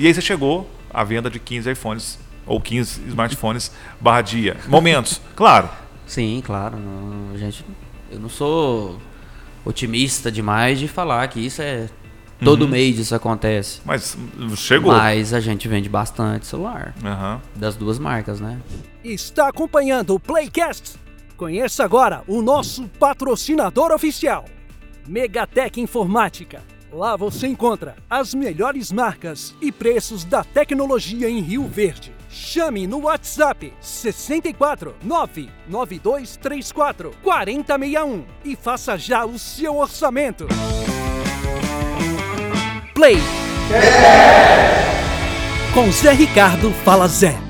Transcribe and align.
E 0.00 0.06
aí 0.06 0.14
você 0.14 0.22
chegou 0.22 0.66
à 0.88 1.04
venda 1.04 1.28
de 1.28 1.38
15 1.38 1.70
iPhones 1.72 2.18
ou 2.46 2.58
15 2.58 3.02
smartphones 3.08 3.70
barra 4.00 4.22
dia. 4.22 4.56
Momentos, 4.66 5.20
claro. 5.36 5.68
Sim, 6.06 6.42
claro. 6.42 6.78
não- 6.78 7.36
gente, 7.36 7.62
eu 8.10 8.18
não 8.18 8.30
sou 8.30 8.98
otimista 9.62 10.32
demais 10.32 10.78
de 10.78 10.88
falar 10.88 11.28
que 11.28 11.38
isso 11.38 11.60
é 11.60 11.86
todo 12.42 12.66
mês 12.66 12.98
isso 12.98 13.14
acontece. 13.14 13.82
Mas 13.84 14.16
chegou. 14.56 14.90
Mas 14.90 15.34
a 15.34 15.38
gente 15.40 15.68
vende 15.68 15.90
bastante 15.90 16.46
celular 16.46 16.94
Aham. 17.04 17.42
das 17.54 17.76
duas 17.76 17.98
marcas, 17.98 18.40
né? 18.40 18.58
Está 19.04 19.48
acompanhando 19.48 20.14
o 20.14 20.18
Playcast? 20.18 20.98
Conheça 21.36 21.84
agora 21.84 22.22
o 22.26 22.40
nosso 22.40 22.88
patrocinador 22.98 23.92
oficial, 23.92 24.46
Megatech 25.06 25.78
Informática. 25.78 26.62
Lá 26.92 27.14
você 27.14 27.46
encontra 27.46 27.94
as 28.08 28.34
melhores 28.34 28.90
marcas 28.90 29.54
e 29.60 29.70
preços 29.70 30.24
da 30.24 30.42
tecnologia 30.42 31.30
em 31.30 31.40
Rio 31.40 31.68
Verde. 31.68 32.12
Chame 32.28 32.84
no 32.86 33.02
WhatsApp 33.02 33.72
64 33.80 34.96
99234 35.02 37.12
4061 37.22 38.24
e 38.44 38.56
faça 38.56 38.98
já 38.98 39.24
o 39.24 39.38
seu 39.38 39.76
orçamento. 39.76 40.48
Play. 42.92 43.18
Com 45.72 45.92
Zé 45.92 46.12
Ricardo 46.12 46.72
Fala 46.84 47.06
Zé. 47.06 47.49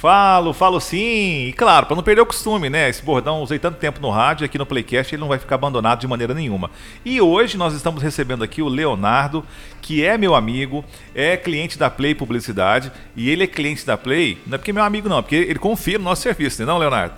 Falo, 0.00 0.54
falo 0.54 0.80
sim. 0.80 1.48
E 1.48 1.52
claro, 1.52 1.84
para 1.84 1.94
não 1.94 2.02
perder 2.02 2.22
o 2.22 2.26
costume, 2.26 2.70
né? 2.70 2.88
Esse 2.88 3.02
bordão 3.02 3.42
usei 3.42 3.58
tanto 3.58 3.76
tempo 3.76 4.00
no 4.00 4.08
rádio 4.08 4.46
aqui 4.46 4.56
no 4.56 4.64
Playcast 4.64 5.14
ele 5.14 5.20
não 5.20 5.28
vai 5.28 5.38
ficar 5.38 5.56
abandonado 5.56 6.00
de 6.00 6.06
maneira 6.06 6.32
nenhuma. 6.32 6.70
E 7.04 7.20
hoje 7.20 7.58
nós 7.58 7.74
estamos 7.74 8.02
recebendo 8.02 8.42
aqui 8.42 8.62
o 8.62 8.68
Leonardo, 8.68 9.44
que 9.82 10.02
é 10.02 10.16
meu 10.16 10.34
amigo, 10.34 10.82
é 11.14 11.36
cliente 11.36 11.78
da 11.78 11.90
Play 11.90 12.14
Publicidade. 12.14 12.90
E 13.14 13.28
ele 13.28 13.44
é 13.44 13.46
cliente 13.46 13.84
da 13.84 13.98
Play, 13.98 14.38
não 14.46 14.54
é 14.54 14.58
porque 14.58 14.70
é 14.70 14.74
meu 14.74 14.84
amigo, 14.84 15.06
não, 15.06 15.18
é 15.18 15.22
porque 15.22 15.36
ele 15.36 15.58
confia 15.58 15.98
no 15.98 16.04
nosso 16.04 16.22
serviço, 16.22 16.64
não, 16.64 16.76
é 16.76 16.78
Leonardo? 16.78 17.16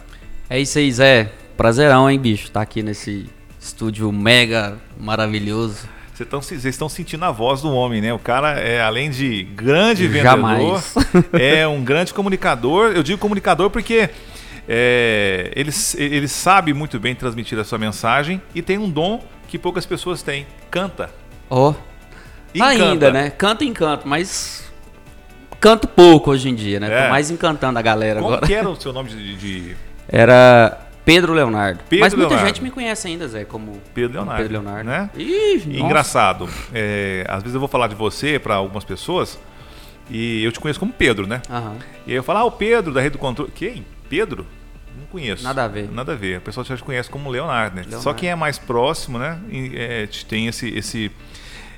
É 0.51 0.59
isso 0.59 0.77
aí, 0.77 0.91
Zé. 0.91 1.31
Prazerão, 1.57 2.11
hein, 2.11 2.19
bicho? 2.19 2.51
Tá 2.51 2.63
aqui 2.63 2.83
nesse 2.83 3.31
estúdio 3.61 4.11
mega 4.11 4.77
maravilhoso. 4.99 5.87
Vocês 6.23 6.27
estão, 6.27 6.43
vocês 6.43 6.65
estão 6.65 6.89
sentindo 6.89 7.25
a 7.25 7.31
voz 7.31 7.63
do 7.63 7.73
homem, 7.73 8.01
né? 8.01 8.13
O 8.13 8.19
cara 8.19 8.59
é, 8.59 8.81
além 8.81 9.11
de 9.11 9.43
grande 9.43 10.07
vendedor, 10.07 10.31
Jamais. 10.31 10.95
é 11.33 11.67
um 11.67 11.83
grande 11.83 12.15
comunicador. 12.15 12.93
Eu 12.93 13.03
digo 13.03 13.19
comunicador 13.19 13.71
porque 13.71 14.11
é, 14.69 15.53
ele, 15.57 15.71
ele 15.97 16.29
sabe 16.29 16.73
muito 16.73 16.99
bem 17.01 17.15
transmitir 17.15 17.59
a 17.59 17.65
sua 17.65 17.79
mensagem 17.79 18.41
e 18.55 18.63
tem 18.63 18.79
um 18.79 18.89
dom 18.89 19.23
que 19.49 19.59
poucas 19.59 19.85
pessoas 19.85 20.23
têm. 20.23 20.47
Canta. 20.71 21.11
Ó. 21.51 21.75
E 22.55 22.63
Ainda, 22.63 22.85
canta. 23.07 23.13
né? 23.13 23.31
Canto 23.31 23.65
em 23.65 23.73
canto, 23.73 24.07
mas 24.07 24.71
canto 25.59 25.89
pouco 25.89 26.31
hoje 26.31 26.49
em 26.49 26.55
dia, 26.55 26.79
né? 26.79 26.93
É. 26.93 27.05
Tô 27.05 27.11
mais 27.11 27.31
encantando 27.31 27.79
a 27.79 27.83
galera 27.83 28.21
Como 28.21 28.35
agora. 28.35 28.47
que 28.47 28.55
era 28.55 28.69
o 28.69 28.81
seu 28.81 28.93
nome 28.93 29.11
de, 29.11 29.37
de 29.37 29.77
Era 30.09 30.79
Pedro 31.05 31.33
Leonardo. 31.33 31.81
Pedro 31.89 32.05
mas 32.05 32.15
muita 32.15 32.29
Leonardo. 32.29 32.47
gente 32.49 32.63
me 32.63 32.71
conhece 32.71 33.09
ainda, 33.09 33.27
Zé, 33.27 33.45
como 33.45 33.81
Pedro 33.93 34.13
Leonardo? 34.15 34.43
Pedro 34.43 34.53
Leonardo. 34.63 34.89
Né? 34.89 35.11
Ih. 35.17 35.81
Engraçado. 35.81 36.49
é, 36.73 37.25
às 37.29 37.43
vezes 37.43 37.55
eu 37.55 37.61
vou 37.61 37.69
falar 37.69 37.89
de 37.89 37.95
você 37.95 38.39
para 38.39 38.55
algumas 38.55 38.85
pessoas 38.85 39.39
e 40.11 40.45
eu 40.45 40.53
te 40.53 40.61
conheço 40.61 40.79
como 40.79 40.93
Pedro, 40.93 41.27
né? 41.27 41.43
Aham. 41.51 41.77
E 42.07 42.11
aí 42.11 42.17
eu 42.17 42.23
falo, 42.23 42.39
ah, 42.41 42.45
o 42.45 42.51
Pedro 42.53 42.93
da 42.93 43.01
Rede 43.01 43.13
do 43.15 43.19
Controle. 43.19 43.51
Quem? 43.53 43.85
Pedro? 44.09 44.47
Não 44.99 45.07
conheço. 45.07 45.43
Nada 45.43 45.65
a 45.65 45.69
ver. 45.69 45.91
Nada 45.91 46.13
a 46.13 46.17
ver. 46.17 46.39
O 46.39 46.41
pessoal 46.43 46.65
já 46.65 46.77
te 46.77 46.85
conhece 46.85 47.11
como 47.11 47.31
Leonardo, 47.31 47.75
né? 47.77 47.83
Leonardo. 47.83 48.03
Só 48.05 48.13
quem 48.15 48.31
é 48.31 48.35
mais 48.37 48.59
próximo, 48.59 49.19
né? 49.19 49.39
e, 49.51 49.73
é, 49.77 50.07
te- 50.07 50.25
tem 50.27 50.47
esse, 50.47 50.69
esse 50.69 51.11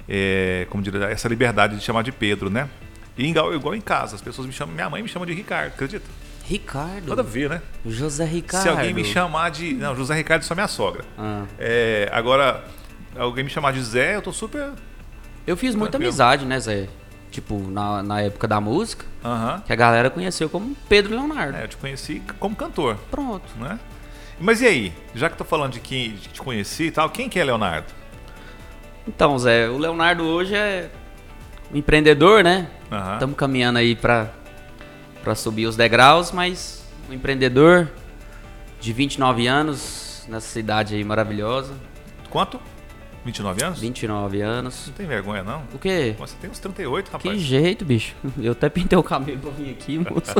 é, 0.09 0.67
como 0.69 0.83
diria, 0.83 1.05
essa 1.07 1.29
liberdade 1.29 1.77
de 1.77 1.83
chamar 1.83 2.03
de 2.03 2.13
Pedro, 2.13 2.51
né? 2.51 2.69
E 3.17 3.25
igual, 3.27 3.55
igual 3.55 3.75
em 3.75 3.81
casa, 3.81 4.17
as 4.17 4.21
pessoas 4.23 4.47
me 4.47 4.53
chamam, 4.53 4.75
minha 4.75 4.91
mãe 4.91 5.01
me 5.03 5.09
chama 5.09 5.25
de 5.25 5.33
Ricardo, 5.33 5.69
acredita? 5.69 6.05
Ricardo. 6.47 7.09
Nada 7.09 7.23
a 7.23 7.25
ver, 7.25 7.49
né? 7.51 7.63
José 7.87 8.25
Ricardo. 8.25 8.63
Se 8.63 8.69
alguém 8.69 8.93
me 8.93 9.05
chamar 9.05 9.51
de. 9.51 9.73
Não, 9.75 9.97
José 9.97 10.15
Ricardo 10.15 10.43
é 10.43 10.45
só 10.45 10.55
minha 10.55 10.69
sogra. 10.69 11.05
Ah. 11.19 11.45
É, 11.59 12.09
agora, 12.13 12.63
alguém 13.17 13.45
me 13.45 13.51
chamar 13.51 13.73
de 13.73 13.83
Zé, 13.83 14.17
eu 14.17 14.23
tô 14.23 14.33
super. 14.33 14.71
Eu 15.47 15.57
fiz 15.57 15.75
muita 15.75 15.93
Tranquilo. 15.93 16.11
amizade, 16.11 16.45
né, 16.45 16.59
Zé? 16.61 16.89
Tipo, 17.31 17.59
na, 17.59 18.03
na 18.03 18.21
época 18.21 18.47
da 18.47 18.61
música, 18.61 19.05
Aham. 19.25 19.63
que 19.67 19.73
a 19.73 19.77
galera 19.77 20.09
conheceu 20.11 20.49
como 20.49 20.77
Pedro 20.89 21.15
Leonardo. 21.15 21.57
É, 21.57 21.65
eu 21.65 21.69
te 21.69 21.77
conheci 21.77 22.23
como 22.39 22.55
cantor, 22.55 22.97
Pronto. 23.11 23.45
né? 23.59 23.79
Mas 24.39 24.61
e 24.61 24.67
aí? 24.67 24.93
Já 25.15 25.29
que 25.31 25.37
tô 25.37 25.45
falando 25.45 25.73
de 25.73 25.81
quem 25.81 26.13
de 26.13 26.29
te 26.29 26.41
conheci 26.43 26.85
e 26.85 26.91
tal, 26.91 27.09
quem 27.11 27.29
que 27.29 27.39
é 27.39 27.45
Leonardo? 27.45 27.87
Então, 29.07 29.39
Zé, 29.39 29.69
o 29.69 29.79
Leonardo 29.79 30.23
hoje 30.25 30.55
é 30.55 30.91
um 31.73 31.77
empreendedor, 31.77 32.43
né? 32.45 32.69
Estamos 33.15 33.37
caminhando 33.37 33.79
aí 33.79 33.95
pra, 33.97 34.31
pra 35.25 35.35
subir 35.35 35.67
os 35.67 35.75
degraus, 35.75 36.31
mas 36.31 36.85
um 37.11 37.15
empreendedor 37.15 37.91
de 38.79 38.93
29 38.93 39.47
anos, 39.47 40.25
nessa 40.29 40.47
cidade 40.47 40.95
aí 40.95 41.03
maravilhosa. 41.03 41.75
Quanto? 42.29 42.61
29 43.25 43.65
anos? 43.65 43.81
29 43.81 44.43
anos. 44.43 44.87
Não 44.89 44.95
tem 44.95 45.07
vergonha, 45.07 45.43
não? 45.43 45.63
O 45.73 45.79
quê? 45.79 46.15
Você 46.19 46.37
tem 46.39 46.51
uns 46.51 46.59
38, 46.59 47.07
Que 47.07 47.13
rapaz. 47.13 47.41
jeito, 47.41 47.83
bicho. 47.85 48.15
Eu 48.39 48.53
até 48.53 48.69
pintei 48.69 48.99
o 48.99 49.03
cabelo 49.03 49.39
pra 49.41 49.51
vir 49.51 49.71
aqui, 49.71 49.99
moço. 49.99 50.35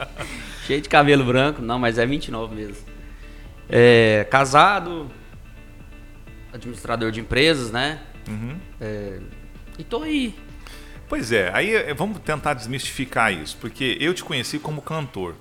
Cheio 0.66 0.80
de 0.80 0.88
cabelo 0.88 1.24
branco. 1.24 1.60
Não, 1.60 1.78
mas 1.78 1.98
é 1.98 2.06
29 2.06 2.54
mesmo. 2.54 2.76
É, 3.68 4.26
casado, 4.30 5.10
administrador 6.54 7.10
de 7.10 7.20
empresas, 7.20 7.70
né? 7.70 8.00
Uhum. 8.28 8.56
É, 8.80 9.18
e 9.78 9.84
tô 9.84 10.02
aí. 10.02 10.34
Pois 11.12 11.30
é, 11.30 11.50
aí 11.52 11.74
eh, 11.74 11.92
vamos 11.92 12.20
tentar 12.20 12.54
desmistificar 12.54 13.30
isso, 13.30 13.58
porque 13.58 13.98
eu 14.00 14.14
te 14.14 14.24
conheci 14.24 14.58
como 14.58 14.80
cantor. 14.80 15.34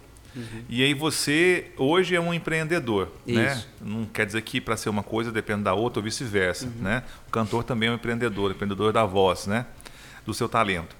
E 0.68 0.84
aí 0.84 0.94
você 0.94 1.72
hoje 1.78 2.14
é 2.14 2.20
um 2.20 2.34
empreendedor, 2.34 3.08
né? 3.26 3.54
Isso. 3.54 3.70
Não 3.80 4.04
quer 4.04 4.26
dizer 4.26 4.42
que 4.42 4.60
para 4.60 4.76
ser 4.76 4.90
uma 4.90 5.02
coisa 5.02 5.31
depende 5.31 5.64
da 5.64 5.74
outra 5.74 6.02
ou 6.02 6.04
vice-versa, 6.04 6.70
né? 6.78 7.04
O 7.26 7.31
cantor 7.31 7.64
também 7.64 7.88
é 7.88 7.92
um 7.94 7.96
empreendedor, 7.96 8.52
empreendedor 8.52 8.92
da 8.92 9.06
voz, 9.06 9.48
né? 9.48 9.66
Do 10.26 10.34
seu 10.34 10.50
talento. 10.50 10.94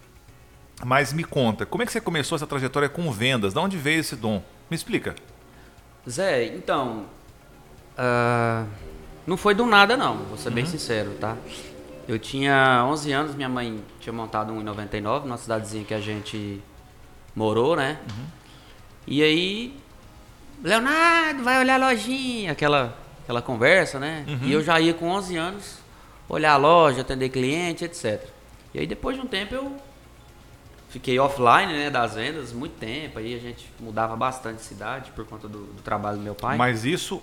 Mas 0.86 1.12
me 1.12 1.26
conta, 1.26 1.66
como 1.66 1.84
é 1.84 1.86
que 1.86 1.92
você 1.92 2.00
começou 2.00 2.38
essa 2.38 2.48
trajetória 2.48 2.88
com 2.88 3.12
vendas? 3.12 3.54
De 3.54 3.60
onde 3.60 3.78
veio 3.78 4.00
esse 4.00 4.16
dom? 4.16 4.42
Me 4.70 4.76
explica. 4.76 5.16
Zé, 6.10 6.46
então. 6.46 7.08
ah, 7.98 8.64
não 9.28 9.36
foi 9.36 9.54
do 9.54 9.66
nada, 9.66 9.98
não, 9.98 10.20
vou 10.20 10.38
ser 10.38 10.50
bem 10.50 10.66
sincero, 10.66 11.12
tá? 11.20 11.36
Eu 12.08 12.20
tinha 12.20 12.84
11 12.88 13.12
anos, 13.12 13.36
minha 13.36 13.50
mãe 13.50 13.84
tinha 14.00 14.14
montado 14.14 14.52
um 14.52 14.62
em 14.62 14.64
99, 14.64 15.28
numa 15.28 15.38
cidadezinha 15.38 15.84
que 15.84 15.94
a 15.94 16.00
gente 16.00 16.62
morou, 17.36 17.76
né? 17.76 18.00
E 19.08 19.22
aí. 19.24 19.78
Leonardo, 20.64 21.44
vai 21.44 21.60
olhar 21.60 21.82
a 21.82 21.90
lojinha, 21.90 22.52
aquela, 22.52 22.96
aquela 23.24 23.42
conversa, 23.42 24.00
né? 24.00 24.26
E 24.44 24.52
eu 24.52 24.64
já 24.64 24.80
ia 24.80 24.94
com 24.94 25.10
11 25.10 25.36
anos 25.38 25.82
olhar 26.30 26.54
a 26.54 26.58
loja, 26.58 27.02
atender 27.02 27.30
cliente, 27.30 27.84
etc. 27.84 28.26
E 28.74 28.80
aí 28.80 28.88
depois 28.88 29.16
de 29.18 29.22
um 29.22 29.28
tempo 29.28 29.54
eu 29.54 29.76
fiquei 30.90 31.20
offline, 31.20 31.74
né, 31.74 31.90
das 31.90 32.16
vendas, 32.16 32.54
muito 32.54 32.78
tempo. 32.78 33.20
Aí 33.20 33.36
a 33.36 33.40
gente 33.40 33.68
mudava 33.80 34.16
bastante 34.16 34.58
de 34.58 34.64
cidade 34.64 35.12
por 35.12 35.26
conta 35.26 35.48
do, 35.48 35.66
do 35.66 35.82
trabalho 35.82 36.18
do 36.18 36.24
meu 36.24 36.36
pai. 36.36 36.58
Mas 36.58 36.86
isso 36.86 37.22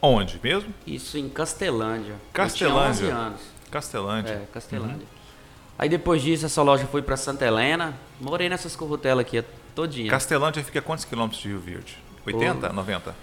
onde 0.00 0.40
mesmo? 0.42 0.72
Isso 0.86 1.16
em 1.16 1.28
Castelândia. 1.28 2.16
Castelândia. 2.32 2.88
Eu 2.88 2.94
tinha 2.94 3.08
11 3.08 3.26
anos. 3.26 3.40
Castelândia. 3.74 4.32
É, 4.32 4.46
Castelândia. 4.52 5.06
Aí 5.76 5.88
depois 5.88 6.22
disso 6.22 6.46
essa 6.46 6.62
loja 6.62 6.86
foi 6.86 7.02
pra 7.02 7.16
Santa 7.16 7.44
Helena. 7.44 7.92
Morei 8.20 8.48
nessas 8.48 8.76
corrutelas 8.76 9.24
aqui 9.26 9.42
todinha. 9.74 10.08
Castelândia 10.10 10.62
fica 10.62 10.78
a 10.78 10.82
quantos 10.82 11.04
quilômetros 11.04 11.42
de 11.42 11.48
Rio 11.48 11.58
Verde? 11.58 11.98
80, 12.24 12.72
90? 12.72 13.14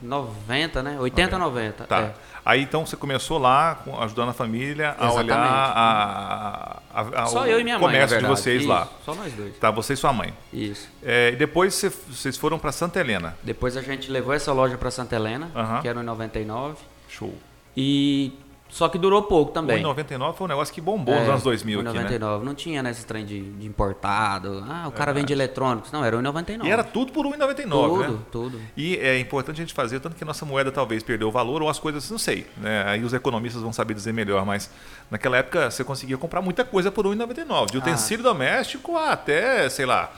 90, 0.00 0.82
né? 0.82 0.96
80, 0.98 1.36
90. 1.38 1.84
Tá. 1.84 2.00
é. 2.00 2.14
Aí 2.46 2.62
então 2.62 2.86
você 2.86 2.96
começou 2.96 3.36
lá 3.36 3.82
ajudando 4.00 4.30
a 4.30 4.32
família 4.32 4.90
a 4.98 5.06
Exatamente. 5.08 5.24
olhar 5.32 5.38
a, 5.44 6.80
a- 6.94 7.22
a- 7.24 7.26
Só 7.26 7.42
o 7.42 7.46
eu 7.46 7.60
e 7.60 7.64
minha 7.64 7.78
mãe, 7.78 7.86
comércio 7.88 8.16
de 8.16 8.22
verdade. 8.22 8.40
vocês 8.40 8.60
Isso, 8.62 8.68
lá. 8.70 8.88
Só 9.04 9.14
nós 9.14 9.32
dois. 9.34 9.58
Tá, 9.58 9.70
você 9.70 9.92
e 9.92 9.96
sua 9.96 10.12
mãe. 10.12 10.32
Isso. 10.52 10.88
É, 11.02 11.32
e 11.32 11.36
depois 11.36 11.74
você- 11.74 11.90
vocês 11.90 12.36
foram 12.38 12.58
para 12.58 12.72
Santa 12.72 12.98
Helena. 13.00 13.36
Depois 13.42 13.76
a 13.76 13.82
gente 13.82 14.10
levou 14.10 14.32
essa 14.32 14.50
loja 14.52 14.78
pra 14.78 14.90
Santa 14.90 15.14
Helena, 15.16 15.50
que 15.82 15.88
era 15.88 16.00
em 16.00 16.04
99. 16.04 16.76
Show. 17.08 17.34
E 17.76 18.32
só 18.68 18.88
que 18.88 18.98
durou 18.98 19.22
pouco 19.22 19.50
O 19.50 19.54
também. 19.54 19.82
99 19.82 20.36
foi 20.36 20.44
um 20.44 20.48
negócio 20.48 20.72
que 20.72 20.80
bombou 20.80 21.14
É, 21.14 21.20
nos 21.20 21.28
anos 21.28 21.42
2000 21.42 21.80
em 21.80 21.82
aqui, 21.82 21.96
né? 21.96 22.02
99. 22.02 22.44
Não 22.44 22.54
tinha 22.54 22.82
nesse 22.82 23.06
trem 23.06 23.24
de, 23.24 23.40
de 23.40 23.66
importado. 23.66 24.64
Ah, 24.68 24.86
o 24.86 24.92
cara 24.92 25.12
vende 25.12 25.32
eletrônicos. 25.32 25.90
Não, 25.90 26.04
era 26.04 26.16
o 26.16 26.22
99. 26.22 26.68
E 26.68 26.72
era 26.72 26.84
tudo 26.84 27.12
por 27.12 27.26
1,99, 27.26 27.68
tudo, 27.68 27.98
né? 27.98 28.18
tudo. 28.30 28.60
E 28.76 28.96
é 28.96 29.18
importante 29.18 29.56
a 29.56 29.60
gente 29.64 29.74
fazer, 29.74 30.00
tanto 30.00 30.16
que 30.16 30.22
a 30.22 30.26
nossa 30.26 30.44
moeda 30.44 30.70
talvez 30.70 31.02
perdeu 31.02 31.28
o 31.28 31.32
valor, 31.32 31.62
ou 31.62 31.68
as 31.68 31.78
coisas, 31.78 32.10
não 32.10 32.18
sei. 32.18 32.46
Né? 32.58 32.84
Aí 32.86 33.02
os 33.02 33.12
economistas 33.12 33.62
vão 33.62 33.72
saber 33.72 33.94
dizer 33.94 34.12
melhor, 34.12 34.44
mas 34.44 34.70
naquela 35.10 35.38
época 35.38 35.70
você 35.70 35.82
conseguia 35.82 36.18
comprar 36.18 36.42
muita 36.42 36.64
coisa 36.64 36.90
por 36.90 37.06
1,99. 37.06 37.70
De 37.70 37.78
utensílio 37.78 38.22
doméstico 38.22 38.96
até, 38.96 39.68
sei 39.68 39.86
lá, 39.86 40.12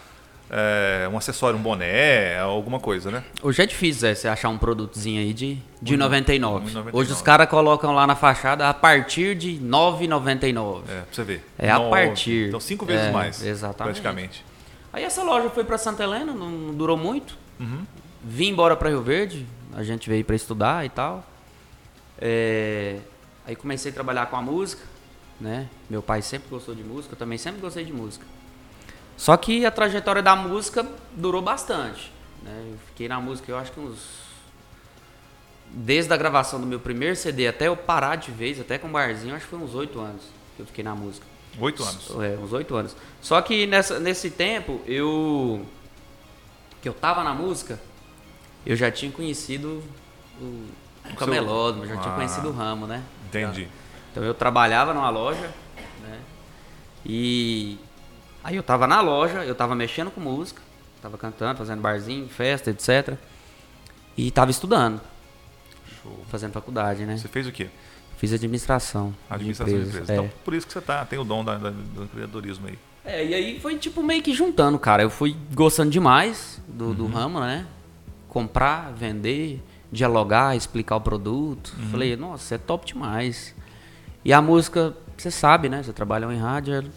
é, 0.50 1.08
um 1.10 1.16
acessório, 1.16 1.56
um 1.58 1.62
boné, 1.62 2.38
alguma 2.40 2.80
coisa, 2.80 3.10
né? 3.10 3.22
Hoje 3.42 3.62
é 3.62 3.66
difícil 3.66 4.08
é, 4.08 4.14
você 4.14 4.26
achar 4.26 4.48
um 4.48 4.58
produtozinho 4.58 5.20
aí 5.20 5.32
de, 5.32 5.58
de 5.80 5.96
99. 5.96 6.66
1,99. 6.66 6.88
Hoje 6.92 7.12
os 7.12 7.22
caras 7.22 7.48
colocam 7.48 7.94
lá 7.94 8.06
na 8.06 8.16
fachada 8.16 8.68
a 8.68 8.74
partir 8.74 9.36
de 9.36 9.58
9,99. 9.60 10.82
É, 10.88 11.00
pra 11.02 11.04
você 11.12 11.22
ver. 11.22 11.44
É 11.56 11.70
a 11.70 11.78
Nove. 11.78 11.90
partir. 11.90 12.48
Então 12.48 12.58
cinco 12.60 12.84
vezes 12.84 13.06
É, 13.06 13.12
mais. 13.12 13.42
exatamente. 13.42 14.00
Praticamente. 14.00 14.44
Aí 14.92 15.04
essa 15.04 15.22
loja 15.22 15.48
foi 15.50 15.62
pra 15.62 15.78
Santa 15.78 16.02
Helena, 16.02 16.32
não, 16.32 16.74
durou 16.74 16.96
muito. 16.96 17.38
Uhum. 17.60 17.84
Vim 18.24 18.48
embora 18.48 18.74
pra 18.76 18.88
Rio 18.88 19.02
Verde, 19.02 19.46
a 19.72 19.84
gente 19.84 20.08
veio 20.10 20.24
pra 20.24 20.34
estudar 20.34 20.84
e 20.84 20.88
tal. 20.88 21.24
É, 22.20 22.96
aí 23.46 23.54
comecei 23.54 23.90
a 23.92 23.94
trabalhar 23.94 24.26
com 24.26 24.36
a 24.36 24.42
música, 24.42 24.82
né? 25.40 25.68
Meu 25.88 26.02
pai 26.02 26.22
sempre 26.22 26.48
gostou 26.50 26.74
de 26.74 26.82
música, 26.82 27.14
eu 27.14 27.18
também 27.18 27.38
sempre 27.38 27.60
gostei 27.60 27.84
de 27.84 27.92
música. 27.92 28.26
Só 29.20 29.36
que 29.36 29.66
a 29.66 29.70
trajetória 29.70 30.22
da 30.22 30.34
música 30.34 30.82
durou 31.14 31.42
bastante. 31.42 32.10
Né? 32.42 32.68
Eu 32.72 32.78
fiquei 32.86 33.06
na 33.06 33.20
música, 33.20 33.52
eu 33.52 33.58
acho 33.58 33.70
que 33.70 33.78
uns. 33.78 33.98
Desde 35.68 36.10
a 36.10 36.16
gravação 36.16 36.58
do 36.58 36.66
meu 36.66 36.80
primeiro 36.80 37.14
CD 37.14 37.46
até 37.46 37.68
eu 37.68 37.76
parar 37.76 38.16
de 38.16 38.30
vez, 38.30 38.58
até 38.58 38.78
com 38.78 38.88
barzinho, 38.90 39.34
acho 39.34 39.44
que 39.44 39.50
foi 39.50 39.58
uns 39.58 39.74
oito 39.74 40.00
anos 40.00 40.22
que 40.56 40.62
eu 40.62 40.66
fiquei 40.66 40.82
na 40.82 40.94
música. 40.94 41.26
Oito 41.58 41.84
anos. 41.84 42.10
É, 42.18 42.38
uns 42.42 42.50
oito 42.54 42.74
anos. 42.74 42.96
Só 43.20 43.42
que 43.42 43.66
nessa, 43.66 44.00
nesse 44.00 44.30
tempo, 44.30 44.80
eu. 44.86 45.66
que 46.80 46.88
eu 46.88 46.94
tava 46.94 47.22
na 47.22 47.34
música, 47.34 47.78
eu 48.64 48.74
já 48.74 48.90
tinha 48.90 49.12
conhecido 49.12 49.84
o, 50.40 50.66
o 51.12 51.14
camelódromo, 51.14 51.86
já 51.86 51.98
tinha 51.98 52.14
Ah. 52.14 52.16
conhecido 52.16 52.48
o 52.48 52.52
ramo, 52.52 52.86
né? 52.86 53.02
Entendi. 53.28 53.68
Então 54.10 54.24
eu 54.24 54.32
trabalhava 54.32 54.94
numa 54.94 55.10
loja, 55.10 55.52
né? 56.02 56.18
E 57.04 57.78
aí 58.42 58.56
eu 58.56 58.62
tava 58.62 58.86
na 58.86 59.00
loja, 59.00 59.44
eu 59.44 59.54
tava 59.54 59.74
mexendo 59.74 60.10
com 60.10 60.20
música, 60.20 60.60
tava 61.02 61.16
cantando, 61.18 61.58
fazendo 61.58 61.80
barzinho, 61.80 62.28
festa, 62.28 62.70
etc. 62.70 63.16
E 64.16 64.30
tava 64.30 64.50
estudando, 64.50 65.00
Show. 66.02 66.24
fazendo 66.28 66.52
faculdade, 66.52 67.04
né? 67.04 67.16
Você 67.16 67.28
fez 67.28 67.46
o 67.46 67.52
quê? 67.52 67.68
Fiz 68.16 68.32
administração. 68.32 69.10
de 69.28 69.34
Administração 69.34 69.74
de 69.74 69.80
empresas, 69.80 69.94
empresas. 70.02 70.10
é. 70.10 70.14
Então, 70.26 70.38
por 70.44 70.52
isso 70.54 70.66
que 70.66 70.72
você 70.72 70.80
tá, 70.80 71.04
tem 71.06 71.18
o 71.18 71.24
dom 71.24 71.42
da- 71.44 71.56
da- 71.56 71.70
do 71.70 72.04
empreendedorismo 72.04 72.66
aí. 72.68 72.78
É, 73.02 73.24
e 73.24 73.34
aí 73.34 73.60
foi 73.60 73.78
tipo 73.78 74.02
meio 74.02 74.22
que 74.22 74.34
juntando, 74.34 74.78
cara. 74.78 75.02
Eu 75.02 75.08
fui 75.08 75.34
gostando 75.54 75.90
demais 75.90 76.60
do, 76.68 76.86
Uhum. 76.88 76.94
do 76.94 77.06
ramo, 77.06 77.40
né? 77.40 77.66
Comprar, 78.28 78.92
vender, 78.92 79.62
dialogar, 79.90 80.54
explicar 80.54 80.96
o 80.96 81.00
produto. 81.00 81.74
Uhum. 81.78 81.90
Falei, 81.90 82.14
nossa, 82.14 82.56
é 82.56 82.58
top 82.58 82.84
demais. 82.86 83.54
E 84.22 84.34
a 84.34 84.42
música, 84.42 84.94
você 85.16 85.30
sabe, 85.30 85.70
né? 85.70 85.82
Você 85.82 85.92
trabalha 85.94 86.26
em 86.26 86.36
rádio, 86.38 86.90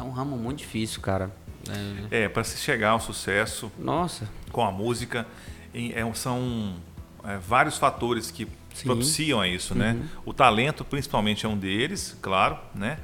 é- 0.00 0.02
um 0.04 0.10
ramo 0.10 0.36
muito 0.36 0.58
difícil, 0.58 1.00
cara. 1.00 1.30
É, 2.10 2.24
É, 2.24 2.28
para 2.28 2.42
se 2.42 2.58
chegar 2.58 2.90
ao 2.90 3.00
sucesso 3.00 3.70
nossa, 3.78 4.28
com 4.50 4.64
a 4.64 4.72
música, 4.72 5.26
é, 5.74 6.12
são 6.14 6.74
é, 7.24 7.36
vários 7.38 7.76
fatores 7.76 8.30
que 8.30 8.46
Sim. 8.74 8.84
propiciam 8.84 9.40
a 9.40 9.46
isso, 9.46 9.74
né? 9.74 9.96
O 10.24 10.32
talento, 10.32 10.84
principalmente, 10.84 11.44
é 11.44 11.48
um 11.48 11.56
deles, 11.56 12.16
claro, 12.22 12.58
né? 12.74 12.98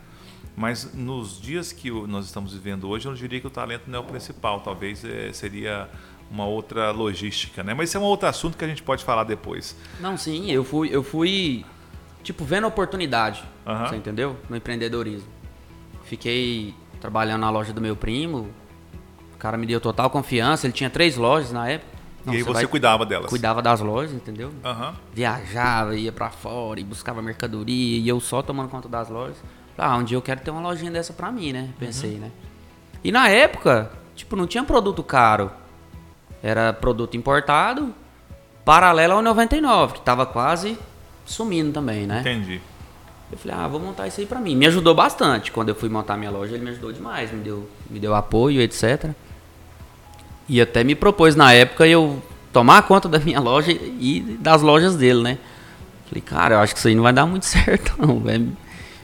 Mas 0.57 0.95
nos 0.95 1.39
dias 1.39 1.71
que 1.71 1.91
nós 1.91 2.25
estamos 2.25 2.55
vivendo 2.55 2.89
hoje, 2.89 3.07
eu 3.07 3.15
diria 3.15 3.39
que 3.41 3.47
o 3.47 3.51
talento 3.51 3.83
não 3.89 3.99
é 3.99 4.01
o 4.01 4.05
principal. 4.05 4.61
Talvez 4.61 5.05
é, 5.05 5.31
seria 5.35 5.87
uma 6.31 6.47
outra 6.47 6.91
logística, 6.93 7.63
né? 7.63 7.75
Mas 7.75 7.91
isso 7.91 7.99
é 7.99 8.01
um 8.01 8.05
outro 8.05 8.27
assunto 8.27 8.57
que 8.57 8.65
a 8.65 8.69
gente 8.69 8.83
pode 8.83 9.05
falar 9.05 9.25
depois. 9.25 9.77
Não, 10.01 10.17
sim, 10.17 10.51
eu 10.51 10.65
fui, 10.65 10.89
eu 10.91 11.03
fui 11.03 11.65
tipo 12.23 12.43
vendo 12.43 12.67
oportunidade, 12.67 13.45
Aham. 13.67 13.87
você 13.89 13.97
entendeu? 13.97 14.35
No 14.49 14.57
empreendedorismo. 14.57 15.29
Fiquei 16.05 16.75
trabalhando 17.01 17.41
na 17.43 17.51
loja 17.51 17.73
do 17.73 17.81
meu 17.81 17.95
primo. 17.97 18.49
O 19.35 19.39
cara 19.39 19.57
me 19.57 19.67
deu 19.67 19.81
total 19.81 20.09
confiança, 20.11 20.67
ele 20.67 20.73
tinha 20.73 20.89
três 20.91 21.17
lojas 21.17 21.53
na 21.53 21.69
época. 21.69 21.97
Não, 22.25 22.35
e 22.35 22.39
aí 22.39 22.43
você 22.43 22.53
vai- 22.55 22.67
cuidava 22.67 23.07
delas. 23.07 23.29
cuidava 23.31 23.63
das 23.63 23.81
lojas, 23.81 24.13
entendeu? 24.13 24.51
Aham. 24.65 24.95
Viajava, 25.13 25.95
ia 25.97 26.11
pra 26.11 26.31
fora 26.31 26.81
e 26.81 26.85
buscava 26.85 27.23
mercadoria 27.23 27.99
e 28.01 28.09
eu 28.09 28.19
só 28.19 28.43
tomando 28.43 28.69
conta 28.69 28.89
das 28.89 29.09
lojas. 29.09 29.37
Ah, 29.79 29.97
um 29.97 30.03
dia 30.03 30.17
eu 30.17 30.23
quero 30.23 30.41
ter 30.41 30.51
uma 30.51 30.61
lojinha 30.61 30.91
dessa 30.91 31.13
pra 31.13 31.31
mim, 31.31 31.53
né? 31.53 31.69
Pensei, 31.79 32.15
Uhum. 32.15 32.21
né? 32.21 32.31
E 33.05 33.13
na 33.13 33.29
época, 33.29 33.93
tipo, 34.17 34.35
não 34.35 34.47
tinha 34.47 34.65
produto 34.65 35.03
caro. 35.05 35.51
Era 36.43 36.73
produto 36.73 37.17
importado, 37.17 37.95
paralelo 38.65 39.15
ao 39.15 39.23
99, 39.23 39.95
que 39.95 40.01
tava 40.01 40.27
quase 40.27 40.77
sumindo 41.25 41.73
também, 41.73 42.07
né? 42.07 42.21
Entendi. 42.21 42.61
Eu 43.31 43.39
falei, 43.39 43.57
ah, 43.59 43.67
vou 43.67 43.81
montar 43.81 44.07
isso 44.07 44.21
aí 44.21 44.27
pra 44.27 44.39
mim. 44.39 44.55
Me 44.55 44.67
ajudou 44.67 44.95
bastante. 44.95 45.51
Quando 45.51 45.69
eu 45.71 45.75
fui 45.75 45.89
montar 45.89 46.17
minha 46.17 46.31
loja, 46.31 46.55
ele 46.55 46.65
me 46.65 46.71
ajudou 46.71 46.93
demais. 46.93 47.33
Me 47.33 47.41
deu, 47.41 47.69
me 47.91 47.99
deu 47.99 48.15
apoio, 48.15 48.61
etc. 48.61 49.11
E 50.49 50.61
até 50.61 50.85
me 50.85 50.95
propôs 50.95 51.35
na 51.35 51.53
época 51.53 51.87
eu 51.87 52.23
tomar 52.53 52.83
conta 52.83 53.09
da 53.09 53.19
minha 53.19 53.41
loja 53.41 53.73
e 53.73 54.21
das 54.41 54.63
lojas 54.63 54.95
dele, 54.95 55.23
né? 55.23 55.39
Falei, 56.09 56.23
cara, 56.23 56.55
eu 56.55 56.61
acho 56.61 56.73
que 56.73 56.79
isso 56.79 56.89
aí 56.89 56.95
não 56.95 57.03
vai 57.03 57.13
dar 57.13 57.27
muito 57.27 57.45
certo, 57.47 57.95
não. 57.99 58.21
velho. 58.21 58.57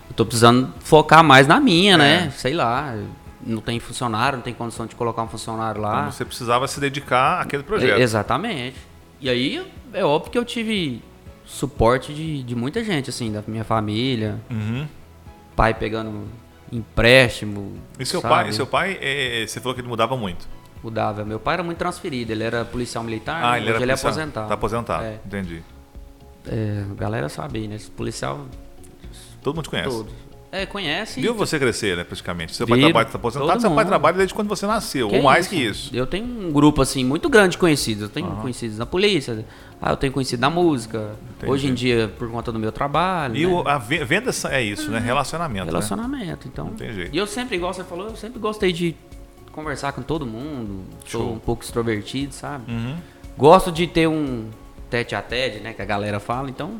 Eu 0.09 0.15
tô 0.15 0.25
precisando 0.25 0.73
focar 0.81 1.25
mais 1.25 1.47
na 1.47 1.59
minha, 1.59 1.99
né? 1.99 2.31
Sei 2.37 2.55
lá. 2.55 2.97
Não 3.45 3.61
tem 3.61 3.81
funcionário, 3.81 4.37
não 4.37 4.43
tem 4.45 4.55
condição 4.55 4.87
de 4.87 4.95
colocar 4.95 5.23
um 5.23 5.29
funcionário 5.29 5.81
lá. 5.81 6.01
Então 6.03 6.13
você 6.13 6.25
precisava 6.25 6.69
se 6.69 6.79
dedicar 6.79 7.41
àquele 7.41 7.65
projeto. 7.65 7.99
Exatamente. 7.99 8.77
E 9.21 9.29
aí, 9.29 9.67
é 9.93 10.05
óbvio 10.05 10.31
que 10.31 10.39
eu 10.39 10.45
tive 10.45 11.03
suporte 11.45 12.13
de, 12.15 12.43
de 12.43 12.55
muita 12.55 12.83
gente, 12.85 13.11
assim, 13.11 13.33
da 13.33 13.43
minha 13.47 13.65
família. 13.65 14.41
Uhum. 14.51 14.87
Pai 15.57 15.75
pegando 15.75 16.25
empréstimo. 16.71 17.75
E 17.99 18.07
seu 18.07 18.21
sabe? 18.21 18.35
pai, 18.35 18.53
seu 18.53 18.67
pai 18.67 18.99
é, 19.01 19.45
você 19.47 19.61
falou 19.61 19.75
que 19.75 19.81
ele 19.81 19.89
mudava 19.89 20.17
muito. 20.17 20.49
Mudava. 20.83 21.25
Meu 21.25 21.39
pai 21.39 21.55
era 21.55 21.63
muito 21.63 21.79
transferido, 21.79 22.33
ele 22.33 22.43
era 22.43 22.65
policial 22.65 23.05
militar, 23.05 23.41
Ah, 23.45 23.59
ele 23.59 23.69
era 23.69 23.77
ele 23.79 23.85
é 23.85 23.95
policial. 23.95 24.11
aposentado. 24.13 24.49
Tá 24.49 24.55
aposentado. 24.55 25.05
É. 25.05 25.19
Entendi. 25.25 25.63
É, 26.47 26.85
a 26.91 26.95
galera 26.95 27.29
sabe 27.29 27.69
né? 27.69 27.77
Esse 27.77 27.91
policial 27.91 28.47
Todo 29.43 29.57
mundo 29.57 29.71
conhece. 29.71 29.89
todo. 29.91 30.11
É, 30.55 30.67
conhece. 30.67 31.19
Viu 31.19 31.33
você 31.35 31.59
crescer, 31.59 31.97
né, 31.97 32.05
praticamente. 32.05 32.55
Seu 32.55 32.67
pai 32.67 32.77
Viram. 32.77 32.91
trabalha, 32.91 33.11
tá 33.11 33.17
aposentado, 33.17 33.61
seu 33.63 33.71
pai 33.75 33.87
trabalha 33.87 34.17
desde 34.19 34.35
quando 34.35 34.49
você 34.49 34.67
nasceu, 34.67 35.09
Que 35.09 35.17
ou 35.17 35.23
mais 35.23 35.47
isso? 35.47 35.55
que 35.55 35.63
isso. 35.63 35.91
Eu 35.97 36.07
tenho 36.07 36.27
um 36.27 36.53
grupo, 36.53 36.83
assim, 36.83 37.03
muito 37.03 37.31
grande 37.31 37.53
de 37.53 37.59
conhecidos. 37.59 38.03
Eu 38.03 38.09
tenho 38.11 38.31
conhecidos 38.37 38.77
na 38.77 38.85
polícia, 38.85 39.47
ah, 39.81 39.93
eu 39.93 39.97
tenho 39.97 40.13
conhecido 40.13 40.41
na 40.41 40.51
música. 40.51 41.17
Entendi. 41.39 41.51
Hoje 41.51 41.69
em 41.69 41.75
dia, 41.75 42.13
por 42.19 42.31
conta 42.31 42.53
do 42.53 42.59
meu 42.59 42.71
trabalho. 42.71 43.35
E 43.35 43.47
né? 43.47 43.51
o- 43.53 43.67
a 43.67 43.79
ve- 43.79 44.05
venda 44.05 44.31
é 44.51 44.63
isso, 44.63 44.91
né? 44.91 44.99
Relacionamento. 44.99 45.65
né? 45.65 45.71
Relacionamento, 45.71 46.47
então. 46.47 46.67
Não 46.67 46.75
tem 46.75 46.93
jeito. 46.93 47.15
E 47.15 47.17
eu 47.17 47.27
sempre, 47.27 47.57
igual 47.57 47.73
você 47.73 47.83
falou, 47.83 48.09
eu 48.09 48.17
sempre 48.17 48.39
gostei 48.39 48.75
de 48.75 48.95
conversar 49.53 49.93
com 49.93 50.03
todo 50.03 50.27
mundo. 50.27 50.85
Sou 51.07 51.23
Show. 51.23 51.33
um 51.33 51.39
pouco 51.39 51.65
extrovertido, 51.65 52.35
sabe? 52.35 52.71
Uhum. 52.71 52.97
Gosto 53.39 53.73
de 53.73 53.87
ter 53.87 54.07
um 54.07 54.51
tete 54.91 55.15
a 55.15 55.23
tete, 55.23 55.61
né? 55.61 55.73
Que 55.73 55.81
a 55.81 55.87
galera 55.87 56.21
fala, 56.21 56.51
então. 56.51 56.79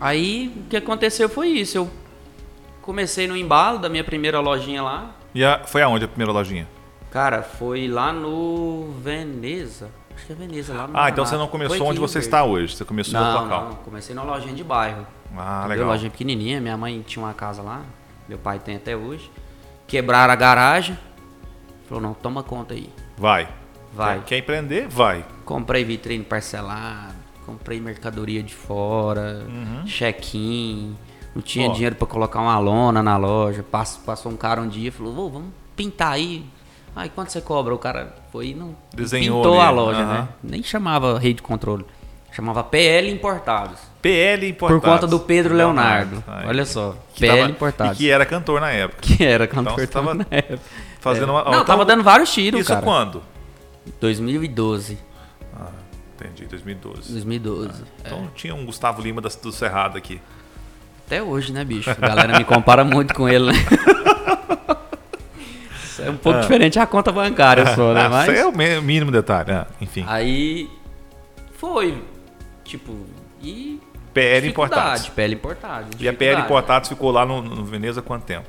Aí 0.00 0.52
o 0.56 0.68
que 0.70 0.76
aconteceu 0.76 1.28
foi 1.28 1.48
isso. 1.48 1.76
Eu 1.78 1.90
comecei 2.86 3.26
no 3.26 3.36
embalo 3.36 3.78
da 3.78 3.88
minha 3.90 4.04
primeira 4.04 4.40
lojinha 4.40 4.82
lá. 4.82 5.10
E 5.34 5.44
a- 5.44 5.64
foi 5.66 5.82
aonde 5.82 6.04
a 6.04 6.08
primeira 6.08 6.32
lojinha? 6.32 6.66
Cara, 7.10 7.42
foi 7.42 7.86
lá 7.88 8.12
no 8.12 8.92
Veneza. 9.02 9.90
Acho 10.14 10.26
que 10.26 10.32
é 10.32 10.34
Veneza, 10.34 10.72
lá 10.72 10.86
no 10.86 10.96
Ah, 10.96 11.10
então 11.10 11.24
Paraná. 11.24 11.24
você 11.26 11.34
não 11.36 11.42
Foi 11.44 11.50
começou 11.52 11.74
aqui 11.76 11.84
onde 11.90 11.98
você 12.00 12.18
está 12.20 12.42
hoje, 12.44 12.74
você 12.76 12.84
começou 12.84 13.20
Não, 13.20 13.42
local. 13.42 13.64
não, 13.64 13.74
comecei 13.76 14.14
numa 14.14 14.24
lojinha 14.34 14.54
de 14.54 14.64
bairro. 14.64 15.06
Ah, 15.36 15.58
Entendeu? 15.58 15.68
legal. 15.76 15.88
Lojinha 15.88 16.10
pequenininha, 16.10 16.60
minha 16.60 16.76
mãe 16.76 17.02
tinha 17.06 17.22
uma 17.24 17.34
casa 17.34 17.60
lá, 17.60 17.82
meu 18.28 18.38
pai 18.38 18.58
tem 18.58 18.76
até 18.76 18.96
hoje. 18.96 19.30
Quebraram 19.86 20.32
a 20.32 20.36
garagem. 20.36 20.98
Falou, 21.88 22.02
não, 22.02 22.14
toma 22.14 22.42
conta 22.42 22.72
aí. 22.74 22.88
Vai. 23.18 23.46
Vai. 23.92 24.18
Quer, 24.20 24.24
quer 24.24 24.38
empreender? 24.38 24.88
Vai. 24.88 25.24
Comprei 25.44 25.84
vitrine 25.84 26.24
parcelada, 26.24 27.14
comprei 27.44 27.80
mercadoria 27.80 28.42
de 28.42 28.54
fora, 28.54 29.46
check-in. 29.86 30.96
Não 31.36 31.42
tinha 31.42 31.68
Ó. 31.68 31.72
dinheiro 31.72 31.94
pra 31.96 32.06
colocar 32.06 32.40
uma 32.40 32.58
lona 32.58 33.02
na 33.02 33.16
loja. 33.18 33.62
Pass- 33.62 34.00
Passou 34.04 34.32
um 34.32 34.36
cara 34.36 34.60
um 34.62 34.66
dia 34.68 34.88
e 34.88 34.90
falou, 34.90 35.26
"Ô, 35.26 35.28
vamos 35.28 35.48
pintar 35.76 36.12
aí. 36.12 36.44
Aí 36.94 37.10
quanto 37.10 37.30
você 37.30 37.42
cobra? 37.42 37.74
O 37.74 37.78
cara 37.78 38.16
foi 38.32 38.48
e 38.48 38.54
não 38.54 38.74
Desenhou 38.94 39.42
pintou 39.42 39.60
ali, 39.60 39.68
a 39.68 39.70
loja, 39.70 40.00
aham. 40.00 40.12
né? 40.22 40.28
Nem 40.42 40.62
chamava 40.62 41.18
rede 41.18 41.34
de 41.34 41.42
controle. 41.42 41.84
Chamava 42.32 42.64
PL 42.64 43.10
Importados. 43.10 43.78
PL 44.00 44.48
Importados. 44.48 44.82
Por 44.82 44.90
conta 44.90 45.06
do 45.06 45.20
Pedro 45.20 45.54
Leonardo. 45.54 46.24
Aí. 46.26 46.46
Olha 46.48 46.64
só. 46.64 46.96
PL 47.18 47.36
tava- 47.40 47.50
Importados. 47.50 47.94
E 47.96 47.98
que 48.04 48.10
era 48.10 48.24
cantor 48.24 48.60
na 48.60 48.70
época. 48.70 49.02
Que 49.02 49.22
era 49.24 49.44
Então 49.44 49.62
cantor 49.64 49.74
você 49.78 49.86
tava 49.86 50.12
na 50.14 50.26
época. 50.30 50.58
Fazendo 51.00 51.28
É. 51.28 51.32
uma. 51.32 51.44
Não, 51.44 51.52
então, 51.52 51.64
tava 51.66 51.84
dando 51.84 52.02
vários 52.02 52.32
tiros, 52.32 52.60
Isso 52.62 52.70
cara. 52.70 52.82
quando? 52.82 53.22
2012. 54.00 54.98
Ah, 55.58 55.68
entendi, 56.14 56.46
2012. 56.46 57.12
2012. 57.12 57.82
Então 58.04 58.28
tinha 58.34 58.54
um 58.54 58.64
Gustavo 58.64 59.00
Lima 59.02 59.20
do 59.20 59.52
Cerrado 59.52 59.96
aqui. 59.98 60.20
Até 61.06 61.22
hoje, 61.22 61.52
né, 61.52 61.64
bicho? 61.64 61.88
A 61.88 61.94
galera 61.94 62.36
me 62.36 62.44
compara 62.44 62.82
muito 62.82 63.14
com 63.14 63.28
ele, 63.28 63.52
né? 63.52 63.52
Isso 65.84 66.02
é 66.02 66.10
um 66.10 66.16
pouco 66.16 66.40
diferente 66.40 66.78
a 66.80 66.86
conta 66.86 67.12
bancária 67.12 67.74
só, 67.76 67.94
né? 67.94 68.06
Ah, 68.06 68.08
Mas... 68.08 68.28
Isso 68.28 68.36
é 68.36 68.46
o 68.46 68.52
mínimo 68.82 69.12
detalhe. 69.12 69.52
ah, 69.52 69.68
enfim. 69.80 70.04
Aí 70.08 70.68
foi, 71.52 72.02
tipo, 72.64 72.92
e. 73.40 73.80
PL 74.12 74.48
Importados. 74.48 75.08
PL 75.10 75.34
importado. 75.34 75.86
E 76.00 76.08
a 76.08 76.12
PL 76.12 76.40
Importados 76.40 76.88
ficou 76.88 77.12
lá 77.12 77.24
no, 77.24 77.40
no 77.40 77.64
Veneza 77.64 78.02
quanto 78.02 78.24
tempo? 78.24 78.48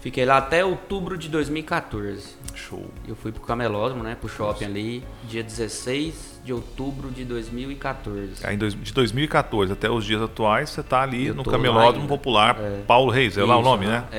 Fiquei 0.00 0.24
lá 0.24 0.38
até 0.38 0.64
outubro 0.64 1.18
de 1.18 1.28
2014. 1.28 2.36
Show. 2.54 2.90
Eu 3.06 3.14
fui 3.14 3.30
pro 3.30 3.42
Camelódromo, 3.42 4.02
né? 4.02 4.16
Pro 4.18 4.28
shopping 4.28 4.64
ali, 4.64 5.04
dia 5.24 5.42
16 5.42 6.33
de 6.44 6.52
outubro 6.52 7.10
de 7.10 7.24
2014. 7.24 8.44
Aí, 8.44 8.54
em 8.54 8.58
dois- 8.58 8.74
de 8.74 8.92
2014 8.92 9.72
até 9.72 9.90
os 9.90 10.04
dias 10.04 10.20
atuais, 10.20 10.70
você 10.70 10.82
tá 10.82 11.02
ali 11.02 11.28
Eu 11.28 11.34
no 11.34 11.42
Camelódromo. 11.44 12.06
Popular 12.06 12.56
É. 12.60 12.80
Paulo 12.86 13.10
Reis, 13.10 13.38
é 13.38 13.42
lá 13.44 13.56
o 13.56 13.60
Isso, 13.60 13.68
nome, 13.70 13.86
né? 13.86 14.04
Uhum. 14.12 14.18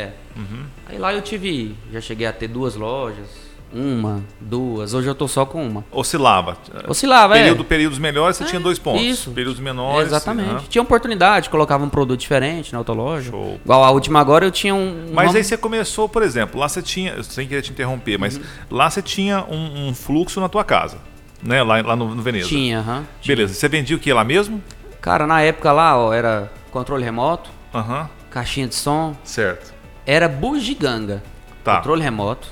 É. 0.87 0.93
Aí 0.93 0.97
lá 0.97 1.13
eu 1.13 1.21
tive, 1.21 1.75
já 1.91 2.01
cheguei 2.01 2.25
a 2.25 2.33
ter 2.33 2.47
duas 2.47 2.75
lojas, 2.75 3.27
uma, 3.73 4.23
duas, 4.39 4.93
hoje 4.93 5.07
eu 5.07 5.13
tô 5.15 5.27
só 5.27 5.45
com 5.45 5.65
uma. 5.67 5.83
Oscilava. 5.91 6.57
Oscilava, 6.87 7.33
Período, 7.33 7.61
é. 7.61 7.65
Períodos 7.65 7.99
melhores, 7.99 8.37
você 8.37 8.45
tinha 8.45 8.59
dois 8.59 8.79
pontos. 8.79 9.01
Isso. 9.03 9.31
Períodos 9.31 9.59
menores. 9.59 10.07
Exatamente. 10.07 10.49
aham. 10.49 10.63
Tinha 10.69 10.81
oportunidade, 10.81 11.49
colocava 11.49 11.83
um 11.83 11.89
produto 11.89 12.19
diferente 12.19 12.71
na 12.71 12.79
autoloja. 12.79 13.29
Show. 13.31 13.59
Igual 13.63 13.83
a 13.83 13.91
última 13.91 14.19
agora 14.19 14.45
eu 14.45 14.51
tinha 14.51 14.73
um. 14.73 15.09
Mas 15.13 15.35
aí 15.35 15.43
você 15.43 15.57
começou, 15.57 16.07
por 16.07 16.23
exemplo, 16.23 16.59
lá 16.59 16.69
você 16.69 16.81
tinha, 16.81 17.21
sem 17.21 17.47
querer 17.47 17.61
te 17.61 17.71
interromper, 17.71 18.17
mas 18.17 18.37
Uhum. 18.37 18.43
lá 18.71 18.89
você 18.89 19.01
tinha 19.01 19.43
um, 19.49 19.89
um 19.89 19.93
fluxo 19.93 20.39
na 20.39 20.47
tua 20.47 20.63
casa, 20.63 20.97
né? 21.45 21.63
Lá, 21.63 21.81
lá 21.81 21.95
no, 21.95 22.13
no 22.13 22.21
Veneza. 22.21 22.47
Tinha, 22.49 22.79
aham. 22.79 23.05
Beleza. 23.25 23.53
Você 23.53 23.69
vendia 23.69 23.95
o 23.95 23.99
que 23.99 24.11
lá 24.11 24.23
mesmo? 24.23 24.61
Cara, 24.99 25.27
na 25.27 25.41
época 25.41 25.71
lá, 25.71 25.97
ó, 25.97 26.11
era 26.11 26.51
controle 26.71 27.03
remoto, 27.05 27.49
Aham. 27.73 28.09
caixinha 28.29 28.67
de 28.67 28.75
som, 28.75 29.15
Certo. 29.23 29.73
era 30.05 30.27
bugiganga. 30.27 31.21
Tá. 31.63 31.77
Controle 31.77 32.01
remoto. 32.01 32.47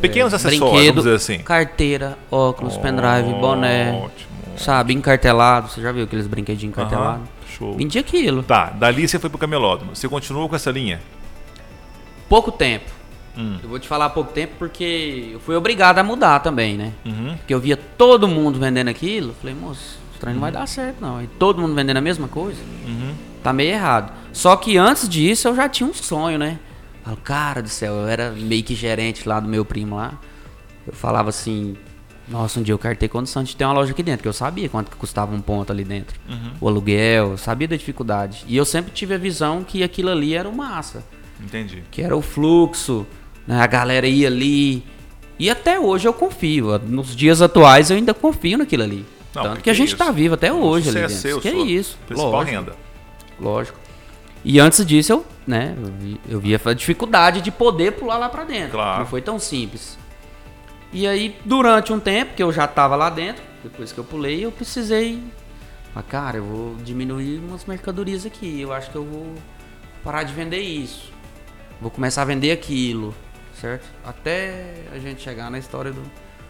Pequenos 0.00 0.32
é, 0.32 0.36
acessórios, 0.36 0.60
brinquedo, 0.60 0.94
vamos 0.94 1.04
dizer 1.04 1.16
assim. 1.16 1.38
Carteira, 1.44 2.18
óculos, 2.30 2.76
pendrive, 2.76 3.32
boné. 3.40 3.92
Ótimo. 3.92 4.32
Sabe, 4.56 4.92
encartelado. 4.94 5.68
Você 5.68 5.80
já 5.80 5.92
viu 5.92 6.04
aqueles 6.04 6.26
brinquedinhos 6.26 6.72
encartelados? 6.72 7.20
Aham. 7.20 7.28
Show. 7.48 7.76
Vendia 7.76 8.00
aquilo. 8.00 8.42
Tá, 8.42 8.70
dali 8.70 9.06
você 9.06 9.18
foi 9.18 9.28
pro 9.30 9.38
camelódromo. 9.38 9.94
Você 9.94 10.08
continuou 10.08 10.48
com 10.48 10.56
essa 10.56 10.70
linha? 10.70 11.00
Pouco 12.28 12.50
tempo. 12.50 12.90
Hum. 13.36 13.58
Eu 13.62 13.68
vou 13.68 13.78
te 13.78 13.88
falar 13.88 14.10
pouco 14.10 14.32
tempo 14.32 14.54
porque 14.58 15.30
eu 15.32 15.40
fui 15.40 15.56
obrigado 15.56 15.98
a 15.98 16.02
mudar 16.02 16.40
também, 16.40 16.76
né? 16.76 16.92
Uhum. 17.04 17.36
Porque 17.36 17.54
eu 17.54 17.60
via 17.60 17.76
todo 17.76 18.28
mundo 18.28 18.58
vendendo 18.58 18.88
aquilo. 18.88 19.34
Falei, 19.40 19.54
moço, 19.54 19.98
isso 20.10 20.20
trem 20.20 20.34
não 20.34 20.40
vai 20.40 20.52
dar 20.52 20.66
certo 20.66 21.00
não. 21.00 21.22
E 21.22 21.26
todo 21.26 21.60
mundo 21.60 21.74
vendendo 21.74 21.96
a 21.96 22.02
mesma 22.02 22.28
coisa. 22.28 22.60
Uhum. 22.86 23.14
Tá 23.42 23.52
meio 23.52 23.70
errado. 23.70 24.12
Só 24.32 24.54
que 24.56 24.76
antes 24.76 25.08
disso 25.08 25.48
eu 25.48 25.56
já 25.56 25.68
tinha 25.68 25.88
um 25.88 25.94
sonho, 25.94 26.38
né? 26.38 26.58
Falo, 27.02 27.16
cara 27.16 27.62
do 27.62 27.68
céu, 27.68 27.94
eu 27.94 28.06
era 28.06 28.30
meio 28.30 28.62
que 28.62 28.74
gerente 28.74 29.28
lá 29.28 29.40
do 29.40 29.48
meu 29.48 29.64
primo 29.64 29.96
lá. 29.96 30.18
Eu 30.86 30.92
falava 30.92 31.30
assim, 31.30 31.76
nossa, 32.28 32.60
um 32.60 32.62
dia 32.62 32.72
eu 32.72 32.78
quero 32.78 32.96
ter 32.96 33.08
condição 33.08 33.42
de 33.42 33.56
ter 33.56 33.64
uma 33.64 33.72
loja 33.72 33.92
aqui 33.92 34.02
dentro, 34.02 34.22
que 34.22 34.28
eu 34.28 34.32
sabia 34.32 34.68
quanto 34.68 34.90
que 34.90 34.96
custava 34.96 35.34
um 35.34 35.40
ponto 35.40 35.72
ali 35.72 35.84
dentro. 35.84 36.18
O 36.60 36.68
aluguel, 36.68 37.32
eu 37.32 37.38
sabia 37.38 37.66
da 37.66 37.76
dificuldade. 37.76 38.44
E 38.46 38.56
eu 38.56 38.64
sempre 38.64 38.92
tive 38.92 39.14
a 39.14 39.18
visão 39.18 39.64
que 39.64 39.82
aquilo 39.82 40.10
ali 40.10 40.34
era 40.34 40.48
o 40.48 40.54
massa. 40.54 41.02
Entendi. 41.40 41.82
Que 41.90 42.02
era 42.02 42.16
o 42.16 42.22
fluxo? 42.22 43.04
A 43.48 43.66
galera 43.66 44.06
ia 44.06 44.28
ali. 44.28 44.82
E 45.38 45.50
até 45.50 45.78
hoje 45.80 46.06
eu 46.06 46.12
confio. 46.12 46.78
Nos 46.78 47.14
dias 47.16 47.42
atuais 47.42 47.90
eu 47.90 47.96
ainda 47.96 48.14
confio 48.14 48.58
naquilo 48.58 48.82
ali. 48.82 49.04
Não, 49.34 49.42
Tanto 49.44 49.56
que 49.56 49.62
que 49.62 49.70
a 49.70 49.72
é 49.72 49.76
gente 49.76 49.88
isso? 49.88 49.96
tá 49.96 50.10
vivo 50.10 50.34
até 50.34 50.52
hoje 50.52 50.88
ali 50.90 50.98
dentro. 51.00 51.14
seu, 51.14 51.40
que 51.40 51.48
é 51.48 51.56
isso. 51.56 51.98
Principal 52.06 52.30
lógico. 52.32 52.56
renda. 52.56 52.76
Lógico. 53.40 53.78
E 54.44 54.60
antes 54.60 54.84
disso, 54.84 55.12
eu, 55.12 55.26
né, 55.46 55.74
eu 55.80 55.92
vi- 55.98 56.20
eu 56.28 56.40
via 56.40 56.60
a 56.64 56.72
dificuldade 56.74 57.40
de 57.40 57.50
poder 57.50 57.92
pular 57.92 58.18
lá 58.18 58.28
pra 58.28 58.44
dentro. 58.44 58.72
Claro. 58.72 59.00
Não 59.00 59.06
foi 59.06 59.22
tão 59.22 59.38
simples. 59.38 59.96
E 60.92 61.06
aí, 61.06 61.34
durante 61.44 61.92
um 61.92 61.98
tempo 61.98 62.34
que 62.34 62.42
eu 62.42 62.52
já 62.52 62.66
tava 62.66 62.94
lá 62.96 63.08
dentro, 63.08 63.42
depois 63.64 63.90
que 63.92 63.98
eu 63.98 64.04
pulei, 64.04 64.44
eu 64.44 64.52
precisei. 64.52 65.18
Ah, 65.94 66.02
cara, 66.02 66.36
eu 66.38 66.44
vou 66.44 66.76
diminuir 66.84 67.38
umas 67.38 67.64
mercadorias 67.64 68.26
aqui. 68.26 68.60
Eu 68.60 68.72
acho 68.72 68.90
que 68.90 68.96
eu 68.96 69.04
vou 69.04 69.32
parar 70.04 70.22
de 70.24 70.32
vender 70.34 70.60
isso. 70.60 71.10
Vou 71.80 71.90
começar 71.90 72.22
a 72.22 72.24
vender 72.26 72.50
aquilo, 72.50 73.14
certo? 73.62 73.86
Até 74.04 74.74
a 74.92 74.98
gente 74.98 75.22
chegar 75.22 75.50
na 75.50 75.58
história 75.58 75.92
do, 75.92 76.02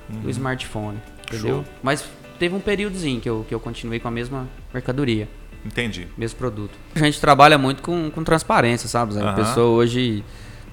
do 0.09 0.31
smartphone. 0.31 0.99
Entendeu? 1.29 1.57
Show. 1.57 1.65
Mas 1.83 2.05
teve 2.39 2.55
um 2.55 2.61
períodozinho 2.61 3.21
que 3.21 3.29
eu, 3.29 3.45
que 3.47 3.55
eu 3.55 3.61
continuei 3.61 4.01
com 4.01 4.09
a 4.09 4.11
mesma 4.11 4.49
mercadoria 4.73 5.29
Entendi. 5.65 6.09
mesmo 6.17 6.39
produto. 6.39 6.77
A 6.95 6.99
gente 7.01 7.21
trabalha 7.21 7.59
muito 7.59 7.83
com, 7.83 8.11
com 8.11 8.25
transparência, 8.25 8.89
sabe? 8.89 9.13
Zé? 9.13 9.23
A 9.23 9.35
pessoa 9.35 9.67
hoje, 9.67 10.25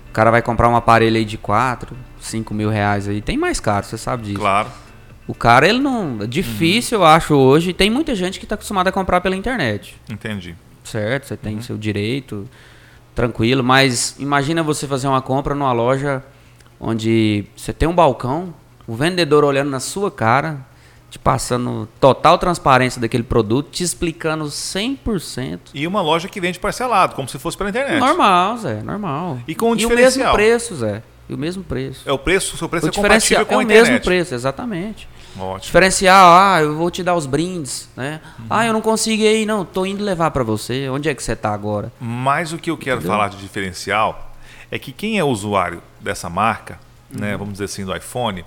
o 0.10 0.13
cara 0.13 0.31
vai 0.31 0.41
comprar 0.41 0.69
um 0.69 0.75
aparelho 0.75 1.17
aí 1.17 1.25
de 1.25 1.38
4, 1.38 1.96
5 2.22 2.53
mil 2.53 2.69
reais 2.69 3.08
aí, 3.08 3.22
tem 3.22 3.38
mais 3.38 3.60
caro, 3.60 3.86
você 3.86 3.98
sabe 3.98 4.24
disso. 4.24 4.39
Claro. 4.39 4.69
O 5.27 5.36
cara, 5.36 5.67
ele 5.67 5.79
não. 5.79 6.24
É 6.24 6.25
difícil, 6.25 7.00
eu 7.00 7.05
acho, 7.05 7.36
hoje. 7.36 7.72
Tem 7.72 7.88
muita 7.88 8.15
gente 8.15 8.39
que 8.39 8.48
tá 8.48 8.55
acostumada 8.55 8.89
a 8.89 8.91
comprar 8.91 9.22
pela 9.22 9.36
internet. 9.36 9.96
Entendi. 10.10 10.55
Certo? 10.84 11.27
Você 11.27 11.38
tem 11.38 11.62
seu 11.62 11.77
direito, 11.77 12.50
tranquilo, 13.20 13.62
mas 13.62 14.16
imagina 14.18 14.64
você 14.64 14.88
fazer 14.88 15.06
uma 15.08 15.22
compra 15.22 15.54
numa 15.54 15.74
loja 15.74 16.24
onde 16.80 17.44
você 17.54 17.74
tem 17.74 17.88
um 17.90 17.94
balcão, 17.94 18.54
o 18.88 18.96
vendedor 18.96 19.44
olhando 19.44 19.70
na 19.70 19.82
sua 19.82 20.10
cara, 20.10 20.66
te 21.12 21.20
passando 21.20 21.86
total 22.00 22.38
transparência 22.38 23.02
daquele 23.02 23.24
produto, 23.24 23.72
te 23.72 23.84
explicando 23.84 24.46
100%. 24.46 25.60
E 25.74 25.86
uma 25.86 26.02
loja 26.02 26.30
que 26.30 26.40
vende 26.40 26.60
parcelado, 26.60 27.14
como 27.14 27.28
se 27.28 27.38
fosse 27.38 27.58
pela 27.58 27.70
internet. 27.70 28.00
Normal, 28.00 28.58
Zé, 28.58 28.82
normal. 28.82 29.40
E 29.46 29.54
com 29.54 29.72
um 29.72 29.76
E 29.76 29.86
o 29.86 29.90
mesmo 29.90 29.98
diferencial. 29.98 30.34
preço, 30.34 30.76
Zé. 30.78 31.04
E 31.28 31.34
o 31.34 31.38
mesmo 31.38 31.62
preço. 31.62 32.08
É 32.08 32.14
o 32.14 32.18
preço, 32.18 32.56
o 32.56 32.58
seu 32.58 32.70
preço 32.70 32.86
o 32.86 32.90
é 32.90 32.92
compatível 32.94 33.20
diferencial 33.20 33.46
com 33.46 33.54
é 33.54 33.56
a 33.56 33.60
o 33.60 33.62
internet. 33.64 33.90
mesmo 33.92 34.06
preço, 34.06 34.34
exatamente. 34.34 35.10
Ótimo. 35.38 35.59
Diferencial, 35.59 36.33
ah, 36.38 36.62
eu 36.62 36.75
vou 36.75 36.89
te 36.91 37.03
dar 37.03 37.15
os 37.15 37.25
brindes, 37.25 37.88
né? 37.95 38.19
Uhum. 38.39 38.45
Ah, 38.50 38.65
eu 38.65 38.74
não 38.74 38.81
consegui 38.81 39.27
aí, 39.27 39.45
não, 39.45 39.63
tô 39.63 39.86
indo 39.86 40.03
levar 40.03 40.31
pra 40.31 40.43
você. 40.43 40.89
Onde 40.89 41.07
é 41.09 41.15
que 41.15 41.21
você 41.24 41.36
tá 41.36 41.53
agora? 41.53 41.91
Mas 42.00 42.51
o 42.51 42.57
que 42.57 42.69
eu 42.71 42.77
quero 42.77 42.98
Entendeu? 42.98 43.12
falar 43.15 43.29
de 43.29 43.38
diferencial 43.38 44.36
é 44.71 44.77
que 44.79 44.91
quem 44.91 45.17
é 45.19 45.24
usuário 45.24 45.81
dessa 46.00 46.29
marca, 46.29 46.79
né, 47.09 47.31
Uhum. 47.33 47.38
vamos 47.39 47.53
dizer 47.53 47.65
assim, 47.65 47.86
do 47.86 47.95
iPhone, 47.95 48.43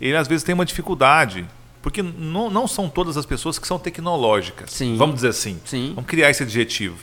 ele 0.00 0.16
às 0.16 0.26
vezes 0.26 0.42
tem 0.42 0.54
uma 0.54 0.64
dificuldade, 0.64 1.46
porque 1.80 2.02
não, 2.02 2.50
não 2.50 2.66
são 2.66 2.88
todas 2.88 3.16
as 3.16 3.24
pessoas 3.26 3.58
que 3.58 3.66
são 3.66 3.78
tecnológicas. 3.78 4.70
Sim. 4.70 4.96
Vamos 4.96 5.16
dizer 5.16 5.28
assim. 5.28 5.60
Sim. 5.64 5.92
Vamos 5.94 6.08
criar 6.08 6.30
esse 6.30 6.42
adjetivo. 6.42 6.96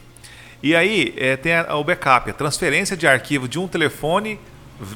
E 0.62 0.76
aí 0.76 1.14
é, 1.18 1.38
tem 1.38 1.54
a- 1.56 1.76
o 1.76 1.84
backup, 1.84 2.30
a 2.30 2.34
transferência 2.34 2.98
de 2.98 3.08
arquivo 3.08 3.48
de 3.48 3.58
um 3.58 3.68
telefone 3.68 4.40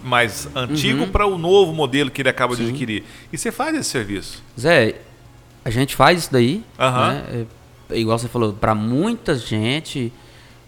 mais 0.04 0.48
antigo 0.56 1.04
Uhum. 1.04 1.10
para 1.12 1.26
o 1.26 1.38
novo 1.38 1.74
modelo 1.74 2.10
que 2.12 2.22
ele 2.22 2.30
acaba 2.30 2.56
de 2.56 2.64
adquirir. 2.64 3.04
E 3.32 3.38
você 3.38 3.52
faz 3.52 3.76
esse 3.76 3.90
serviço. 3.90 4.42
Zé, 4.60 4.96
a 5.64 5.70
gente 5.70 5.96
faz 5.96 6.20
isso 6.20 6.32
daí, 6.32 6.64
Aham. 6.80 7.14
né? 7.14 7.46
É, 7.90 7.98
igual 8.00 8.18
você 8.18 8.28
falou, 8.28 8.54
pra 8.54 8.74
muita 8.76 9.36
gente 9.36 10.12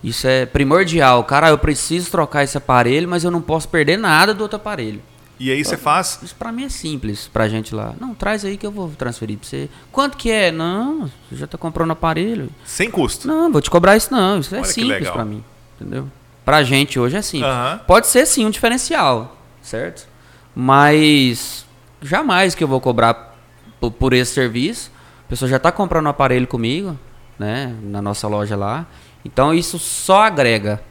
isso 0.03 0.27
é 0.27 0.45
primordial. 0.45 1.23
Cara, 1.23 1.49
eu 1.49 1.57
preciso 1.57 2.11
trocar 2.11 2.43
esse 2.43 2.57
aparelho, 2.57 3.07
mas 3.09 3.23
eu 3.23 3.31
não 3.31 3.41
posso 3.41 3.67
perder 3.67 3.97
nada 3.97 4.33
do 4.33 4.41
outro 4.41 4.57
aparelho. 4.57 5.01
E 5.37 5.51
aí 5.51 5.65
você 5.65 5.75
faz 5.75 6.19
Isso 6.23 6.33
pra 6.35 6.49
mim 6.51 6.63
é 6.63 6.69
simples, 6.69 7.27
pra 7.31 7.49
gente 7.49 7.75
lá. 7.75 7.93
Não, 7.99 8.13
traz 8.15 8.45
aí 8.45 8.55
que 8.55 8.65
eu 8.65 8.71
vou 8.71 8.89
transferir 8.97 9.37
pra 9.37 9.45
você. 9.47 9.67
Quanto 9.91 10.15
que 10.15 10.31
é? 10.31 10.49
Não, 10.51 11.09
você 11.29 11.35
já 11.35 11.45
tá 11.47 11.57
comprando 11.57 11.91
aparelho. 11.91 12.49
sem 12.63 12.89
custo. 12.89 13.27
Não, 13.27 13.51
vou 13.51 13.61
te 13.61 13.69
cobrar 13.69 13.97
isso 13.97 14.13
não. 14.13 14.39
Isso 14.39 14.55
é 14.55 14.59
Olha 14.59 14.67
que 14.67 14.73
simples 14.73 15.09
pra 15.09 15.25
mim, 15.25 15.43
entendeu? 15.79 16.07
Pra 16.45 16.61
gente 16.63 16.99
hoje 16.99 17.17
é 17.17 17.21
simples. 17.23 17.51
Aham. 17.51 17.81
Pode 17.87 18.07
ser 18.07 18.25
sim 18.27 18.45
um 18.45 18.51
diferencial, 18.51 19.35
certo? 19.61 20.07
Mas 20.55 21.65
jamais 22.01 22.53
que 22.53 22.63
eu 22.63 22.67
vou 22.67 22.79
cobrar 22.79 23.35
por, 23.79 24.13
esse 24.13 24.33
serviço. 24.33 24.91
A 25.25 25.29
pessoa 25.29 25.49
já 25.49 25.57
tá 25.57 25.71
comprando 25.71 26.05
um 26.05 26.09
aparelho 26.09 26.45
comigo, 26.47 26.97
né, 27.37 27.75
na 27.81 28.01
nossa 28.01 28.27
loja 28.27 28.55
lá. 28.55 28.85
Então 29.25 29.53
isso 29.53 29.79
só 29.79 30.21
agrega, 30.23 30.81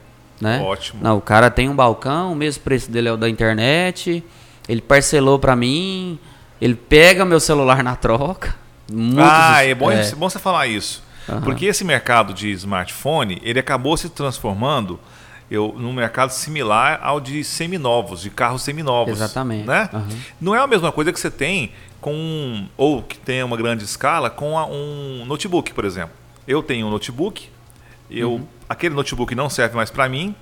né? 0.41 0.61
Ótimo. 0.61 1.01
Não, 1.03 1.17
o 1.19 1.21
cara 1.21 1.49
tem 1.51 1.69
um 1.69 1.77
balcão, 1.77 2.33
o 2.33 2.37
mesmo 2.37 2.63
preço 2.65 2.91
dele 2.91 3.09
é 3.09 3.13
o 3.13 3.17
da 3.17 3.29
internet. 3.29 4.25
Ele 4.69 4.81
parcelou 4.81 5.39
pra 5.39 5.55
mim. 5.55 6.19
Ele 6.61 6.75
pega 6.75 7.25
meu 7.25 7.39
celular 7.39 7.83
na 7.83 7.95
troca. 7.95 8.55
Muitos- 8.91 9.25
ah, 9.31 9.65
é 9.65 9.75
bom, 9.75 9.91
é. 9.91 10.11
bom 10.15 10.29
você 10.29 10.39
falar 10.39 10.67
isso. 10.67 11.03
Aham. 11.29 11.41
Porque 11.43 11.67
esse 11.67 11.85
mercado 11.85 12.35
de 12.35 12.51
smartphone, 12.53 13.41
ele 13.43 13.59
acabou 13.59 13.97
se 13.97 14.09
transformando 14.09 14.99
eu, 15.51 15.75
num 15.79 15.93
mercado 15.93 16.31
similar 16.31 16.99
ao 17.03 17.21
de 17.21 17.45
seminovos, 17.45 18.23
de 18.23 18.31
carros 18.31 18.63
seminovos. 18.63 19.13
Exatamente. 19.15 19.67
Né? 19.67 19.89
Aham. 19.93 20.09
Não 20.41 20.55
é 20.55 20.59
a 20.59 20.67
mesma 20.67 20.91
coisa 20.91 21.13
que 21.13 21.21
você 21.21 21.31
tem 21.31 21.73
com, 22.01 22.67
ou 22.77 23.03
que 23.03 23.19
tenha 23.19 23.45
uma 23.47 23.57
grande 23.57 23.85
escala, 23.85 24.29
com 24.31 24.59
a- 24.59 24.67
um 24.67 25.25
notebook, 25.27 25.73
por 25.73 25.85
exemplo. 25.85 26.15
Eu 26.47 26.63
tenho 26.63 26.87
um 26.87 26.91
notebook, 26.91 27.49
eu, 28.11 28.33
Uhum. 28.35 28.47
aquele 28.69 28.95
notebook 28.95 29.35
não 29.35 29.49
serve 29.49 29.77
mais 29.77 29.91
para 29.91 30.09
mim, 30.09 30.35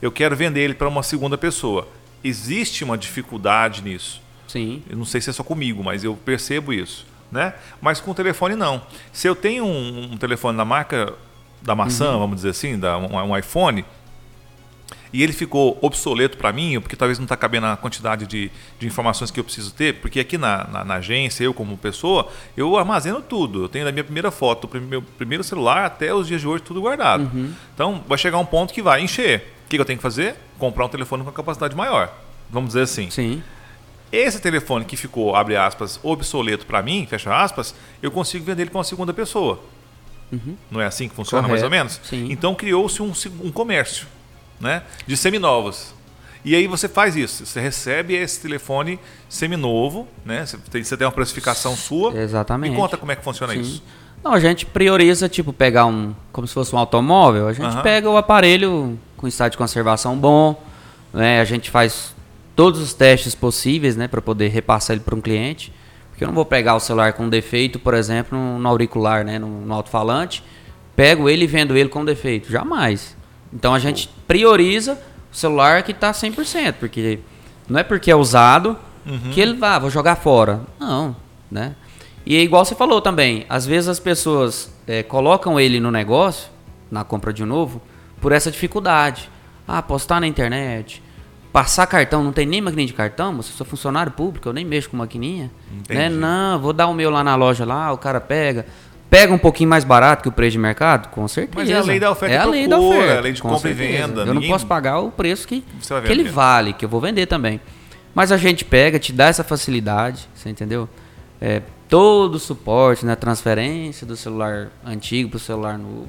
eu 0.00 0.10
quero 0.10 0.34
vender 0.34 0.60
ele 0.60 0.74
para 0.74 0.88
uma 0.88 1.02
segunda 1.02 1.36
pessoa. 1.36 1.86
Existe 2.24 2.84
uma 2.84 2.96
dificuldade 2.96 3.82
nisso. 3.82 4.20
Sim. 4.48 4.82
Eu 4.88 4.96
não 4.96 5.04
sei 5.04 5.20
se 5.20 5.30
é 5.30 5.32
só 5.32 5.42
comigo, 5.44 5.82
mas 5.84 6.02
eu 6.04 6.14
percebo 6.16 6.72
isso. 6.72 7.06
Né? 7.30 7.54
Mas 7.80 8.00
com 8.00 8.10
o 8.10 8.14
telefone 8.14 8.56
não. 8.56 8.82
Se 9.12 9.28
eu 9.28 9.36
tenho 9.36 9.64
um, 9.64 10.12
um 10.12 10.16
telefone 10.16 10.56
da 10.58 10.64
marca 10.64 11.12
da 11.62 11.76
maçã, 11.76 12.18
vamos 12.18 12.36
dizer 12.36 12.48
assim, 12.50 12.78
da, 12.78 12.98
um, 12.98 13.14
um 13.14 13.36
iPhone, 13.38 13.84
e 15.12 15.22
ele 15.22 15.32
ficou 15.32 15.78
obsoleto 15.82 16.36
para 16.36 16.52
mim, 16.52 16.80
porque 16.80 16.94
talvez 16.94 17.18
não 17.18 17.24
está 17.24 17.36
cabendo 17.36 17.66
a 17.66 17.76
quantidade 17.76 18.26
de, 18.26 18.50
de 18.78 18.86
informações 18.86 19.30
que 19.30 19.40
eu 19.40 19.44
preciso 19.44 19.72
ter, 19.72 19.94
porque 19.96 20.20
aqui 20.20 20.38
na, 20.38 20.66
na, 20.68 20.84
na 20.84 20.94
agência, 20.94 21.42
eu 21.42 21.52
como 21.52 21.76
pessoa, 21.76 22.28
eu 22.56 22.76
armazeno 22.76 23.20
tudo. 23.20 23.64
Eu 23.64 23.68
tenho 23.68 23.84
da 23.84 23.92
minha 23.92 24.04
primeira 24.04 24.30
foto, 24.30 24.66
do 24.66 24.80
meu 24.80 25.02
primeiro 25.02 25.42
celular 25.42 25.84
até 25.84 26.14
os 26.14 26.26
dias 26.26 26.40
de 26.40 26.46
hoje, 26.46 26.62
tudo 26.62 26.80
guardado. 26.80 27.30
Então 27.74 28.04
vai 28.06 28.16
chegar 28.18 28.38
um 28.38 28.46
ponto 28.46 28.72
que 28.72 28.82
vai 28.82 29.02
encher. 29.02 29.40
que, 29.68 29.76
que 29.76 29.80
eu 29.80 29.84
tenho 29.84 29.98
que 29.98 30.02
fazer? 30.02 30.36
Comprar 30.58 30.86
um 30.86 30.88
telefone 30.88 31.24
com 31.24 31.32
capacidade 31.32 31.74
maior. 31.76 32.12
Vamos 32.48 32.68
dizer 32.70 32.82
assim. 32.82 33.10
Sim. 33.10 33.42
Esse 34.12 34.40
telefone 34.40 34.84
que 34.84 34.96
ficou, 34.96 35.36
abre 35.36 35.56
aspas, 35.56 36.00
obsoleto 36.02 36.66
para 36.66 36.82
mim, 36.82 37.06
fecha 37.08 37.32
aspas, 37.34 37.74
eu 38.02 38.10
consigo 38.10 38.44
vender 38.44 38.62
ele 38.62 38.70
para 38.70 38.78
uma 38.78 38.84
segunda 38.84 39.12
pessoa. 39.14 39.60
Não 40.70 40.80
é 40.80 40.86
assim 40.86 41.08
que 41.08 41.14
funciona, 41.14 41.46
mais 41.48 41.62
ou 41.62 41.68
Correto, 41.68 41.84
menos? 41.84 42.00
sim. 42.04 42.28
Então 42.30 42.54
criou-se 42.54 43.02
um, 43.02 43.12
um 43.42 43.50
comércio 43.50 44.06
né, 44.60 44.82
de 45.06 45.16
seminovos. 45.16 45.94
E 46.44 46.54
aí 46.54 46.66
você 46.66 46.88
faz 46.88 47.16
isso, 47.16 47.44
você 47.44 47.60
recebe 47.60 48.14
esse 48.14 48.40
telefone 48.40 48.98
seminovo, 49.28 50.08
né? 50.24 50.46
Você 50.46 50.56
tem, 50.70 50.82
você 50.82 50.96
tem 50.96 51.06
uma 51.06 51.12
precificação 51.12 51.76
sua. 51.76 52.16
Exatamente. 52.18 52.70
Me 52.70 52.76
conta 52.76 52.96
como 52.96 53.12
é 53.12 53.16
que 53.16 53.22
funciona 53.22 53.52
Sim. 53.52 53.60
isso. 53.60 53.82
Não, 54.22 54.32
a 54.32 54.40
gente 54.40 54.66
prioriza, 54.66 55.28
tipo, 55.28 55.52
pegar 55.52 55.86
um. 55.86 56.14
Como 56.32 56.46
se 56.46 56.54
fosse 56.54 56.74
um 56.74 56.78
automóvel. 56.78 57.48
A 57.48 57.52
gente 57.52 57.66
Aham. 57.66 57.82
pega 57.82 58.08
o 58.08 58.16
aparelho 58.16 58.98
com 59.16 59.26
estado 59.26 59.52
de 59.52 59.58
conservação 59.58 60.16
bom, 60.16 60.62
né? 61.12 61.40
A 61.40 61.44
gente 61.44 61.70
faz 61.70 62.14
todos 62.54 62.80
os 62.80 62.94
testes 62.94 63.34
possíveis, 63.34 63.96
né? 63.96 64.08
Para 64.08 64.20
poder 64.20 64.48
repassar 64.48 64.94
ele 64.94 65.04
para 65.04 65.14
um 65.14 65.20
cliente. 65.20 65.72
Porque 66.10 66.24
eu 66.24 66.28
não 66.28 66.34
vou 66.34 66.44
pegar 66.44 66.74
o 66.74 66.80
celular 66.80 67.14
com 67.14 67.28
defeito, 67.28 67.78
por 67.78 67.94
exemplo, 67.94 68.38
no, 68.38 68.58
no 68.58 68.68
auricular, 68.68 69.24
né? 69.24 69.38
No, 69.38 69.48
no 69.62 69.74
alto-falante. 69.74 70.42
Pego 70.94 71.28
ele 71.28 71.44
e 71.44 71.46
vendo 71.46 71.76
ele 71.76 71.88
com 71.88 72.04
defeito. 72.04 72.50
Jamais. 72.50 73.16
Então 73.52 73.74
a 73.74 73.78
gente 73.78 74.08
prioriza 74.26 74.98
o 75.32 75.36
celular 75.36 75.82
que 75.82 75.92
tá 75.94 76.12
100%. 76.12 76.74
Porque 76.78 77.18
não 77.68 77.78
é 77.80 77.82
porque 77.82 78.10
é 78.10 78.16
usado 78.16 78.76
Uhum. 79.06 79.30
que 79.32 79.40
ele 79.40 79.54
vai, 79.54 79.70
ah, 79.70 79.78
vou 79.78 79.88
jogar 79.90 80.16
fora. 80.16 80.60
Não, 80.78 81.16
né? 81.50 81.74
E 82.26 82.36
é 82.36 82.40
igual 82.42 82.64
você 82.64 82.74
falou 82.74 83.00
também, 83.00 83.46
às 83.48 83.64
vezes 83.64 83.88
as 83.88 83.98
pessoas 83.98 84.70
é, 84.86 85.02
colocam 85.02 85.58
ele 85.58 85.80
no 85.80 85.90
negócio, 85.90 86.50
na 86.90 87.02
compra 87.02 87.32
de 87.32 87.42
um 87.42 87.46
novo, 87.46 87.80
por 88.20 88.30
essa 88.30 88.50
dificuldade. 88.50 89.30
Ah, 89.66 89.80
postar 89.80 90.20
na 90.20 90.26
internet, 90.26 91.02
passar 91.52 91.86
cartão, 91.86 92.22
não 92.22 92.30
tem 92.32 92.44
nem 92.44 92.60
maquininha 92.60 92.88
de 92.88 92.92
cartão, 92.92 93.32
mas 93.32 93.46
eu 93.48 93.52
sou 93.54 93.66
funcionário 93.66 94.12
público, 94.12 94.48
eu 94.48 94.52
nem 94.52 94.64
mexo 94.66 94.90
com 94.90 94.96
maquininha. 94.98 95.50
Entendi. 95.72 95.98
Né? 95.98 96.08
Não, 96.10 96.58
vou 96.58 96.72
dar 96.74 96.86
o 96.88 96.94
meu 96.94 97.10
lá 97.10 97.24
na 97.24 97.34
loja 97.36 97.64
lá, 97.64 97.90
o 97.92 97.96
cara 97.98 98.20
pega. 98.20 98.66
Pega 99.10 99.34
um 99.34 99.38
pouquinho 99.38 99.68
mais 99.68 99.82
barato 99.82 100.22
que 100.22 100.28
o 100.28 100.32
preço 100.32 100.52
de 100.52 100.58
mercado? 100.58 101.08
Com 101.08 101.26
certeza. 101.26 101.58
Mas 101.58 101.68
é 101.68 101.74
a 101.76 101.82
lei 101.82 101.98
da 101.98 102.10
oferta 102.12 102.32
É 102.34 102.38
e 102.38 102.40
a 102.40 102.44
lei 102.44 102.68
da 102.68 102.76
procura, 102.76 102.96
oferta. 102.98 103.14
é 103.14 103.18
a 103.18 103.20
lei 103.20 103.32
de 103.32 103.42
com 103.42 103.48
compra 103.48 103.70
e 103.70 103.74
certeza. 103.76 104.06
venda, 104.06 104.20
Eu 104.20 104.26
não 104.26 104.34
ninguém- 104.34 104.50
posso 104.50 104.66
pagar 104.66 105.00
o 105.00 105.10
preço 105.10 105.48
que, 105.48 105.62
que 106.06 106.12
ele 106.12 106.28
vale, 106.28 106.72
que 106.72 106.84
eu 106.84 106.88
vou 106.88 107.00
vender 107.00 107.26
também. 107.26 107.60
Mas 108.14 108.30
a 108.30 108.36
gente 108.36 108.64
pega, 108.64 108.98
te 109.00 109.12
dá 109.12 109.26
essa 109.26 109.42
facilidade, 109.42 110.28
você 110.34 110.48
entendeu? 110.48 110.88
É, 111.40 111.60
todo 111.88 112.36
o 112.36 112.38
suporte 112.38 113.04
na 113.04 113.16
transferência 113.16 114.06
do 114.06 114.16
celular 114.16 114.68
antigo 114.86 115.30
pro 115.30 115.38
celular 115.40 115.76
novo. 115.76 116.08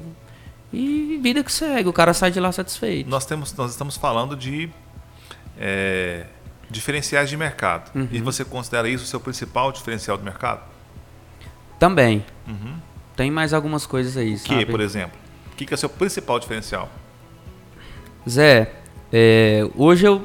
E 0.72 1.18
vida 1.22 1.42
que 1.42 1.52
segue, 1.52 1.88
o 1.88 1.92
cara 1.92 2.14
sai 2.14 2.30
de 2.30 2.38
lá 2.38 2.52
satisfeito. 2.52 3.10
Nós, 3.10 3.26
temos, 3.26 3.52
nós 3.54 3.72
estamos 3.72 3.96
falando 3.96 4.36
de 4.36 4.70
é, 5.58 6.24
diferenciais 6.70 7.28
de 7.28 7.36
mercado. 7.36 7.90
Uhum. 7.94 8.08
E 8.12 8.20
você 8.20 8.44
considera 8.44 8.88
isso 8.88 9.04
o 9.04 9.06
seu 9.06 9.18
principal 9.20 9.72
diferencial 9.72 10.16
de 10.16 10.22
mercado? 10.24 10.60
Também. 11.78 12.24
Tem 13.16 13.30
mais 13.30 13.52
algumas 13.52 13.84
coisas 13.86 14.16
aí, 14.16 14.32
Que, 14.32 14.38
sabe? 14.38 14.66
por 14.66 14.80
exemplo? 14.80 15.18
O 15.52 15.56
que, 15.56 15.66
que 15.66 15.74
é 15.74 15.76
o 15.76 15.78
seu 15.78 15.88
principal 15.88 16.38
diferencial? 16.40 16.88
Zé, 18.28 18.72
é, 19.12 19.66
hoje 19.76 20.06
eu, 20.06 20.22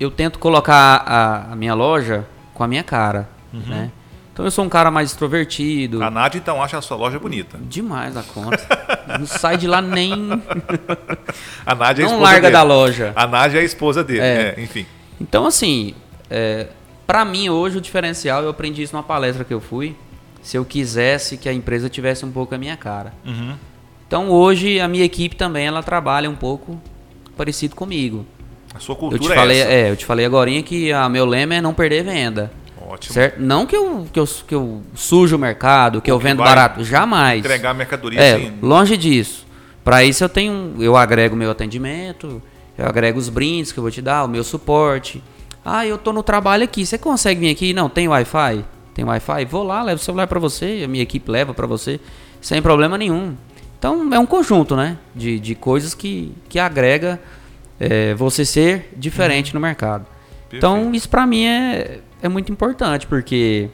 eu 0.00 0.10
tento 0.10 0.38
colocar 0.38 1.02
a, 1.06 1.52
a 1.52 1.56
minha 1.56 1.74
loja 1.74 2.26
com 2.54 2.64
a 2.64 2.68
minha 2.68 2.82
cara, 2.82 3.28
né? 3.52 3.90
Então 4.32 4.44
eu 4.44 4.50
sou 4.52 4.64
um 4.64 4.68
cara 4.68 4.88
mais 4.90 5.10
extrovertido. 5.10 6.00
A 6.02 6.10
Nádia, 6.10 6.38
então, 6.38 6.62
acha 6.62 6.78
a 6.78 6.82
sua 6.82 6.96
loja 6.96 7.18
bonita. 7.18 7.58
Demais 7.60 8.16
a 8.16 8.22
conta. 8.22 8.58
não 9.18 9.26
sai 9.26 9.56
de 9.56 9.66
lá 9.66 9.82
nem... 9.82 10.12
A 11.66 11.74
Nádia 11.74 12.04
é 12.04 12.06
a 12.06 12.10
Não 12.10 12.20
larga 12.20 12.42
dele. 12.42 12.52
da 12.52 12.62
loja. 12.62 13.12
A 13.16 13.26
Nádia 13.26 13.58
é 13.58 13.62
a 13.62 13.64
esposa 13.64 14.04
dele, 14.04 14.20
É. 14.20 14.54
é, 14.56 14.60
enfim. 14.62 14.86
Então, 15.20 15.44
assim, 15.44 15.92
é, 16.30 16.68
para 17.04 17.24
mim 17.24 17.48
hoje 17.48 17.78
o 17.78 17.80
diferencial, 17.80 18.42
eu 18.44 18.48
aprendi 18.50 18.80
isso 18.82 18.94
numa 18.94 19.02
palestra 19.02 19.44
que 19.44 19.52
eu 19.52 19.60
fui. 19.60 19.96
Se 20.42 20.56
eu 20.56 20.64
quisesse 20.64 21.36
que 21.36 21.48
a 21.48 21.52
empresa 21.52 21.88
tivesse 21.88 22.24
um 22.24 22.30
pouco 22.30 22.54
a 22.54 22.58
minha 22.58 22.76
cara. 22.76 23.12
Uhum. 23.26 23.54
Então, 24.06 24.30
hoje 24.30 24.80
a 24.80 24.88
minha 24.88 25.04
equipe 25.04 25.36
também 25.36 25.66
ela 25.66 25.82
trabalha 25.82 26.30
um 26.30 26.34
pouco 26.36 26.80
parecido 27.36 27.76
comigo. 27.76 28.24
A 28.74 28.78
sua 28.78 28.94
Eu 28.94 28.96
cultura 28.98 29.22
te 29.22 29.34
falei, 29.34 29.58
é 29.58 29.60
essa. 29.60 29.70
é, 29.72 29.90
eu 29.90 29.96
te 29.96 30.04
falei 30.06 30.24
agora 30.24 30.50
que 30.62 30.92
a 30.92 31.08
meu 31.08 31.26
lema 31.26 31.56
é 31.56 31.60
não 31.60 31.74
perder 31.74 32.04
venda. 32.04 32.50
Ótimo. 32.88 33.12
Certo? 33.12 33.38
Não 33.40 33.66
que 33.66 33.76
eu, 33.76 34.06
que 34.10 34.18
eu, 34.18 34.26
que 34.46 34.54
eu 34.54 34.82
sujo 34.94 35.36
o 35.36 35.38
mercado, 35.38 36.00
que 36.00 36.10
eu 36.10 36.18
vendo 36.18 36.38
barato, 36.42 36.82
jamais. 36.82 37.40
Entregar 37.40 37.74
mercadoria 37.74 38.18
É, 38.18 38.34
assim. 38.36 38.52
longe 38.62 38.96
disso. 38.96 39.46
Para 39.84 40.02
isso 40.04 40.24
eu 40.24 40.28
tenho, 40.28 40.74
eu 40.80 40.96
agrego 40.96 41.36
meu 41.36 41.50
atendimento, 41.50 42.40
eu 42.78 42.86
agrego 42.86 43.18
os 43.18 43.28
brindes 43.28 43.72
que 43.72 43.78
eu 43.78 43.82
vou 43.82 43.90
te 43.90 44.00
dar, 44.00 44.24
o 44.24 44.28
meu 44.28 44.42
suporte. 44.44 45.22
Ah, 45.64 45.86
eu 45.86 45.98
tô 45.98 46.12
no 46.14 46.22
trabalho 46.22 46.64
aqui, 46.64 46.86
você 46.86 46.96
consegue 46.96 47.40
vir 47.40 47.50
aqui? 47.50 47.72
Não, 47.74 47.90
tem 47.90 48.08
Wi-Fi? 48.08 48.64
Tem 48.98 49.04
Wi-Fi? 49.04 49.44
Vou 49.44 49.62
lá, 49.62 49.80
levo 49.80 50.00
o 50.00 50.04
celular 50.04 50.26
para 50.26 50.40
você, 50.40 50.82
a 50.84 50.88
minha 50.88 51.04
equipe 51.04 51.30
leva 51.30 51.54
para 51.54 51.68
você, 51.68 52.00
sem 52.40 52.60
problema 52.60 52.98
nenhum. 52.98 53.36
Então 53.78 54.12
é 54.12 54.18
um 54.18 54.26
conjunto, 54.26 54.74
né, 54.74 54.98
de, 55.14 55.38
de 55.38 55.54
coisas 55.54 55.94
que, 55.94 56.34
que 56.48 56.58
agrega 56.58 57.20
é, 57.78 58.12
você 58.14 58.44
ser 58.44 58.92
diferente 58.96 59.54
no 59.54 59.60
mercado. 59.60 60.04
Então 60.52 60.72
Uhum. 60.72 60.76
Perfeito. 60.78 60.96
isso 60.96 61.08
para 61.08 61.24
mim 61.28 61.44
é, 61.44 62.00
é 62.20 62.28
muito 62.28 62.50
importante, 62.50 63.06
porque 63.06 63.68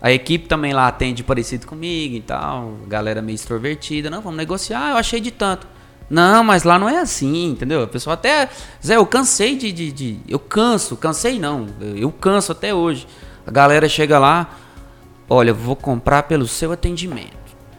a 0.00 0.12
equipe 0.12 0.46
também 0.46 0.72
lá 0.72 0.86
atende 0.86 1.24
parecido 1.24 1.66
comigo 1.66 2.14
e 2.14 2.20
tal. 2.20 2.74
Galera 2.86 3.20
meio 3.20 3.34
extrovertida. 3.34 4.08
Não, 4.08 4.20
vamos 4.22 4.36
negociar. 4.38 4.90
Eu 4.92 4.98
achei 4.98 5.18
de 5.18 5.32
tanto. 5.32 5.66
Não, 6.08 6.44
mas 6.44 6.62
lá 6.62 6.78
não 6.78 6.88
é 6.88 6.98
assim, 7.00 7.46
entendeu? 7.46 7.82
O 7.82 7.88
pessoal 7.88 8.14
até. 8.14 8.48
Zé, 8.86 8.94
eu 8.94 9.04
cansei 9.04 9.56
de. 9.56 9.72
de, 9.72 9.90
de- 9.90 10.18
eu 10.28 10.38
canso, 10.38 10.96
cansei 10.96 11.40
não. 11.40 11.66
Eu, 11.80 11.96
eu 11.96 12.12
canso 12.12 12.52
até 12.52 12.72
hoje. 12.72 13.04
A 13.48 13.50
galera 13.50 13.88
chega 13.88 14.18
lá. 14.18 14.54
Olha, 15.26 15.50
eu 15.50 15.54
vou 15.54 15.74
comprar 15.74 16.24
pelo 16.24 16.46
seu 16.46 16.70
atendimento. 16.70 17.32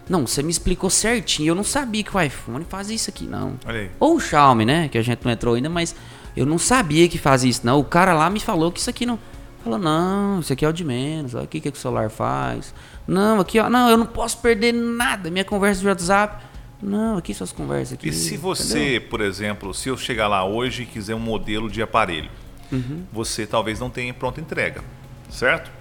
Não, 0.10 0.26
você 0.26 0.42
me 0.42 0.50
explicou 0.50 0.90
certinho. 0.90 1.50
Eu 1.50 1.56
não 1.56 1.64
sabia 1.64 2.04
que 2.04 2.16
o 2.18 2.20
iPhone 2.20 2.66
fazia 2.68 2.96
isso 2.96 3.08
aqui, 3.08 3.26
não. 3.28 3.54
Olha 3.64 3.82
aí. 3.82 3.92
Ou 4.00 4.16
o 4.16 4.20
Xiaomi, 4.20 4.66
né? 4.66 4.90
Que 4.90 4.98
a 4.98 5.02
gente 5.04 5.24
não 5.24 5.32
entrou 5.32 5.54
ainda, 5.54 5.70
mas 5.70 5.96
eu 6.36 6.44
não 6.44 6.58
sabia 6.58 7.08
que 7.08 7.20
fazia 7.20 7.52
isso, 7.52 7.62
não. 7.64 7.80
O 7.80 7.84
cara 7.84 8.14
lá 8.16 8.32
me 8.32 8.40
falou 8.40 8.72
que 8.72 8.80
isso 8.80 8.90
aqui 8.90 9.06
não. 9.06 9.20
Falou, 9.64 9.78
não, 9.78 10.40
isso 10.40 10.52
aqui 10.52 10.66
é 10.66 10.70
o 10.70 10.74
de 10.74 10.84
menos. 10.84 11.36
Olha 11.36 11.44
o 11.44 11.48
que, 11.48 11.60
que 11.60 11.70
o 11.70 11.76
celular 11.76 12.10
faz. 12.10 12.74
Não, 13.08 13.40
aqui, 13.40 13.60
ó. 13.60 13.70
Não, 13.70 13.90
eu 13.92 13.98
não 13.98 14.08
posso 14.08 14.40
perder 14.40 14.74
nada. 14.74 15.30
Minha 15.30 15.46
conversa 15.46 15.82
de 15.82 15.88
WhatsApp. 15.88 16.44
Não, 16.82 17.18
aqui 17.18 17.32
suas 17.32 17.52
conversas 17.52 17.94
aqui. 17.94 18.10
E 18.10 18.12
se 18.14 18.38
você, 18.38 18.80
entendeu? 18.96 19.10
por 19.10 19.22
exemplo, 19.22 19.72
se 19.74 19.90
eu 19.90 19.98
chegar 19.98 20.28
lá 20.28 20.44
hoje 20.44 20.82
e 20.84 20.86
quiser 20.88 21.14
um 21.14 21.20
modelo 21.20 21.70
de 21.70 21.80
aparelho, 21.84 22.32
Uhum. 22.72 23.04
você 23.12 23.46
talvez 23.46 23.80
não 23.80 23.90
tenha 23.90 24.14
pronta 24.14 24.40
entrega, 24.40 24.84
certo? 25.30 25.72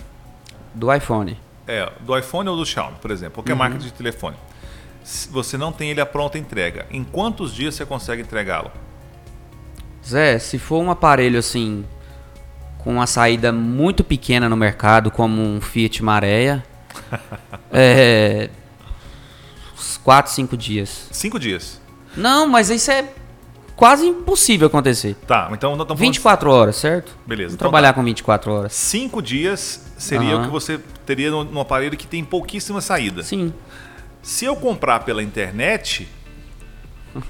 Do 0.75 0.93
iPhone. 0.93 1.39
É, 1.67 1.91
do 2.01 2.17
iPhone 2.17 2.49
ou 2.49 2.57
do 2.57 2.65
Xiaomi, 2.65 2.97
por 3.01 3.11
exemplo, 3.11 3.35
qualquer 3.35 3.53
Uhum. 3.53 3.59
marca 3.59 3.79
de 3.79 3.93
telefone. 3.93 4.37
Se 5.03 5.29
Você 5.31 5.57
não 5.57 5.73
tem 5.73 5.91
ele 5.91 6.01
a 6.01 6.07
pronta 6.07 6.39
entrega. 6.39 6.87
Em 6.91 7.03
quantos 7.05 7.55
dias 7.55 7.75
você 7.75 7.85
consegue 7.87 8.23
entregá-lo? 8.23 8.71
Zé, 10.07 10.39
se 10.39 10.59
for 10.59 10.83
um 10.83 10.91
aparelho 10.91 11.39
assim, 11.39 11.85
com 12.79 12.95
uma 12.95 13.07
saída 13.07 13.53
muito 13.53 14.03
pequena 14.05 14.49
no 14.49 14.57
mercado, 14.57 15.11
como 15.11 15.43
um 15.43 15.61
Fiat 15.61 16.03
Marea, 16.03 16.65
é. 17.73 18.49
Uns 19.75 19.97
4, 19.99 20.33
5 20.33 20.57
dias. 20.57 21.09
Cinco 21.13 21.39
dias. 21.39 21.81
Não, 22.17 22.47
mas 22.49 22.69
isso 22.71 22.91
é 22.91 23.09
quase 23.79 24.05
impossível 24.05 24.67
acontecer. 24.67 25.15
Tá, 25.27 25.49
então 25.53 25.77
não 25.77 25.83
estamos 25.83 26.01
24 26.01 26.51
horas, 26.51 26.75
certo? 26.77 27.17
Beleza, 27.25 27.55
então 27.55 27.65
trabalhar 27.71 27.91
tá. 27.91 27.95
com 27.95 28.05
24 28.05 28.53
horas. 28.53 28.73
Cinco 28.73 29.23
dias 29.23 29.81
seria 29.97 30.31
o 30.35 30.39
Aham. 30.39 30.45
que 30.47 30.51
você 30.51 30.81
teria 31.07 31.31
no, 31.31 31.45
no 31.45 31.61
aparelho 31.61 31.97
que 31.97 32.07
tem 32.07 32.25
pouquíssima 32.25 32.81
saída. 32.81 33.23
Sim. 33.23 33.55
Se 34.21 34.45
eu 34.45 34.57
comprar 34.57 35.01
pela 35.05 35.23
internet, 35.23 36.09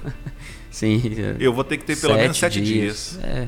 Sim. 0.71 1.01
eu 1.39 1.53
vou 1.53 1.63
ter 1.63 1.77
que 1.77 1.85
ter 1.85 1.95
pelo 1.97 2.15
menos 2.15 2.35
sete 2.37 2.59
dias. 2.61 3.19
É. 3.23 3.47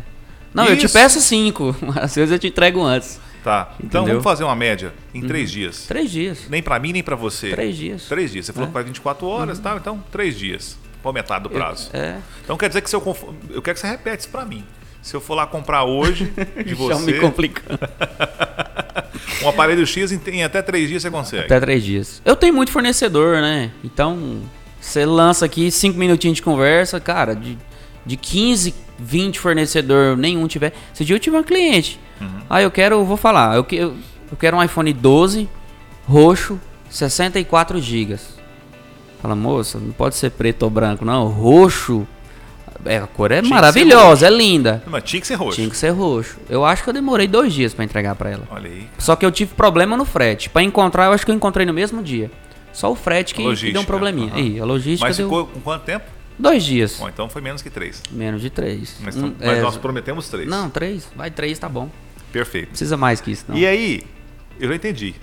Não, 0.54 0.66
eu 0.66 0.78
te 0.78 0.86
Isso. 0.86 0.94
peço 0.94 1.20
5. 1.20 1.76
Às 2.00 2.14
vezes 2.16 2.32
eu 2.32 2.38
te 2.40 2.48
entrego 2.48 2.84
antes. 2.84 3.20
Tá. 3.44 3.74
Então 3.84 4.02
Entendeu? 4.02 4.06
vamos 4.20 4.24
fazer 4.24 4.44
uma 4.44 4.56
média 4.56 4.94
em 5.14 5.22
três 5.22 5.50
dias. 5.50 5.86
3 5.88 6.12
dias. 6.12 6.40
Nem 6.50 6.62
pra 6.62 6.78
mim, 6.78 6.94
nem 6.94 7.02
pra 7.02 7.16
você. 7.16 7.50
3 7.50 7.76
dias. 7.76 8.04
Três 8.06 8.32
dias. 8.32 8.46
Você 8.46 8.54
falou 8.54 8.66
É. 8.66 8.70
que 8.70 8.74
vai 8.76 8.84
24 8.84 9.26
horas, 9.26 9.58
tá? 9.58 9.76
Então, 9.76 10.04
três 10.12 10.38
dias. 10.38 10.78
Por 11.02 11.14
metade 11.14 11.44
do 11.44 11.50
prazo. 11.50 11.90
É. 11.94 12.18
Então 12.44 12.58
quer 12.58 12.68
dizer 12.68 12.82
que 12.82 12.90
se 12.90 12.96
eu 12.96 13.02
conf... 13.02 13.24
Eu 13.50 13.62
quero 13.62 13.76
que 13.76 13.82
você 13.82 13.88
repete 13.88 14.20
isso 14.22 14.30
pra 14.30 14.46
mim. 14.46 14.64
Se 15.02 15.16
eu 15.16 15.22
for 15.22 15.34
lá 15.34 15.48
comprar 15.48 15.84
hoje 15.84 16.26
de 16.64 16.76
Já 16.76 16.96
me 17.00 17.14
você, 17.14 17.14
complicando. 17.14 17.80
um 19.44 19.50
aparelho 19.50 19.86
X 19.86 20.12
em, 20.12 20.22
em 20.28 20.44
até 20.44 20.62
três 20.62 20.88
dias 20.88 21.02
você 21.02 21.10
consegue. 21.10 21.46
Até 21.46 21.60
3 21.60 21.84
dias. 21.84 22.22
Eu 22.24 22.36
tenho 22.36 22.54
muito 22.54 22.72
fornecedor, 22.72 23.42
né? 23.42 23.72
Então, 23.84 24.42
você 24.80 25.06
lança 25.06 25.46
aqui 25.46 25.72
5 25.72 25.98
minutinhos 25.98 26.36
de 26.36 26.44
conversa, 26.44 27.00
cara, 27.00 27.36
de, 27.36 27.58
de 28.06 28.16
15, 28.16 28.76
20 29.00 29.40
fornecedor, 29.40 30.16
nenhum 30.16 30.48
tiver. 30.48 30.72
Esse 30.94 31.04
dia 31.04 31.16
eu 31.16 31.20
tive 31.20 31.36
uma 31.36 31.44
cliente. 31.44 32.00
Uhum. 32.20 32.42
Ah, 32.48 32.62
eu 32.62 32.70
quero, 32.70 33.04
vou 33.04 33.18
falar, 33.18 33.56
eu, 33.56 33.66
eu, 33.72 33.96
eu 34.32 34.38
quero 34.38 34.56
um 34.58 34.64
iPhone 34.64 34.94
12, 34.94 35.50
roxo, 36.08 36.60
64 36.92 37.82
GB. 37.82 38.20
Fala, 39.22 39.36
moça, 39.36 39.78
não 39.80 39.92
pode 39.92 40.16
ser 40.16 40.32
preto 40.32 40.64
ou 40.64 40.70
branco, 40.70 41.06
não. 41.06 41.28
Roxo, 41.28 42.08
É, 42.84 42.98
a 42.98 43.06
cor 43.06 43.32
é 43.32 43.42
Tinha 43.42 43.54
maravilhosa, 43.54 44.26
é 44.26 44.30
linda. 44.32 44.82
Mas 44.88 45.04
tinha 45.04 45.22
que 45.22 45.28
ser 45.28 45.36
roxo. 45.36 45.56
Tinha 45.58 45.70
que 45.70 45.78
ser 45.78 45.90
roxo. 45.90 46.38
Eu 46.50 46.66
acho 46.66 46.84
que 46.84 46.90
eu 46.90 46.94
demorei 46.94 47.28
dois 47.28 47.54
dias 47.54 47.74
pra 47.76 47.86
entregar 47.86 48.16
pra 48.16 48.32
ela. 48.32 48.44
Olha 48.50 48.68
aí. 48.68 48.90
Só 48.98 49.16
que 49.16 49.24
eu 49.24 49.32
tive 49.32 49.54
problema 49.54 49.96
no 49.96 50.04
frete. 50.06 50.50
Pra 50.50 50.64
encontrar, 50.64 51.06
eu 51.06 51.12
acho 51.12 51.24
que 51.24 51.32
eu 51.32 51.36
encontrei 51.36 51.64
no 51.66 51.74
mesmo 51.74 52.02
dia. 52.02 52.32
Só 52.74 52.92
o 52.92 52.96
frete 52.96 53.36
que, 53.36 53.56
que 53.56 53.72
deu 53.72 53.82
um 53.82 53.86
probleminha. 53.86 54.32
aham. 54.32 54.40
Ih, 54.42 54.60
a 54.60 54.66
logística 54.66 55.08
Mas 55.08 55.18
deu 55.18 55.28
ficou 55.28 55.46
com 55.46 55.60
quanto 55.62 55.84
tempo? 55.84 56.06
dois 56.40 56.64
dias. 56.64 56.98
Bom, 56.98 57.08
então 57.08 57.30
foi 57.30 57.42
menos 57.44 57.62
que 57.62 57.70
três. 57.70 58.02
Menos 58.10 58.42
de 58.42 58.50
três. 58.50 58.96
Mas, 59.02 59.16
Hum, 59.16 59.36
mas 59.40 59.58
é, 59.60 59.62
nós 59.62 59.78
prometemos 59.78 60.28
três. 60.28 60.50
Não, 60.50 60.68
três. 60.68 61.08
Vai 61.16 61.30
três, 61.30 61.60
tá 61.60 61.70
bom. 61.70 61.88
Perfeito. 62.32 62.70
Precisa 62.70 62.98
mais 62.98 63.22
que 63.22 63.30
isso, 63.30 63.46
não. 63.48 63.56
E 63.56 63.68
aí, 63.68 64.04
eu 64.60 64.68
já 64.70 64.74
entendi. 64.76 65.14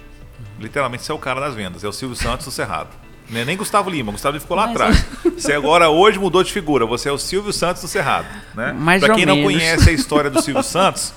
Literalmente, 0.61 1.02
você 1.02 1.11
é 1.11 1.14
o 1.14 1.18
cara 1.18 1.40
das 1.40 1.56
vendas. 1.56 1.82
É 1.82 1.88
o 1.88 1.92
Silvio 1.92 2.16
Santos 2.16 2.46
do 2.46 2.52
Cerrado. 2.52 2.90
Não 3.30 3.40
é 3.40 3.44
nem 3.44 3.56
Gustavo 3.56 3.90
Lima. 3.90 4.10
Gustavo 4.12 4.32
Lima 4.34 4.40
ficou 4.40 4.56
lá 4.56 4.66
Mas- 4.66 4.74
atrás. 4.76 5.06
Você 5.36 5.52
agora, 5.52 5.90
hoje, 5.90 6.18
mudou 6.18 6.42
de 6.42 6.52
figura. 6.52 6.86
Você 6.86 7.08
é 7.08 7.12
o 7.12 7.18
Silvio 7.18 7.52
Santos 7.52 7.82
do 7.82 7.88
Cerrado. 7.88 8.26
Né? 8.54 8.74
Ou 9.08 9.14
quem 9.14 9.26
não 9.26 9.36
menos. 9.36 9.52
conhece 9.52 9.90
a 9.90 9.92
história 9.92 10.30
do 10.30 10.40
Silvio 10.42 10.62
Santos, 10.64 11.12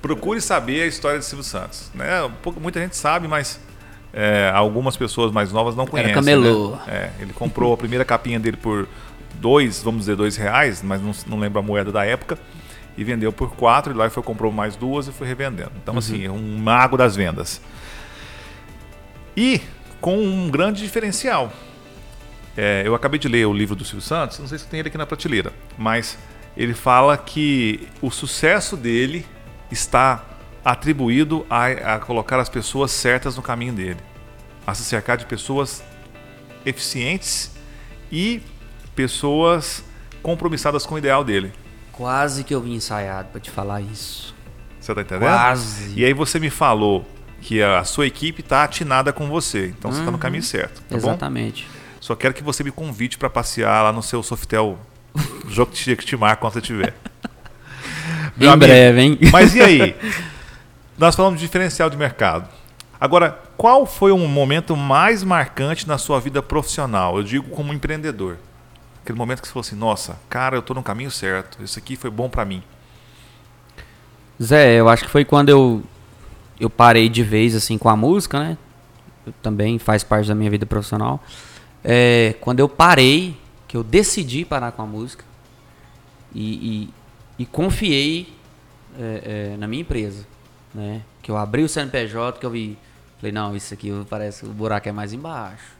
procure 0.00 0.40
saber 0.40 0.82
a 0.82 0.86
história 0.86 1.18
do 1.18 1.24
Silvio 1.24 1.44
Santos. 1.44 1.90
Né? 1.94 2.08
Pouco- 2.42 2.58
muita 2.60 2.80
gente 2.80 2.96
sabe, 2.96 3.28
mas 3.28 3.60
é, 4.12 4.50
algumas 4.54 4.96
pessoas 4.96 5.30
mais 5.30 5.52
novas 5.52 5.76
não 5.76 5.86
conhecem. 5.86 6.14
camelô. 6.14 6.76
né? 6.86 7.10
É, 7.18 7.22
ele 7.22 7.32
comprou 7.32 7.74
a 7.74 7.76
primeira 7.76 8.04
capinha 8.04 8.40
dele 8.40 8.56
por 8.56 8.88
dois, 9.34 9.82
vamos 9.82 10.00
dizer, 10.00 10.16
dois 10.16 10.36
reais, 10.36 10.82
mas 10.82 11.00
não, 11.02 11.12
não 11.26 11.38
lembro 11.38 11.58
a 11.58 11.62
moeda 11.62 11.92
da 11.92 12.04
época. 12.04 12.38
E 12.96 13.04
vendeu 13.04 13.32
por 13.32 13.50
quatro, 13.54 13.92
e 13.92 13.96
lá 13.96 14.10
foi 14.10 14.22
comprou 14.24 14.50
mais 14.50 14.74
duas 14.74 15.06
e 15.06 15.12
foi 15.12 15.28
revendendo. 15.28 15.70
Então, 15.80 15.96
assim, 15.96 16.24
é 16.26 16.30
um 16.30 16.56
mago 16.58 16.96
das 16.96 17.14
vendas. 17.14 17.60
E 19.36 19.60
com 20.00 20.18
um 20.18 20.50
grande 20.50 20.82
diferencial. 20.82 21.52
É, 22.56 22.82
eu 22.84 22.94
acabei 22.94 23.18
de 23.18 23.28
ler 23.28 23.46
o 23.46 23.52
livro 23.52 23.76
do 23.76 23.84
Silvio 23.84 24.00
Santos, 24.00 24.38
não 24.38 24.48
sei 24.48 24.58
se 24.58 24.66
tem 24.66 24.80
ele 24.80 24.88
aqui 24.88 24.98
na 24.98 25.06
prateleira, 25.06 25.52
mas 25.76 26.18
ele 26.56 26.74
fala 26.74 27.16
que 27.16 27.88
o 28.02 28.10
sucesso 28.10 28.76
dele 28.76 29.24
está 29.70 30.24
atribuído 30.64 31.46
a, 31.48 31.94
a 31.94 31.98
colocar 32.00 32.40
as 32.40 32.48
pessoas 32.48 32.90
certas 32.90 33.36
no 33.36 33.42
caminho 33.42 33.72
dele, 33.72 34.00
a 34.66 34.74
se 34.74 34.82
cercar 34.82 35.16
de 35.16 35.24
pessoas 35.24 35.84
eficientes 36.66 37.52
e 38.10 38.42
pessoas 38.94 39.84
compromissadas 40.20 40.84
com 40.84 40.96
o 40.96 40.98
ideal 40.98 41.22
dele. 41.22 41.52
Quase 41.92 42.42
que 42.42 42.54
eu 42.54 42.60
vim 42.60 42.74
ensaiado 42.74 43.28
pra 43.28 43.40
te 43.40 43.50
falar 43.50 43.80
isso. 43.80 44.34
Você 44.80 44.94
tá 44.94 45.00
entendendo? 45.00 45.28
Quase. 45.28 45.94
E 45.96 46.04
aí 46.04 46.12
você 46.12 46.40
me 46.40 46.50
falou 46.50 47.06
que 47.48 47.62
a 47.62 47.82
sua 47.82 48.06
equipe 48.06 48.42
está 48.42 48.62
atinada 48.62 49.10
com 49.10 49.26
você, 49.26 49.68
então 49.68 49.90
você 49.90 50.00
está 50.00 50.10
no 50.10 50.18
caminho 50.18 50.42
certo, 50.42 50.82
tá 50.82 50.90
bom? 50.90 50.96
Exatamente. 50.98 51.66
Só 51.98 52.14
quero 52.14 52.34
que 52.34 52.42
você 52.42 52.62
me 52.62 52.70
convide 52.70 53.16
para 53.16 53.30
passear 53.30 53.84
lá 53.84 53.90
no 53.90 54.02
seu 54.02 54.22
Softel 54.22 54.78
jogo 55.48 55.72
de 55.72 55.96
te 55.96 56.14
marcar 56.14 56.36
quando 56.36 56.52
você 56.52 56.60
tiver. 56.60 56.94
Meu 58.36 58.50
em 58.50 58.52
amigo, 58.52 58.66
breve, 58.66 59.00
hein? 59.00 59.18
Mas 59.32 59.54
e 59.54 59.62
aí? 59.62 59.96
Nós 60.98 61.16
falamos 61.16 61.40
de 61.40 61.46
diferencial 61.46 61.88
de 61.88 61.96
mercado. 61.96 62.46
Agora, 63.00 63.38
qual 63.56 63.86
foi 63.86 64.12
o 64.12 64.18
momento 64.18 64.76
mais 64.76 65.24
marcante 65.24 65.88
na 65.88 65.96
sua 65.96 66.20
vida 66.20 66.42
profissional? 66.42 67.16
Eu 67.16 67.22
digo 67.22 67.48
como 67.48 67.72
empreendedor. 67.72 68.36
Aquele 69.02 69.16
momento 69.16 69.40
que 69.40 69.48
você 69.48 69.54
falou 69.54 69.66
assim: 69.66 69.76
nossa, 69.76 70.18
cara, 70.28 70.54
eu 70.54 70.60
tô 70.60 70.74
no 70.74 70.82
caminho 70.82 71.10
certo. 71.10 71.64
Isso 71.64 71.78
aqui 71.78 71.96
foi 71.96 72.10
bom 72.10 72.28
para 72.28 72.44
mim. 72.44 72.62
Zé, 74.40 74.74
eu 74.74 74.86
acho 74.86 75.04
que 75.04 75.10
foi 75.10 75.24
quando 75.24 75.48
eu, 75.48 75.82
eu 76.60 76.68
parei 76.68 77.08
de 77.08 77.22
vez 77.22 77.54
assim 77.54 77.78
com 77.78 77.88
a 77.88 77.96
música, 77.96 78.38
né? 78.38 78.58
Eu 79.26 79.32
também 79.42 79.78
faz 79.78 80.02
parte 80.02 80.28
da 80.28 80.34
minha 80.34 80.50
vida 80.50 80.66
profissional. 80.66 81.22
É, 81.84 82.34
quando 82.40 82.60
eu 82.60 82.68
parei, 82.68 83.36
que 83.66 83.76
eu 83.76 83.84
decidi 83.84 84.44
parar 84.44 84.72
com 84.72 84.82
a 84.82 84.86
música 84.86 85.24
e, 86.34 86.88
e, 87.38 87.42
e 87.42 87.46
confiei 87.46 88.34
é, 88.98 89.52
é, 89.52 89.56
na 89.56 89.68
minha 89.68 89.82
empresa, 89.82 90.26
né? 90.74 91.02
Que 91.22 91.30
eu 91.30 91.36
abri 91.36 91.62
o 91.62 91.68
CNPJ, 91.68 92.38
que 92.38 92.46
eu 92.46 92.50
vi, 92.50 92.78
falei, 93.18 93.32
não, 93.32 93.54
isso 93.54 93.72
aqui 93.74 93.92
parece 94.08 94.40
que 94.40 94.46
o 94.46 94.52
buraco 94.52 94.88
é 94.88 94.92
mais 94.92 95.12
embaixo. 95.12 95.76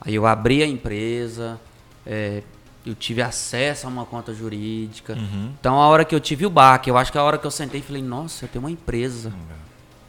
Aí 0.00 0.14
eu 0.14 0.26
abri 0.26 0.62
a 0.62 0.66
empresa, 0.66 1.58
é, 2.04 2.42
eu 2.84 2.94
tive 2.94 3.22
acesso 3.22 3.86
a 3.86 3.90
uma 3.90 4.04
conta 4.04 4.34
jurídica. 4.34 5.14
Então 5.58 5.80
a 5.80 5.88
hora 5.88 6.04
que 6.04 6.14
eu 6.14 6.20
tive 6.20 6.44
o 6.44 6.50
baque, 6.50 6.90
eu 6.90 6.98
acho 6.98 7.10
que 7.10 7.16
a 7.16 7.22
hora 7.22 7.38
que 7.38 7.46
eu 7.46 7.50
sentei 7.50 7.80
e 7.80 7.82
falei, 7.82 8.02
nossa, 8.02 8.44
eu 8.44 8.48
tenho 8.48 8.62
uma 8.64 8.70
empresa. 8.70 9.32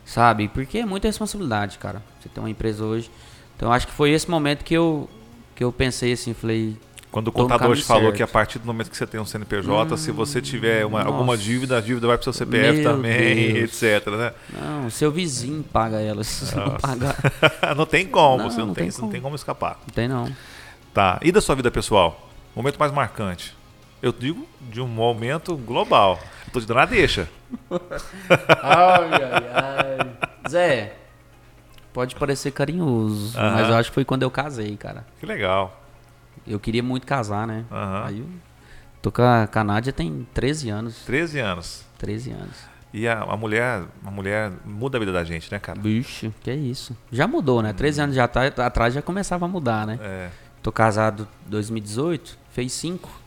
Sabe? 0.06 0.48
Porque 0.48 0.78
é 0.78 0.86
muita 0.86 1.08
responsabilidade, 1.08 1.78
cara. 1.80 2.02
Você 2.20 2.30
tem 2.30 2.42
uma 2.42 2.50
empresa 2.50 2.86
hoje. 2.86 3.10
Então 3.58 3.72
acho 3.72 3.88
que 3.88 3.94
foi 3.94 4.12
esse 4.12 4.30
momento 4.30 4.64
que 4.64 4.74
eu, 4.74 5.10
que 5.56 5.64
eu 5.64 5.72
pensei 5.72 6.14
assim, 6.14 6.34
falei. 6.34 6.78
Quando 7.12 7.30
o 7.30 7.32
contador 7.32 7.76
te 7.78 7.82
falou 7.82 8.04
certo. 8.04 8.18
que 8.18 8.24
a 8.24 8.28
partir 8.28 8.60
do 8.60 8.66
momento 8.66 8.92
que 8.92 8.98
você 8.98 9.08
tem 9.08 9.20
um 9.20 9.26
CNPJ, 9.26 9.96
se 9.96 10.12
você 10.12 10.42
tiver 10.42 10.86
uma- 10.86 11.00
nossa. 11.00 11.16
alguma 11.16 11.38
dívida, 11.38 11.78
a 11.78 11.82
dívida 11.82 12.08
vai 12.08 12.18
para 12.18 12.22
o 12.22 12.24
seu 12.26 12.34
CPF 12.34 12.84
também, 12.84 13.54
Deus. 13.54 13.82
etc. 13.82 14.08
Né? 14.08 14.34
Não, 14.52 14.90
seu 14.90 15.10
vizinho 15.10 15.64
paga 15.64 16.02
ela. 16.02 16.24
Se 16.26 16.46
você 16.46 16.56
não 16.58 16.76
pagar. 16.76 17.16
não 17.78 17.86
tem 17.86 18.06
como, 18.06 18.44
Não, 18.44 18.52
você 18.52 18.60
não, 18.60 18.68
não 18.68 18.74
tem, 18.74 18.84
tem 18.84 18.92
você 18.92 19.02
não 19.02 19.10
tem 19.10 19.22
como 19.22 19.34
escapar. 19.34 19.80
Não 19.88 19.94
tem 19.94 20.10
não. 20.10 20.30
Tá. 20.94 21.18
E 21.24 21.32
da 21.32 21.40
sua 21.40 21.56
vida 21.56 21.72
pessoal? 21.72 22.30
Momento 22.54 22.78
mais 22.78 22.92
marcante? 22.92 23.56
Eu 24.06 24.12
digo 24.12 24.48
de 24.62 24.80
um 24.80 24.88
momento 24.88 25.58
global. 25.58 26.20
Tô 26.54 26.62
te 26.62 26.68
dando 26.68 26.80
a 26.82 26.86
deixa. 26.86 27.28
Ai, 28.62 29.10
ai, 29.14 29.50
ai. 29.52 30.18
Zé, 30.48 30.96
pode 31.92 32.14
parecer 32.16 32.52
carinhoso, 32.52 33.36
Aham. 33.36 33.52
mas 33.56 33.68
eu 33.68 33.74
acho 33.76 33.90
que 33.90 33.96
foi 33.96 34.06
quando 34.06 34.22
eu 34.22 34.30
casei, 34.30 34.78
cara. 34.78 35.08
Que 35.20 35.26
legal. 35.26 35.82
Eu 36.46 36.60
queria 36.60 36.84
muito 36.84 37.08
casar, 37.08 37.48
né? 37.48 37.66
Aham. 37.72 38.04
Aí 38.06 38.20
eu 38.20 38.28
tô 39.02 39.12
com 39.12 39.24
a, 39.24 39.48
com 39.48 39.58
a 39.58 39.64
Nádia 39.64 39.92
tem 39.92 40.28
13 40.36 40.70
anos. 40.70 40.98
13 41.06 41.40
anos. 41.40 41.84
13 41.98 42.30
anos. 42.32 42.56
E 42.94 43.08
a, 43.08 43.22
a 43.24 43.36
mulher, 43.36 43.86
a 44.06 44.12
mulher 44.12 44.52
muda 44.64 44.98
a 44.98 45.00
vida 45.00 45.12
da 45.12 45.24
gente, 45.24 45.52
né, 45.52 45.58
cara? 45.58 45.80
Bicho, 45.80 46.32
que 46.44 46.52
isso. 46.54 46.96
Já 47.12 47.28
mudou, 47.28 47.64
né? 47.64 47.74
13 47.74 48.02
anos 48.02 48.16
já 48.16 48.26
atra- 48.26 48.54
atrás 48.68 48.94
já 48.94 49.02
começava 49.02 49.46
a 49.46 49.48
mudar, 49.48 49.88
né? 49.88 49.98
É. 50.00 50.30
Tô 50.62 50.72
casado 50.72 51.28
em 51.48 51.50
2018, 51.50 52.38
fez 52.52 52.72
5. 52.74 53.25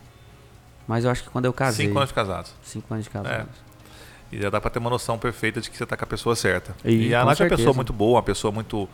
Mas 0.88 1.04
eu 1.04 1.10
acho 1.10 1.22
que 1.22 1.28
quando 1.30 1.44
eu 1.44 1.52
casei. 1.52 1.86
Cinco 1.86 1.98
anos 1.98 2.08
de 2.08 2.14
casados. 2.14 2.52
5 2.64 2.94
anos 2.94 3.04
de 3.04 3.10
casado. 3.10 3.48
E 4.32 4.40
já 4.40 4.50
dá 4.50 4.60
pra 4.60 4.70
ter 4.70 4.78
uma 4.78 4.90
noção 4.90 5.18
perfeita 5.18 5.60
de 5.60 5.70
que 5.70 5.76
você 5.76 5.84
tá 5.86 5.96
com 5.96 6.04
a 6.04 6.06
pessoa 6.06 6.34
certa. 6.34 6.74
E, 6.84 7.08
E, 7.08 7.14
a 7.14 7.24
Nath 7.24 7.40
é 7.40 7.44
uma 7.44 7.50
pessoa 7.50 7.74
muito 7.74 7.92
boa, 7.92 8.16
uma 8.16 8.22
pessoa 8.22 8.50
muito 8.50 8.88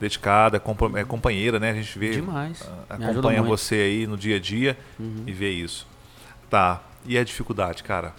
dedicada, 0.00 0.62
é 0.96 1.04
companheira, 1.04 1.58
né? 1.60 1.70
A 1.70 1.74
gente 1.74 1.98
vê, 1.98 2.10
Demais. 2.12 2.62
a- 2.88 2.94
ajuda 2.94 3.10
acompanha. 3.10 3.42
Uhum. 3.42 3.48
você 3.48 3.74
aí 3.74 4.06
no 4.06 4.16
dia 4.16 4.36
a 4.36 4.40
dia 4.40 4.78
e 5.26 5.32
vê 5.32 5.50
isso. 5.50 5.86
Tá. 6.48 6.80
E 7.04 7.18
a 7.18 7.24
dificuldade, 7.24 7.82
cara? 7.82 8.14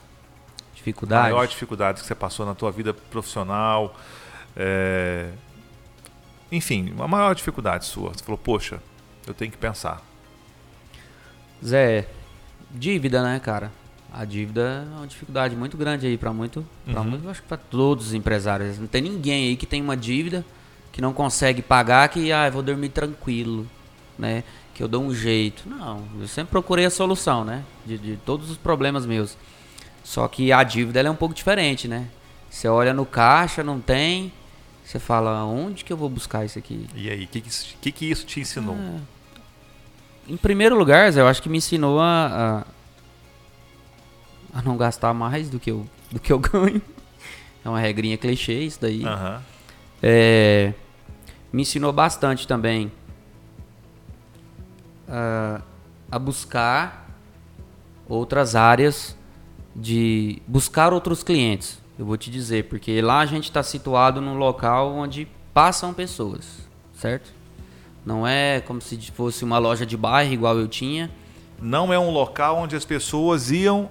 Dificuldade. 0.75 1.23
maior 1.31 1.47
dificuldade 1.47 2.01
que 2.01 2.07
você 2.07 2.15
passou 2.15 2.45
na 2.45 2.53
tua 2.55 2.71
vida 2.71 2.93
profissional. 2.93 3.95
é, 4.55 5.29
Enfim, 6.51 6.93
a 6.99 7.07
maior 7.07 7.33
dificuldade 7.33 7.85
sua. 7.85 8.09
Você 8.13 8.23
falou, 8.23 8.37
poxa, 8.37 8.81
eu 9.25 9.33
tenho 9.33 9.49
que 9.51 9.57
pensar. 9.57 10.01
Zé, 11.65 12.07
dívida, 12.73 13.21
né, 13.23 13.39
cara? 13.39 13.71
A 14.13 14.25
dívida 14.25 14.85
é 14.93 14.97
uma 14.97 15.07
dificuldade 15.07 15.55
muito 15.55 15.77
grande 15.77 16.05
aí 16.05 16.17
pra 16.17 16.33
muito, 16.33 16.65
para 16.85 16.99
Uhum. 17.01 17.09
muito, 17.11 17.29
acho 17.29 17.41
que 17.41 17.47
pra 17.47 17.57
todos 17.57 18.07
os 18.07 18.13
empresários. 18.13 18.77
Não 18.77 18.87
tem 18.87 19.01
ninguém 19.01 19.47
aí 19.49 19.55
que 19.55 19.65
tem 19.65 19.81
uma 19.81 19.95
dívida 19.95 20.43
que 20.91 21.01
não 21.01 21.13
consegue 21.13 21.61
pagar 21.61 22.09
que 22.09 22.31
ah, 22.31 22.47
eu 22.47 22.51
vou 22.51 22.61
dormir 22.61 22.89
tranquilo, 22.89 23.65
né? 24.19 24.43
Que 24.75 24.83
eu 24.83 24.87
dou 24.89 25.01
um 25.03 25.13
jeito. 25.13 25.63
Não, 25.67 26.03
eu 26.19 26.27
sempre 26.27 26.51
procurei 26.51 26.85
a 26.85 26.89
solução, 26.89 27.45
né? 27.45 27.63
De, 27.85 27.97
de 27.97 28.17
todos 28.25 28.49
os 28.51 28.57
problemas 28.57 29.05
meus. 29.05 29.37
Só 30.03 30.27
que 30.27 30.51
a 30.51 30.61
dívida 30.63 30.99
é 30.99 31.09
um 31.09 31.15
pouco 31.15 31.33
diferente, 31.33 31.87
né? 31.87 32.07
Você 32.49 32.67
olha 32.67 32.93
no 32.93 33.05
caixa, 33.05 33.63
não 33.63 33.79
tem, 33.79 34.33
você 34.83 34.99
fala, 34.99 35.45
onde 35.45 35.85
que 35.85 35.93
eu 35.93 35.95
vou 35.95 36.09
buscar 36.09 36.43
isso 36.43 36.59
aqui? 36.59 36.85
E 36.93 37.09
aí, 37.09 37.23
o 37.23 37.27
que, 37.27 37.39
que, 37.39 37.47
isso- 37.47 37.75
que, 37.79 37.91
que 37.93 38.05
isso 38.11 38.25
te 38.25 38.41
ensinou? 38.41 38.75
É. 38.75 38.99
Em 40.31 40.37
primeiro 40.37 40.77
lugar, 40.77 41.11
Zé, 41.11 41.19
eu 41.19 41.27
acho 41.27 41.43
que 41.43 41.49
me 41.49 41.57
ensinou 41.57 41.99
a, 41.99 42.63
a, 44.53 44.59
a 44.59 44.61
não 44.61 44.77
gastar 44.77 45.13
mais 45.13 45.49
do 45.49 45.59
que, 45.59 45.69
eu, 45.69 45.85
do 46.09 46.21
que 46.21 46.31
eu 46.31 46.39
ganho. 46.39 46.81
É 47.65 47.67
uma 47.67 47.81
regrinha 47.81 48.17
clichê 48.17 48.61
isso 48.61 48.79
daí. 48.79 49.03
Aham. 49.03 49.41
É, 50.01 50.73
me 51.51 51.63
ensinou 51.63 51.91
bastante 51.91 52.47
também 52.47 52.89
a, 55.05 55.59
a 56.09 56.17
buscar 56.17 57.09
outras 58.07 58.55
áreas 58.55 59.17
de 59.75 60.41
buscar 60.47 60.93
outros 60.93 61.23
clientes. 61.23 61.77
Eu 61.99 62.05
vou 62.05 62.15
te 62.15 62.31
dizer, 62.31 62.69
porque 62.69 63.01
lá 63.01 63.19
a 63.19 63.25
gente 63.25 63.49
está 63.49 63.61
situado 63.61 64.21
num 64.21 64.37
local 64.37 64.93
onde 64.93 65.27
passam 65.53 65.93
pessoas, 65.93 66.69
certo? 66.93 67.40
Não 68.05 68.25
é 68.27 68.59
como 68.61 68.81
se 68.81 68.97
fosse 69.11 69.43
uma 69.43 69.57
loja 69.59 69.85
de 69.85 69.95
bairro 69.95 70.33
igual 70.33 70.57
eu 70.57 70.67
tinha. 70.67 71.09
Não 71.61 71.93
é 71.93 71.99
um 71.99 72.09
local 72.09 72.57
onde 72.57 72.75
as 72.75 72.83
pessoas 72.85 73.51
iam 73.51 73.89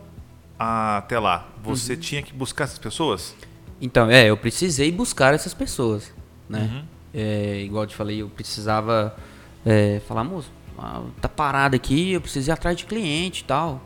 até 0.59 1.19
lá. 1.19 1.49
Você 1.63 1.95
Uhum. 1.95 2.01
tinha 2.01 2.23
que 2.23 2.33
buscar 2.33 2.65
essas 2.65 2.79
pessoas? 2.79 3.35
Então, 3.81 4.11
é, 4.11 4.27
eu 4.27 4.37
precisei 4.37 4.91
buscar 4.93 5.33
essas 5.33 5.55
pessoas, 5.55 6.13
né? 6.49 6.69
Uhum. 6.73 6.83
É, 7.15 7.61
igual 7.63 7.85
eu 7.85 7.89
te 7.89 7.97
falei, 7.97 8.21
eu 8.23 8.29
precisava 8.29 9.15
é, 9.65 10.01
falar, 10.07 10.23
moço, 10.25 10.51
ah, 10.79 11.03
tá 11.21 11.29
parado 11.29 11.77
aqui, 11.77 12.13
eu 12.13 12.21
preciso 12.21 12.51
ir 12.51 12.53
atrás 12.53 12.77
de 12.77 12.85
cliente 12.87 13.43
e 13.43 13.45
tal. 13.45 13.81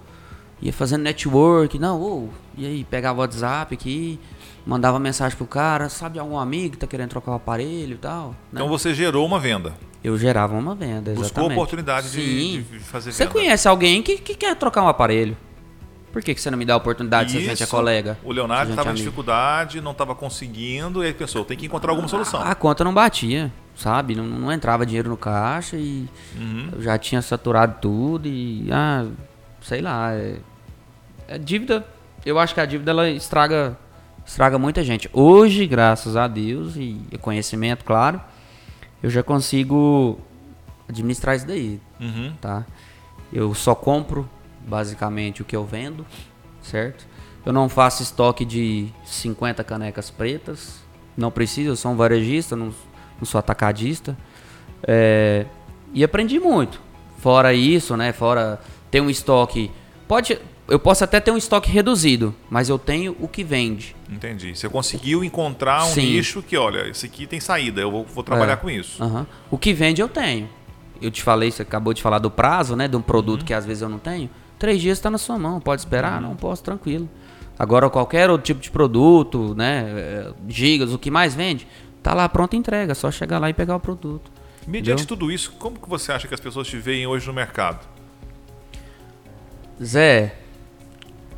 ia 0.62 0.72
fazendo 0.72 1.02
network, 1.02 1.78
não, 1.78 2.00
ô, 2.00 2.28
e 2.56 2.64
aí 2.66 2.84
pegava 2.84 3.18
o 3.18 3.20
WhatsApp 3.20 3.74
aqui, 3.74 4.18
mandava 4.66 4.98
mensagem 4.98 5.36
pro 5.36 5.46
cara, 5.46 5.88
sabe 5.88 6.18
algum 6.18 6.38
amigo 6.38 6.72
que 6.72 6.78
tá 6.78 6.86
querendo 6.86 7.10
trocar 7.10 7.32
o 7.32 7.34
aparelho 7.34 7.94
e 7.94 7.98
tal. 7.98 8.28
né? 8.30 8.34
Então 8.54 8.68
você 8.68 8.94
gerou 8.94 9.24
uma 9.26 9.38
venda. 9.38 9.74
Eu 10.04 10.18
gerava 10.18 10.54
uma 10.54 10.74
venda, 10.74 11.10
exatamente. 11.12 11.32
Buscou 11.32 11.50
oportunidade 11.50 12.10
de, 12.10 12.62
de 12.62 12.78
fazer 12.80 13.10
Você 13.10 13.24
venda. 13.24 13.32
conhece 13.32 13.66
alguém 13.66 14.02
que, 14.02 14.18
que 14.18 14.34
quer 14.34 14.54
trocar 14.54 14.82
um 14.82 14.88
aparelho? 14.88 15.34
Por 16.12 16.22
que, 16.22 16.32
que 16.34 16.40
você 16.40 16.48
não 16.50 16.58
me 16.58 16.64
dá 16.64 16.74
a 16.74 16.76
oportunidade 16.76 17.32
se 17.32 17.38
a 17.38 17.40
gente 17.40 17.50
é 17.62 17.64
Isso, 17.64 17.68
colega? 17.68 18.16
O 18.22 18.30
Leonardo 18.30 18.70
a 18.70 18.74
estava 18.74 18.90
em 18.92 18.94
dificuldade, 18.94 19.80
não 19.80 19.90
estava 19.90 20.14
conseguindo, 20.14 21.02
e 21.02 21.06
aí 21.08 21.12
pensou, 21.14 21.44
tem 21.44 21.56
que 21.56 21.66
encontrar 21.66 21.90
alguma 21.90 22.06
solução. 22.06 22.40
A 22.40 22.54
conta 22.54 22.84
não 22.84 22.94
batia, 22.94 23.50
sabe? 23.74 24.14
Não, 24.14 24.24
não 24.24 24.52
entrava 24.52 24.86
dinheiro 24.86 25.08
no 25.08 25.16
caixa 25.16 25.76
e 25.76 26.06
Uhum. 26.36 26.68
eu 26.74 26.82
já 26.82 26.96
tinha 26.98 27.20
saturado 27.22 27.78
tudo 27.80 28.28
e. 28.28 28.68
Ah, 28.70 29.06
sei 29.62 29.80
lá. 29.80 30.12
É, 30.14 30.36
é 31.26 31.38
dívida. 31.38 31.84
Eu 32.24 32.38
acho 32.38 32.54
que 32.54 32.60
a 32.60 32.66
dívida 32.66 32.92
ela 32.92 33.10
estraga, 33.10 33.76
estraga 34.24 34.56
muita 34.58 34.84
gente. 34.84 35.10
Hoje, 35.12 35.66
graças 35.66 36.14
a 36.16 36.28
Deus 36.28 36.76
e 36.76 37.00
conhecimento, 37.20 37.84
claro, 37.84 38.20
eu 39.04 39.10
já 39.10 39.22
consigo 39.22 40.18
administrar 40.88 41.36
isso 41.36 41.46
daí, 41.46 41.78
Uhum. 42.00 42.32
tá? 42.40 42.64
Eu 43.30 43.52
só 43.54 43.74
compro 43.74 44.26
basicamente 44.66 45.42
o 45.42 45.44
que 45.44 45.54
eu 45.54 45.62
vendo, 45.62 46.06
certo? 46.62 47.06
Eu 47.44 47.52
não 47.52 47.68
faço 47.68 48.02
estoque 48.02 48.46
de 48.46 48.88
50 49.04 49.62
canecas 49.62 50.10
pretas, 50.10 50.82
não 51.14 51.30
preciso, 51.30 51.68
eu 51.72 51.76
sou 51.76 51.92
um 51.92 51.96
varejista, 51.96 52.56
não, 52.56 52.66
não 53.18 53.24
sou 53.26 53.38
atacadista. 53.38 54.16
É, 54.82 55.44
e 55.92 56.02
aprendi 56.02 56.40
muito. 56.40 56.80
Fora 57.18 57.52
isso, 57.52 57.98
né? 57.98 58.10
Fora 58.10 58.58
ter 58.90 59.02
um 59.02 59.10
estoque. 59.10 59.70
Pode. 60.08 60.38
Eu 60.66 60.78
posso 60.78 61.04
até 61.04 61.20
ter 61.20 61.30
um 61.30 61.36
estoque 61.36 61.70
reduzido, 61.70 62.34
mas 62.48 62.70
eu 62.70 62.78
tenho 62.78 63.14
o 63.20 63.28
que 63.28 63.44
vende. 63.44 63.94
Entendi. 64.10 64.56
Você 64.56 64.66
conseguiu 64.68 65.22
encontrar 65.22 65.84
um 65.84 65.88
Sim. 65.92 66.12
nicho 66.16 66.42
que, 66.42 66.56
olha, 66.56 66.88
esse 66.88 67.04
aqui 67.04 67.26
tem 67.26 67.38
saída, 67.38 67.82
eu 67.82 67.90
vou, 67.90 68.04
vou 68.06 68.24
trabalhar 68.24 68.54
É. 68.54 68.56
com 68.56 68.70
isso. 68.70 69.02
Aham. 69.02 69.26
O 69.50 69.58
que 69.58 69.74
vende 69.74 70.00
eu 70.00 70.08
tenho. 70.08 70.48
Eu 71.02 71.10
te 71.10 71.22
falei, 71.22 71.50
você 71.50 71.60
acabou 71.62 71.92
de 71.92 72.00
falar 72.00 72.18
do 72.18 72.30
prazo, 72.30 72.74
né? 72.76 72.88
De 72.88 72.96
um 72.96 73.02
produto 73.02 73.44
que 73.44 73.52
às 73.52 73.66
vezes 73.66 73.82
eu 73.82 73.88
não 73.90 73.98
tenho. 73.98 74.30
Três 74.58 74.80
dias 74.80 74.96
está 74.96 75.10
na 75.10 75.18
sua 75.18 75.38
mão. 75.38 75.60
Pode 75.60 75.82
esperar? 75.82 76.18
Não 76.20 76.34
posso, 76.34 76.62
tranquilo. 76.62 77.10
Agora, 77.58 77.90
qualquer 77.90 78.30
outro 78.30 78.46
tipo 78.46 78.60
de 78.60 78.70
produto, 78.70 79.54
né? 79.54 79.84
é, 79.94 80.32
Gigas, 80.48 80.92
o 80.94 80.98
que 80.98 81.10
mais 81.10 81.34
vende, 81.34 81.68
tá 82.02 82.14
lá 82.14 82.26
pronta 82.26 82.56
entrega. 82.56 82.92
É 82.92 82.94
só 82.94 83.10
chegar 83.10 83.38
lá 83.38 83.50
e 83.50 83.52
pegar 83.52 83.76
o 83.76 83.80
produto. 83.80 84.30
Mediante 84.66 85.02
Entendeu? 85.02 85.06
tudo 85.18 85.30
isso, 85.30 85.52
como 85.58 85.78
que 85.78 85.86
você 85.88 86.10
acha 86.10 86.26
que 86.26 86.32
as 86.32 86.40
pessoas 86.40 86.66
te 86.66 86.78
veem 86.78 87.06
hoje 87.06 87.26
no 87.26 87.34
mercado? 87.34 87.86
Zé, 89.82 90.36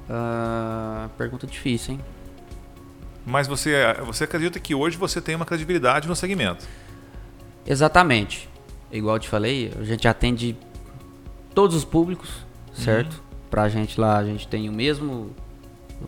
ah, 0.08 1.08
pergunta 1.16 1.46
difícil, 1.46 1.94
hein? 1.94 2.00
Mas 3.24 3.48
você, 3.48 3.74
você 4.04 4.24
acredita 4.24 4.60
que 4.60 4.74
hoje 4.74 4.96
você 4.96 5.20
tem 5.20 5.34
uma 5.34 5.44
credibilidade 5.44 6.06
no 6.06 6.14
segmento? 6.14 6.64
Exatamente. 7.66 8.48
Igual 8.90 9.16
eu 9.16 9.20
te 9.20 9.28
falei, 9.28 9.72
a 9.78 9.82
gente 9.82 10.06
atende 10.06 10.56
todos 11.52 11.74
os 11.74 11.84
públicos, 11.84 12.46
certo? 12.72 13.20
Pra 13.50 13.68
gente 13.68 14.00
lá, 14.00 14.18
a 14.18 14.24
gente 14.24 14.46
tem 14.46 14.68
o 14.68 14.72
mesmo. 14.72 15.34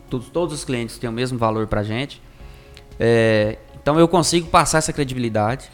Todos, 0.09 0.29
todos 0.29 0.55
os 0.55 0.63
clientes 0.63 0.97
têm 0.97 1.09
o 1.09 1.13
mesmo 1.13 1.37
valor 1.37 1.67
pra 1.67 1.83
gente. 1.83 2.21
É, 2.97 3.57
então 3.81 3.99
eu 3.99 4.07
consigo 4.07 4.47
passar 4.47 4.77
essa 4.77 4.93
credibilidade 4.93 5.69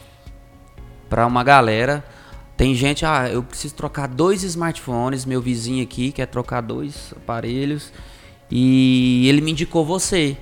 pra 1.08 1.28
uma 1.28 1.44
galera. 1.44 2.04
Tem 2.58 2.74
gente, 2.74 3.06
ah, 3.06 3.30
eu 3.30 3.44
preciso 3.44 3.76
trocar 3.76 4.08
dois 4.08 4.42
smartphones, 4.42 5.26
meu 5.26 5.42
vizinho 5.42 5.84
aqui 5.84 6.12
quer 6.12 6.26
trocar 6.26 6.62
dois 6.62 7.14
aparelhos 7.18 7.92
e 8.52 9.28
ele 9.28 9.42
me 9.42 9.52
indicou 9.52 9.86
você. 9.86 10.38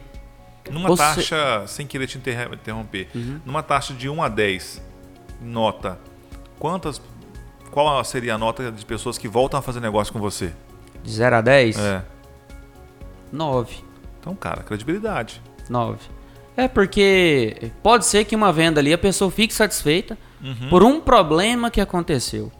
Numa 0.71 0.87
Você- 0.87 1.03
taxa, 1.03 1.63
sem 1.67 1.85
querer 1.85 2.07
te 2.07 2.17
interromper, 2.17 3.09
numa 3.45 3.61
taxa 3.61 3.93
de 3.93 4.07
1 4.07 4.23
a 4.23 4.29
10, 4.29 4.81
nota, 5.41 5.99
quantas. 6.57 7.01
Qual 7.69 8.03
seria 8.05 8.35
a 8.35 8.37
nota 8.37 8.71
de 8.71 8.85
pessoas 8.85 9.17
que 9.17 9.27
voltam 9.27 9.59
a 9.59 9.63
fazer 9.63 9.79
negócio 9.79 10.13
com 10.13 10.19
você? 10.19 10.53
De 11.03 11.11
0 11.11 11.35
a 11.37 11.41
10? 11.41 11.77
É. 11.77 12.01
9. 13.31 13.75
Então, 14.19 14.35
cara, 14.35 14.63
credibilidade. 14.63 15.41
9. 15.69 15.97
É 16.55 16.67
porque 16.67 17.71
pode 17.81 18.05
ser 18.05 18.25
que 18.25 18.35
uma 18.35 18.53
venda 18.53 18.79
ali 18.79 18.93
a 18.93 18.97
pessoa 18.97 19.31
fique 19.31 19.53
satisfeita 19.53 20.17
Uhum. 20.41 20.69
por 20.69 20.83
um 20.83 21.01
problema 21.01 21.71
que 21.71 21.81
aconteceu. 21.81 22.51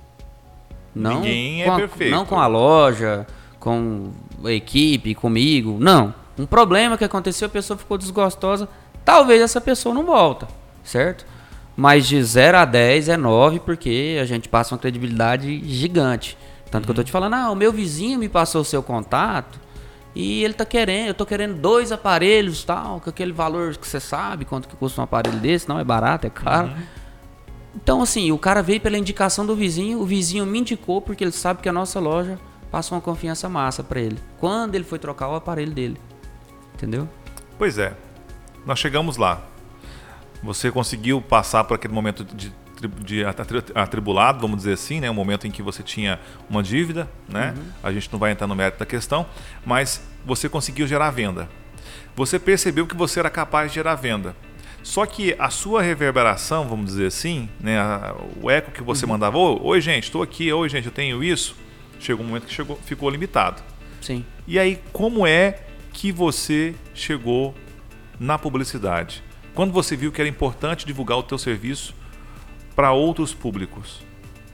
Não 0.96 1.16
Ninguém 1.22 1.64
é 1.64 1.70
a, 1.70 1.76
perfeito. 1.76 2.12
Não 2.12 2.26
com 2.26 2.40
a 2.40 2.48
loja, 2.48 3.26
com 3.63 4.12
a 4.43 4.52
equipe, 4.52 5.15
comigo. 5.15 5.78
Não. 5.80 6.13
Um 6.38 6.45
problema 6.45 6.97
que 6.97 7.06
aconteceu, 7.06 7.45
a 7.45 7.49
pessoa 7.49 7.78
ficou 7.78 7.97
desgostosa. 7.97 8.67
Talvez 9.06 9.41
essa 9.41 9.62
pessoa 9.62 9.95
não 9.95 10.04
volta, 10.04 10.49
certo? 10.84 11.26
Mas 11.73 12.06
de 12.06 12.21
0 12.21 12.58
a 12.58 12.65
10 12.65 13.08
é 13.08 13.15
9 13.15 13.62
porque 13.62 14.19
a 14.21 14.26
gente 14.26 14.49
passa 14.49 14.76
uma 14.76 14.80
credibilidade 14.80 15.63
gigante. 15.65 16.38
Tanto 16.69 16.84
que 16.84 16.91
eu 16.91 16.95
tô 16.95 17.04
te 17.06 17.12
falando, 17.12 17.36
ah, 17.36 17.52
o 17.52 17.56
meu 17.56 17.71
vizinho 17.71 18.19
me 18.19 18.28
passou 18.28 18.63
o 18.63 18.65
seu 18.65 18.84
contato 18.84 19.58
e 20.13 20.43
ele 20.43 20.54
tá 20.54 20.65
querendo, 20.65 21.08
eu 21.08 21.13
tô 21.13 21.26
querendo 21.26 21.56
dois 21.56 21.93
aparelhos 21.93 22.65
tal, 22.65 22.99
com 22.99 23.10
aquele 23.10 23.32
valor 23.32 23.78
que 23.78 23.88
você 23.88 23.99
sabe 23.99 24.43
quanto 24.43 24.67
que 24.67 24.76
custa 24.76 24.99
um 24.99 25.06
aparelho 25.06 25.39
desse, 25.39 25.69
não 25.69 25.80
é 25.80 25.86
barato, 25.86 26.28
é 26.28 26.30
caro. 26.30 26.69
Então, 27.73 28.02
assim, 28.02 28.30
o 28.30 28.38
cara 28.38 28.62
veio 28.62 28.82
pela 28.82 28.97
indicação 28.97 29.45
do 29.45 29.56
vizinho, 29.56 30.02
o 30.02 30.06
vizinho 30.06 30.45
me 30.45 30.60
indicou 30.60 31.02
porque 31.02 31.23
ele 31.23 31.32
sabe 31.32 31.62
que 31.62 31.69
a 31.69 31.73
nossa 31.73 31.97
loja 31.99 32.38
passa 32.74 32.96
uma 32.96 33.02
confiança 33.02 33.48
massa 33.48 33.84
pra 33.84 34.00
ele. 34.02 34.18
Quando 34.40 34.74
ele 34.74 34.84
foi 34.84 34.98
trocar 34.98 35.30
o 35.30 35.36
aparelho 35.36 35.72
dele. 35.72 35.96
Entendeu? 36.74 37.08
Pois 37.56 37.78
é, 37.78 37.94
nós 38.66 38.80
chegamos 38.80 39.16
lá. 39.16 39.44
Você 40.42 40.72
conseguiu 40.72 41.22
passar 41.22 41.64
por 41.66 41.76
aquele 41.76 41.94
momento 41.94 42.24
de, 42.26 42.52
de 43.06 43.24
atri- 43.24 43.64
atribulado, 43.76 44.40
vamos 44.40 44.58
dizer 44.58 44.74
assim, 44.74 45.00
né? 45.00 45.08
Um 45.10 45.14
momento 45.14 45.46
em 45.46 45.52
que 45.52 45.62
você 45.62 45.84
tinha 45.84 46.20
uma 46.50 46.64
dívida, 46.64 47.08
né? 47.30 47.54
A 47.84 47.92
gente 47.92 48.12
não 48.12 48.18
vai 48.18 48.32
entrar 48.32 48.48
no 48.48 48.56
mérito 48.56 48.80
da 48.80 48.88
questão, 48.88 49.28
mas 49.64 50.02
você 50.26 50.50
conseguiu 50.50 50.88
gerar 50.88 51.12
venda. 51.12 51.48
Você 52.16 52.40
percebeu 52.40 52.88
que 52.88 52.96
você 52.96 53.20
era 53.20 53.30
capaz 53.30 53.70
de 53.72 53.76
gerar 53.76 53.94
venda. 53.94 54.36
Só 54.82 55.06
que 55.06 55.36
a 55.38 55.52
sua 55.52 55.84
reverberação, 55.84 56.68
vamos 56.68 56.88
dizer 56.88 57.06
assim, 57.06 57.48
né? 57.60 57.78
o 58.42 58.50
eco 58.50 58.72
que 58.72 58.82
você 58.82 59.06
mandava, 59.06 59.38
"Ô, 59.38 59.64
oi 59.68 59.80
gente, 59.80 60.06
estou 60.06 60.24
aqui, 60.24 60.52
oi 60.52 60.68
gente, 60.68 60.88
eu 60.88 60.92
tenho 60.92 61.24
isso. 61.24 61.56
Chegou 62.04 62.26
um 62.26 62.28
momento 62.28 62.46
que 62.48 62.54
chegou, 62.54 62.78
ficou 62.86 63.10
limitado. 63.10 63.62
Sim. 64.02 64.26
E 64.46 64.60
aí, 64.60 64.80
como 64.92 65.26
é 65.26 65.60
que 65.94 66.12
você 66.12 66.76
chegou 66.94 67.56
na 68.20 68.38
publicidade? 68.38 69.24
Quando 69.56 69.72
você 69.72 69.96
viu 69.96 70.12
que 70.12 70.20
era 70.20 70.30
importante 70.30 70.86
divulgar 70.86 71.18
o 71.18 71.24
teu 71.24 71.38
serviço 71.38 71.96
para 72.76 72.92
outros 72.92 73.34
públicos? 73.34 74.02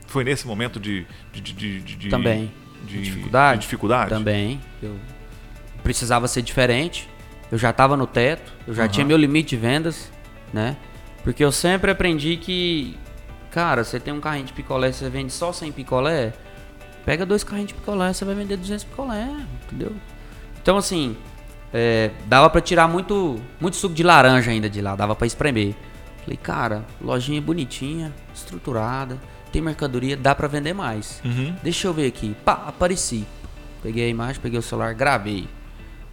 Foi 0.05 0.23
nesse 0.23 0.45
momento 0.45 0.79
de, 0.79 1.07
de, 1.33 1.41
de- 1.41 1.79
de- 1.81 2.09
Também. 2.09 2.51
de 2.85 3.01
dificuldade? 3.01 3.59
de 3.59 3.62
dificuldade? 3.65 4.09
Também. 4.09 4.59
Eu 4.81 4.95
precisava 5.83 6.27
ser 6.27 6.41
diferente. 6.41 7.09
Eu 7.51 7.57
já 7.57 7.71
estava 7.71 7.97
no 7.97 8.05
teto, 8.05 8.51
eu 8.67 8.75
já 8.75 8.83
Aham. 8.83 8.91
tinha 8.91 9.05
meu 9.05 9.17
limite 9.17 9.49
de 9.55 9.57
vendas, 9.57 10.12
né? 10.53 10.77
Porque 11.23 11.43
eu 11.43 11.51
sempre 11.51 11.89
aprendi 11.89 12.38
que, 12.38 12.95
cara, 13.49 13.83
você 13.83 13.99
tem 13.99 14.13
um 14.13 14.19
carrinho 14.21 14.45
de 14.45 14.53
picolé, 14.53 14.91
você 14.91 15.09
vende 15.09 15.31
só 15.33 15.51
100 15.51 15.71
picolé, 15.71 16.33
pega 17.09 17.25
dois 17.25 17.43
carrinhos 17.43 17.69
de 17.69 17.73
picolé, 17.73 18.13
você 18.13 18.23
vai 18.23 18.35
vender 18.35 18.55
200 18.55 18.83
picolé, 18.83 19.27
entendeu? 19.65 19.95
Então, 20.61 20.77
assim, 20.77 21.17
é, 21.73 22.11
dava 22.27 22.47
pra 22.51 22.61
tirar 22.61 22.87
muito, 22.87 23.41
muito 23.59 23.77
suco 23.77 23.95
de 23.95 24.03
laranja 24.03 24.51
ainda 24.51 24.69
de 24.69 24.79
lá, 24.79 24.95
dava 24.95 25.15
pra 25.15 25.25
espremer. 25.25 25.73
Falei, 26.21 26.37
cara, 26.37 26.85
lojinha 27.01 27.41
bonitinha, 27.41 28.13
estruturada, 28.31 29.17
tem 29.51 29.59
mercadoria, 29.59 30.15
dá 30.15 30.35
pra 30.35 30.47
vender 30.47 30.73
mais. 30.73 31.19
Uhum. 31.25 31.55
Deixa 31.63 31.87
eu 31.87 31.93
ver 31.95 32.05
aqui. 32.05 32.35
Pá, 32.45 32.65
apareci. 32.67 33.25
Peguei 33.81 34.05
a 34.05 34.07
imagem, 34.07 34.39
peguei 34.39 34.59
o 34.59 34.61
celular, 34.61 34.93
gravei. 34.93 35.49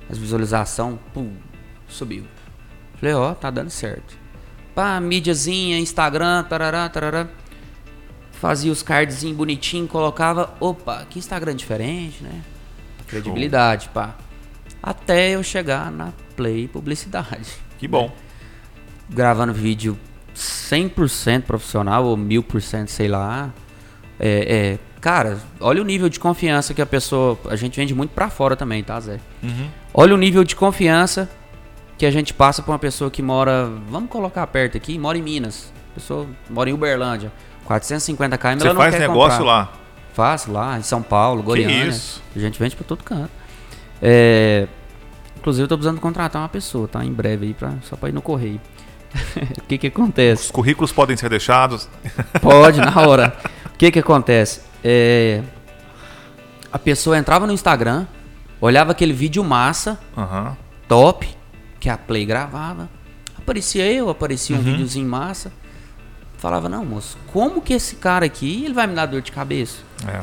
As 0.08 0.16
visualização, 0.16 0.98
pum, 1.12 1.30
subiu. 1.86 2.24
Falei, 2.98 3.14
ó, 3.14 3.34
tá 3.34 3.50
dando 3.50 3.68
certo. 3.68 4.16
Pá, 4.74 4.98
mídiazinha, 4.98 5.78
Instagram, 5.78 6.42
tarará, 6.44 6.88
tarará. 6.88 7.28
Fazia 8.40 8.70
os 8.70 8.82
cardzinhos 8.82 9.36
bonitinho, 9.36 9.88
colocava. 9.88 10.54
Opa, 10.60 11.06
que 11.08 11.18
Instagram 11.18 11.54
diferente, 11.54 12.22
né? 12.22 12.42
Credibilidade, 13.06 13.88
pá. 13.88 14.14
Até 14.82 15.30
eu 15.30 15.42
chegar 15.42 15.90
na 15.90 16.12
Play 16.36 16.68
Publicidade. 16.68 17.50
Que 17.78 17.88
bom. 17.88 18.14
Gravando 19.08 19.52
vídeo 19.52 19.98
100% 20.34 21.42
profissional 21.42 22.04
ou 22.04 22.16
1000%, 22.16 22.88
sei 22.88 23.08
lá. 23.08 23.52
É, 24.18 24.74
é, 24.74 24.78
cara, 25.00 25.38
olha 25.60 25.80
o 25.80 25.84
nível 25.84 26.08
de 26.08 26.20
confiança 26.20 26.74
que 26.74 26.82
a 26.82 26.86
pessoa. 26.86 27.38
A 27.48 27.56
gente 27.56 27.76
vende 27.76 27.94
muito 27.94 28.10
pra 28.10 28.28
fora 28.28 28.54
também, 28.54 28.82
tá, 28.82 28.98
Zé? 29.00 29.18
Uhum. 29.42 29.68
Olha 29.94 30.14
o 30.14 30.18
nível 30.18 30.44
de 30.44 30.54
confiança 30.54 31.28
que 31.96 32.04
a 32.04 32.10
gente 32.10 32.34
passa 32.34 32.62
pra 32.62 32.72
uma 32.72 32.78
pessoa 32.78 33.10
que 33.10 33.22
mora. 33.22 33.70
Vamos 33.88 34.10
colocar 34.10 34.46
perto 34.46 34.76
aqui, 34.76 34.98
mora 34.98 35.16
em 35.16 35.22
Minas. 35.22 35.72
A 35.92 35.94
pessoa 35.94 36.26
mora 36.50 36.68
em 36.68 36.72
Uberlândia. 36.72 37.32
450 37.66 38.38
km, 38.38 38.42
Você 38.58 38.64
ela 38.66 38.74
não 38.74 38.80
faz 38.80 38.98
negócio 38.98 39.38
comprar. 39.38 39.44
lá. 39.44 39.72
Faço 40.14 40.50
lá, 40.50 40.78
em 40.78 40.82
São 40.82 41.02
Paulo, 41.02 41.42
Goiânia. 41.42 41.84
isso? 41.86 42.22
A 42.34 42.38
gente 42.38 42.58
vende 42.58 42.74
pra 42.74 42.84
todo 42.86 43.02
canto. 43.04 43.30
É, 44.00 44.66
inclusive, 45.36 45.64
eu 45.64 45.68
tô 45.68 45.76
precisando 45.76 46.00
contratar 46.00 46.40
uma 46.40 46.48
pessoa, 46.48 46.88
tá? 46.88 47.04
Em 47.04 47.12
breve 47.12 47.46
aí, 47.46 47.54
pra, 47.54 47.74
só 47.82 47.96
pra 47.96 48.08
ir 48.08 48.12
no 48.12 48.22
correio. 48.22 48.60
o 49.58 49.62
que 49.64 49.76
que 49.78 49.86
acontece? 49.88 50.44
Os 50.44 50.50
currículos 50.50 50.92
podem 50.92 51.16
ser 51.16 51.28
deixados. 51.28 51.88
Pode, 52.40 52.80
na 52.80 52.98
hora. 53.00 53.36
O 53.66 53.76
que 53.76 53.90
que 53.90 53.98
acontece? 53.98 54.62
É, 54.82 55.42
a 56.72 56.78
pessoa 56.78 57.18
entrava 57.18 57.46
no 57.46 57.52
Instagram, 57.52 58.06
olhava 58.60 58.92
aquele 58.92 59.12
vídeo 59.12 59.42
massa, 59.44 59.98
Aham. 60.16 60.56
top, 60.88 61.28
que 61.78 61.88
a 61.90 61.96
Play 61.98 62.24
gravava. 62.24 62.88
Aparecia 63.38 63.90
eu, 63.90 64.08
aparecia 64.10 64.56
um 64.56 64.60
videozinho 64.60 65.08
massa. 65.08 65.52
Falava, 66.38 66.68
não, 66.68 66.84
moço, 66.84 67.16
como 67.32 67.62
que 67.62 67.72
esse 67.72 67.96
cara 67.96 68.26
aqui 68.26 68.64
ele 68.64 68.74
vai 68.74 68.86
me 68.86 68.94
dar 68.94 69.06
dor 69.06 69.22
de 69.22 69.32
cabeça? 69.32 69.78
É. 70.06 70.20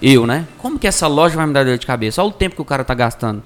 Eu, 0.00 0.26
né? 0.26 0.46
Como 0.58 0.78
que 0.78 0.86
essa 0.86 1.06
loja 1.08 1.36
vai 1.36 1.46
me 1.46 1.52
dar 1.52 1.64
dor 1.64 1.76
de 1.76 1.86
cabeça? 1.86 2.22
Olha 2.22 2.30
o 2.30 2.32
tempo 2.32 2.54
que 2.54 2.62
o 2.62 2.64
cara 2.64 2.84
tá 2.84 2.94
gastando. 2.94 3.42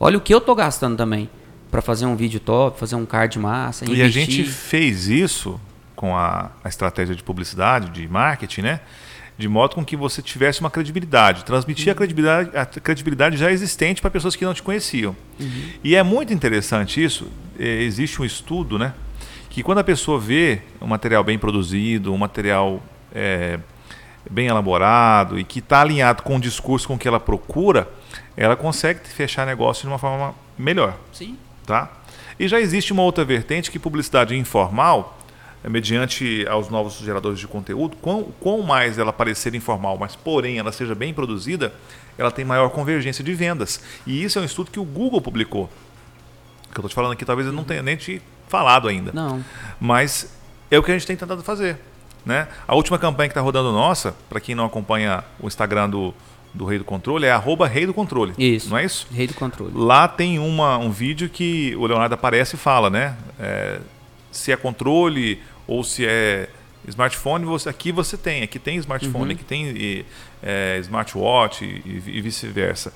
Olha 0.00 0.18
o 0.18 0.20
que 0.20 0.34
eu 0.34 0.40
tô 0.40 0.54
gastando 0.54 0.96
também. 0.96 1.30
Pra 1.70 1.80
fazer 1.80 2.04
um 2.04 2.16
vídeo 2.16 2.40
top, 2.40 2.78
fazer 2.78 2.96
um 2.96 3.06
card 3.06 3.38
massa. 3.38 3.84
E 3.84 4.02
a 4.02 4.06
investir. 4.06 4.44
gente 4.44 4.50
fez 4.50 5.08
isso 5.08 5.60
com 5.94 6.16
a, 6.16 6.50
a 6.62 6.68
estratégia 6.68 7.14
de 7.14 7.22
publicidade, 7.22 7.90
de 7.90 8.08
marketing, 8.08 8.62
né? 8.62 8.80
De 9.38 9.48
modo 9.48 9.76
com 9.76 9.84
que 9.84 9.96
você 9.96 10.20
tivesse 10.20 10.60
uma 10.60 10.70
credibilidade, 10.70 11.44
transmitir 11.44 11.90
a 11.90 11.94
credibilidade, 11.94 12.50
a 12.54 12.66
credibilidade 12.66 13.36
já 13.36 13.50
existente 13.50 14.02
para 14.02 14.10
pessoas 14.10 14.36
que 14.36 14.44
não 14.44 14.52
te 14.52 14.62
conheciam. 14.62 15.16
E 15.82 15.94
é 15.94 16.02
muito 16.02 16.32
interessante 16.32 17.02
isso. 17.02 17.28
É, 17.58 17.82
existe 17.82 18.20
um 18.20 18.24
estudo, 18.24 18.78
né? 18.78 18.92
Que 19.52 19.62
quando 19.62 19.80
a 19.80 19.84
pessoa 19.84 20.18
vê 20.18 20.62
um 20.80 20.86
material 20.86 21.22
bem 21.22 21.38
produzido, 21.38 22.10
um 22.10 22.16
material 22.16 22.82
é, 23.14 23.60
bem 24.30 24.46
elaborado 24.46 25.38
e 25.38 25.44
que 25.44 25.58
está 25.58 25.82
alinhado 25.82 26.22
com 26.22 26.36
o 26.36 26.40
discurso 26.40 26.88
com 26.88 26.98
que 26.98 27.06
ela 27.06 27.20
procura, 27.20 27.86
ela 28.34 28.56
consegue 28.56 29.06
fechar 29.06 29.46
negócio 29.46 29.82
de 29.82 29.88
uma 29.88 29.98
forma 29.98 30.34
melhor 30.56 30.96
Sim. 31.12 31.36
tá? 31.66 31.92
E 32.40 32.48
já 32.48 32.58
existe 32.58 32.94
uma 32.94 33.02
outra 33.02 33.26
vertente 33.26 33.70
que 33.70 33.78
publicidade 33.78 34.34
informal, 34.34 35.18
é, 35.62 35.68
mediante 35.68 36.46
aos 36.48 36.70
novos 36.70 36.94
geradores 36.94 37.38
de 37.38 37.46
conteúdo, 37.46 37.94
quão, 37.98 38.32
quão 38.40 38.62
mais 38.62 38.96
ela 38.96 39.12
parecer 39.12 39.54
informal, 39.54 39.98
mas 39.98 40.16
porém 40.16 40.56
ela 40.56 40.72
seja 40.72 40.94
bem 40.94 41.12
produzida, 41.12 41.74
ela 42.16 42.30
tem 42.30 42.42
maior 42.42 42.70
convergência 42.70 43.22
de 43.22 43.34
vendas. 43.34 43.82
E 44.06 44.24
isso 44.24 44.38
é 44.38 44.42
um 44.42 44.46
estudo 44.46 44.70
que 44.70 44.80
o 44.80 44.84
Google 44.84 45.20
publicou. 45.20 45.68
Que 46.72 46.78
eu 46.78 46.86
estou 46.86 46.88
te 46.88 46.94
falando 46.94 47.12
aqui, 47.12 47.26
talvez 47.26 47.46
eu 47.46 47.52
não 47.52 47.64
tenha 47.64 47.82
nem 47.82 47.96
te 47.96 48.22
falado 48.52 48.86
ainda. 48.86 49.10
Não. 49.14 49.42
Mas 49.80 50.30
é 50.70 50.78
o 50.78 50.82
que 50.82 50.90
a 50.90 50.94
gente 50.94 51.06
tem 51.06 51.16
tentado 51.16 51.42
fazer. 51.42 51.78
Né? 52.24 52.46
A 52.68 52.74
última 52.74 52.98
campanha 52.98 53.28
que 53.28 53.32
está 53.32 53.40
rodando 53.40 53.72
nossa, 53.72 54.14
para 54.28 54.38
quem 54.40 54.54
não 54.54 54.66
acompanha 54.66 55.24
o 55.40 55.48
Instagram 55.48 55.88
do, 55.88 56.14
do 56.52 56.66
Rei 56.66 56.78
do 56.78 56.84
Controle, 56.84 57.24
é 57.24 57.32
arroba 57.32 57.66
Rei 57.66 57.86
do 57.86 57.94
Controle. 57.94 58.34
Isso. 58.36 58.68
Não 58.68 58.76
é 58.76 58.84
isso? 58.84 59.06
Rei 59.10 59.26
do 59.26 59.34
controle. 59.34 59.72
Lá 59.74 60.06
tem 60.06 60.38
uma, 60.38 60.76
um 60.76 60.90
vídeo 60.90 61.30
que 61.30 61.74
o 61.76 61.86
Leonardo 61.86 62.14
aparece 62.14 62.56
e 62.56 62.58
fala, 62.58 62.90
né? 62.90 63.16
É, 63.40 63.80
se 64.30 64.52
é 64.52 64.56
controle 64.56 65.40
ou 65.66 65.82
se 65.82 66.06
é 66.06 66.48
smartphone, 66.86 67.44
você, 67.44 67.68
aqui 67.68 67.90
você 67.90 68.16
tem. 68.16 68.42
Aqui 68.42 68.58
tem 68.58 68.76
smartphone, 68.76 69.32
aqui 69.32 69.44
tem 69.44 69.68
e, 69.70 70.04
é, 70.42 70.78
smartwatch 70.80 71.64
e, 71.64 72.02
e 72.06 72.20
vice-versa. 72.20 72.92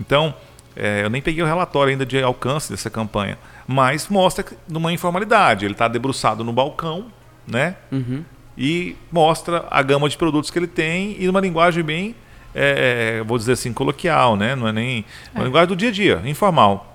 Então, 0.00 0.34
é, 0.76 1.04
eu 1.04 1.10
nem 1.10 1.22
peguei 1.22 1.42
o 1.42 1.46
relatório 1.46 1.90
ainda 1.90 2.04
de 2.04 2.22
alcance 2.22 2.70
dessa 2.70 2.90
campanha, 2.90 3.38
mas 3.66 4.08
mostra 4.08 4.44
numa 4.68 4.92
informalidade. 4.92 5.64
Ele 5.64 5.72
está 5.74 5.88
debruçado 5.88 6.42
no 6.42 6.52
balcão, 6.52 7.06
né? 7.46 7.76
Uhum. 7.92 8.24
e 8.56 8.96
mostra 9.10 9.66
a 9.70 9.82
gama 9.82 10.08
de 10.08 10.16
produtos 10.16 10.50
que 10.50 10.58
ele 10.58 10.66
tem 10.66 11.16
e 11.18 11.26
numa 11.26 11.40
linguagem 11.40 11.82
bem, 11.82 12.14
é, 12.54 13.18
é, 13.18 13.24
vou 13.24 13.36
dizer 13.36 13.52
assim, 13.52 13.72
coloquial, 13.72 14.36
né? 14.36 14.54
Não 14.54 14.68
é 14.68 14.72
nem 14.72 15.04
uma 15.34 15.44
linguagem 15.44 15.68
do 15.68 15.76
dia 15.76 15.88
a 15.88 15.92
dia, 15.92 16.22
informal. 16.24 16.93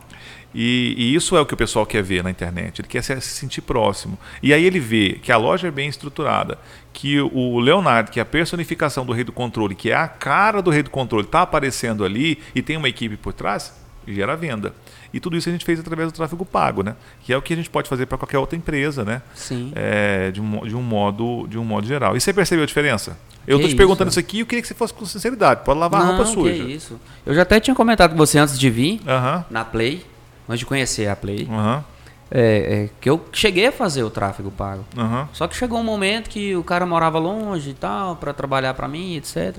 E, 0.54 0.96
e 0.98 1.16
isso 1.16 1.38
é 1.38 1.42
o 1.42 1.46
que 1.46 1.54
o 1.54 1.58
pessoal 1.58 1.86
quer 1.86 2.02
ver 2.02 2.24
na 2.24 2.32
internet. 2.32 2.82
Ele 2.82 2.88
quer 2.88 3.04
se, 3.04 3.20
se 3.22 3.30
sentir 3.30 3.62
próximo. 3.62 4.18
E 4.42 4.54
aí 4.54 4.64
ele 4.64 4.80
vê 4.80 5.20
que 5.22 5.32
a 5.32 5.38
loja 5.38 5.68
é 5.68 5.72
bem 5.72 5.88
estruturada, 5.88 6.58
que 6.92 7.20
o 7.20 7.60
Leonardo, 7.60 8.12
que 8.12 8.20
é 8.20 8.24
a 8.24 8.26
personificação 8.26 9.06
do 9.06 9.14
Rei 9.14 9.24
do 9.24 9.32
Controle, 9.32 9.76
que 9.76 9.92
é 9.92 9.96
a 9.96 10.08
cara 10.08 10.62
do 10.62 10.72
Rei 10.72 10.84
do 10.84 10.90
Controle, 10.90 11.26
está 11.26 11.42
aparecendo 11.42 12.04
ali 12.04 12.40
e 12.56 12.62
tem 12.62 12.78
uma 12.78 12.90
equipe 12.90 13.16
por 13.16 13.34
trás, 13.34 13.74
gera 14.08 14.36
venda. 14.36 14.74
E 15.14 15.20
tudo 15.20 15.36
isso 15.38 15.50
a 15.50 15.52
gente 15.52 15.66
fez 15.66 15.80
através 15.80 16.12
do 16.12 16.16
tráfego 16.16 16.46
pago, 16.46 16.84
né? 16.84 16.96
Que 17.24 17.34
é 17.34 17.38
o 17.38 17.42
que 17.42 17.54
a 17.54 17.56
gente 17.56 17.70
pode 17.70 17.90
fazer 17.90 18.06
para 18.06 18.18
qualquer 18.18 18.38
outra 18.38 18.56
empresa, 18.56 19.04
né? 19.04 19.22
Sim. 19.34 19.72
é, 19.76 20.30
de, 20.32 20.40
um, 20.40 20.68
de, 20.68 20.76
um 20.76 20.82
modo, 20.84 21.48
de 21.48 21.58
um 21.58 21.64
modo 21.64 21.88
geral. 21.88 22.16
E 22.16 22.22
você 22.22 22.32
percebeu 22.32 22.64
a 22.64 22.68
diferença? 22.68 23.18
Eu 23.48 23.58
tô 23.58 23.64
te 23.64 23.70
isso? 23.70 23.78
perguntando 23.78 24.12
isso 24.12 24.20
aqui 24.20 24.38
e 24.38 24.40
eu 24.42 24.46
queria 24.46 24.62
que 24.62 24.68
você 24.68 24.76
fosse 24.76 24.94
com 24.94 25.06
sinceridade. 25.06 25.62
Pode 25.66 25.80
lavar 25.80 26.02
a 26.02 26.06
roupa 26.06 26.24
Não, 26.24 26.34
suja. 26.34 26.54
que 26.54 26.72
isso. 26.72 27.00
Eu 27.26 27.34
já 27.34 27.42
até 27.42 27.60
tinha 27.60 27.76
comentado 27.76 28.12
com 28.12 28.18
você 28.18 28.38
antes 28.38 28.60
de 28.60 28.70
vir 28.70 29.02
Aham, 29.08 29.46
na 29.50 29.66
Play, 29.66 30.06
antes 30.50 30.60
de 30.60 30.66
conhecer 30.66 31.08
a 31.08 31.16
Play, 31.16 31.48
aham, 31.50 31.84
é, 32.32 32.42
é, 32.86 32.90
que 33.00 33.10
eu 33.10 33.24
cheguei 33.32 33.68
a 33.68 33.72
fazer 33.72 34.04
o 34.04 34.10
tráfego 34.10 34.52
pago. 34.52 34.84
aham. 34.98 35.30
Só 35.32 35.48
que 35.48 35.56
chegou 35.56 35.80
um 35.80 35.84
momento 35.84 36.30
que 36.30 36.56
o 36.56 36.64
cara 36.64 36.86
morava 36.86 37.18
longe 37.20 37.70
e 37.70 37.74
tal, 37.74 38.16
pra 38.18 38.34
trabalhar 38.34 38.74
pra 38.74 38.88
mim, 38.88 39.16
etc. 39.16 39.56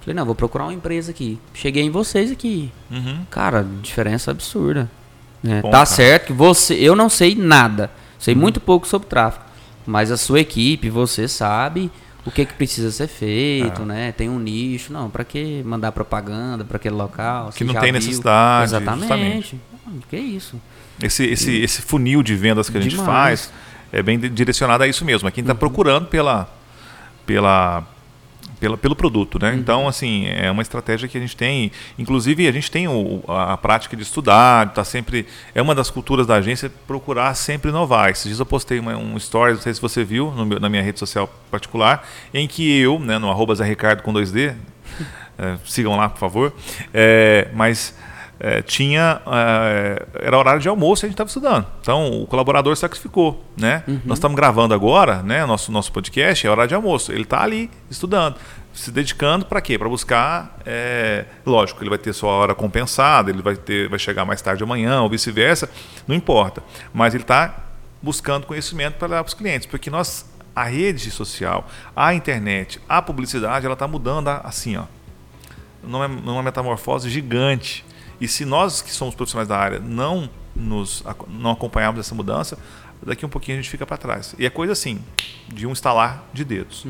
Falei, 0.00 0.14
não, 0.14 0.24
vou 0.24 0.34
procurar 0.34 0.64
uma 0.64 0.72
empresa 0.72 1.10
aqui. 1.10 1.38
Cheguei 1.52 1.82
em 1.82 1.90
vocês 1.90 2.30
aqui. 2.30 2.72
Uhum. 2.90 3.24
Cara, 3.30 3.66
diferença 3.82 4.30
absurda. 4.30 4.88
né? 5.42 5.60
Bom, 5.62 5.70
tá 5.70 5.78
cara. 5.78 5.86
certo 5.86 6.26
que 6.28 6.32
você, 6.32 6.74
eu 6.74 6.94
não 6.96 7.08
sei 7.10 7.34
nada, 7.34 7.90
sei 8.18 8.34
Uhum. 8.34 8.40
muito 8.40 8.60
pouco 8.60 8.86
sobre 8.86 9.08
tráfego, 9.08 9.44
mas 9.86 10.10
a 10.10 10.16
sua 10.16 10.40
equipe, 10.40 10.88
você 10.88 11.26
sabe 11.28 11.90
o 12.26 12.30
que 12.30 12.44
que 12.44 12.54
precisa 12.54 12.90
ser 12.90 13.04
É. 13.04 13.06
feito, 13.06 13.82
né? 13.84 14.12
Tem 14.12 14.28
um 14.28 14.38
nicho, 14.38 14.92
não, 14.92 15.08
pra 15.10 15.24
que 15.24 15.62
mandar 15.64 15.92
propaganda 15.92 16.64
pra 16.64 16.76
aquele 16.76 16.94
local? 16.94 17.50
Que 17.54 17.64
não 17.64 17.74
tem 17.74 17.84
viu? 17.84 17.92
necessidade, 17.94 18.64
Exatamente. 18.74 19.60
Ah, 19.86 19.90
Que 20.08 20.16
isso? 20.18 20.60
Esse, 21.02 21.24
esse, 21.24 21.56
esse 21.62 21.80
funil 21.82 22.22
de 22.22 22.34
vendas 22.36 22.68
que 22.68 22.76
a 22.76 22.80
gente 22.80 22.96
Demais. 22.96 23.46
faz 23.46 23.52
é 23.92 24.02
bem 24.02 24.18
di- 24.18 24.28
direcionado 24.28 24.84
a 24.84 24.86
isso 24.88 25.04
mesmo. 25.04 25.26
É 25.28 25.30
quem 25.30 25.42
está 25.42 25.54
procurando 25.54 26.06
pela, 26.06 26.46
pela, 27.24 27.82
pela, 28.60 28.76
pelo 28.76 28.94
produto, 28.94 29.38
né? 29.40 29.54
Então, 29.54 29.88
assim, 29.88 30.26
é 30.26 30.50
uma 30.50 30.60
estratégia 30.62 31.08
que 31.08 31.16
a 31.16 31.20
gente 31.20 31.34
tem. 31.36 31.72
Inclusive, 31.98 32.46
a 32.46 32.52
gente 32.52 32.70
tem 32.70 32.86
o, 32.86 33.24
a, 33.26 33.54
a 33.54 33.56
prática 33.56 33.96
de 33.96 34.02
estudar, 34.02 34.72
tá 34.74 34.84
sempre. 34.84 35.26
É 35.54 35.62
uma 35.62 35.74
das 35.74 35.90
culturas 35.90 36.26
da 36.26 36.34
agência 36.36 36.70
procurar 36.86 37.34
sempre 37.34 37.70
inovar. 37.70 38.10
Esses 38.10 38.24
dias 38.26 38.38
eu 38.38 38.46
postei 38.46 38.78
uma, 38.78 38.94
um 38.96 39.16
story, 39.16 39.54
não 39.54 39.60
sei 39.60 39.72
se 39.72 39.80
você 39.80 40.04
viu, 40.04 40.30
meu- 40.32 40.60
na 40.60 40.68
minha 40.68 40.82
rede 40.82 40.98
social 40.98 41.28
particular, 41.50 42.06
em 42.34 42.46
que 42.46 42.78
eu, 42.78 42.98
né, 42.98 43.18
no 43.18 43.30
arroba 43.30 43.54
Zé 43.54 43.64
Ricardo 43.64 44.02
com 44.02 44.12
2D, 44.12 44.54
é, 45.38 45.56
sigam 45.64 45.96
lá, 45.96 46.08
por 46.08 46.18
favor. 46.18 46.52
É, 46.92 47.48
mas 47.54 47.94
é, 48.40 48.62
tinha. 48.62 49.20
é, 49.26 50.06
era 50.22 50.38
horário 50.38 50.60
de 50.60 50.68
almoço 50.68 51.04
e 51.04 51.06
a 51.06 51.08
gente 51.08 51.14
estava 51.14 51.28
estudando. 51.28 51.66
Então 51.82 52.22
o 52.22 52.26
colaborador 52.26 52.74
sacrificou. 52.74 53.44
Né? 53.56 53.84
Nós 54.04 54.18
estamos 54.18 54.34
gravando 54.34 54.72
agora, 54.72 55.22
né? 55.22 55.44
Nosso, 55.44 55.70
nosso 55.70 55.92
podcast 55.92 56.46
é 56.46 56.50
horário 56.50 56.70
de 56.70 56.74
almoço. 56.74 57.12
Ele 57.12 57.22
está 57.22 57.42
ali 57.42 57.70
estudando. 57.90 58.36
Se 58.72 58.90
dedicando 58.90 59.44
para 59.44 59.60
quê? 59.60 59.76
Para 59.76 59.88
buscar, 59.88 60.56
é, 60.64 61.26
lógico, 61.44 61.82
ele 61.82 61.90
vai 61.90 61.98
ter 61.98 62.12
sua 62.12 62.30
hora 62.30 62.54
compensada, 62.54 63.28
ele 63.28 63.42
vai 63.42 63.56
ter, 63.56 63.88
vai 63.88 63.98
chegar 63.98 64.24
mais 64.24 64.40
tarde 64.40 64.62
amanhã 64.62 65.02
ou 65.02 65.10
vice-versa, 65.10 65.68
não 66.06 66.14
importa. 66.14 66.62
Mas 66.94 67.12
ele 67.12 67.24
está 67.24 67.64
buscando 68.00 68.46
conhecimento 68.46 68.94
para 68.94 69.08
dar 69.08 69.24
para 69.24 69.28
os 69.28 69.34
clientes, 69.34 69.66
porque 69.66 69.90
nós, 69.90 70.24
a 70.54 70.64
rede 70.64 71.10
social, 71.10 71.68
a 71.94 72.14
internet, 72.14 72.80
a 72.88 73.02
publicidade, 73.02 73.66
ela 73.66 73.74
está 73.74 73.88
mudando 73.88 74.28
assim, 74.28 74.76
ó, 74.76 74.84
numa, 75.82 76.06
numa 76.06 76.42
metamorfose 76.42 77.10
gigante. 77.10 77.84
E 78.20 78.28
se 78.28 78.44
nós 78.44 78.82
que 78.82 78.92
somos 78.92 79.14
profissionais 79.14 79.48
da 79.48 79.56
área 79.56 79.78
não 79.80 80.28
nos 80.54 81.02
não 81.28 81.52
acompanharmos 81.52 82.00
essa 82.00 82.14
mudança, 82.14 82.58
daqui 83.04 83.24
um 83.24 83.28
pouquinho 83.28 83.58
a 83.58 83.60
gente 83.62 83.70
fica 83.70 83.86
para 83.86 83.96
trás. 83.96 84.34
E 84.38 84.44
é 84.44 84.50
coisa 84.50 84.72
assim, 84.72 85.00
de 85.48 85.66
um 85.66 85.72
estalar 85.72 86.24
de 86.32 86.44
dedos. 86.44 86.86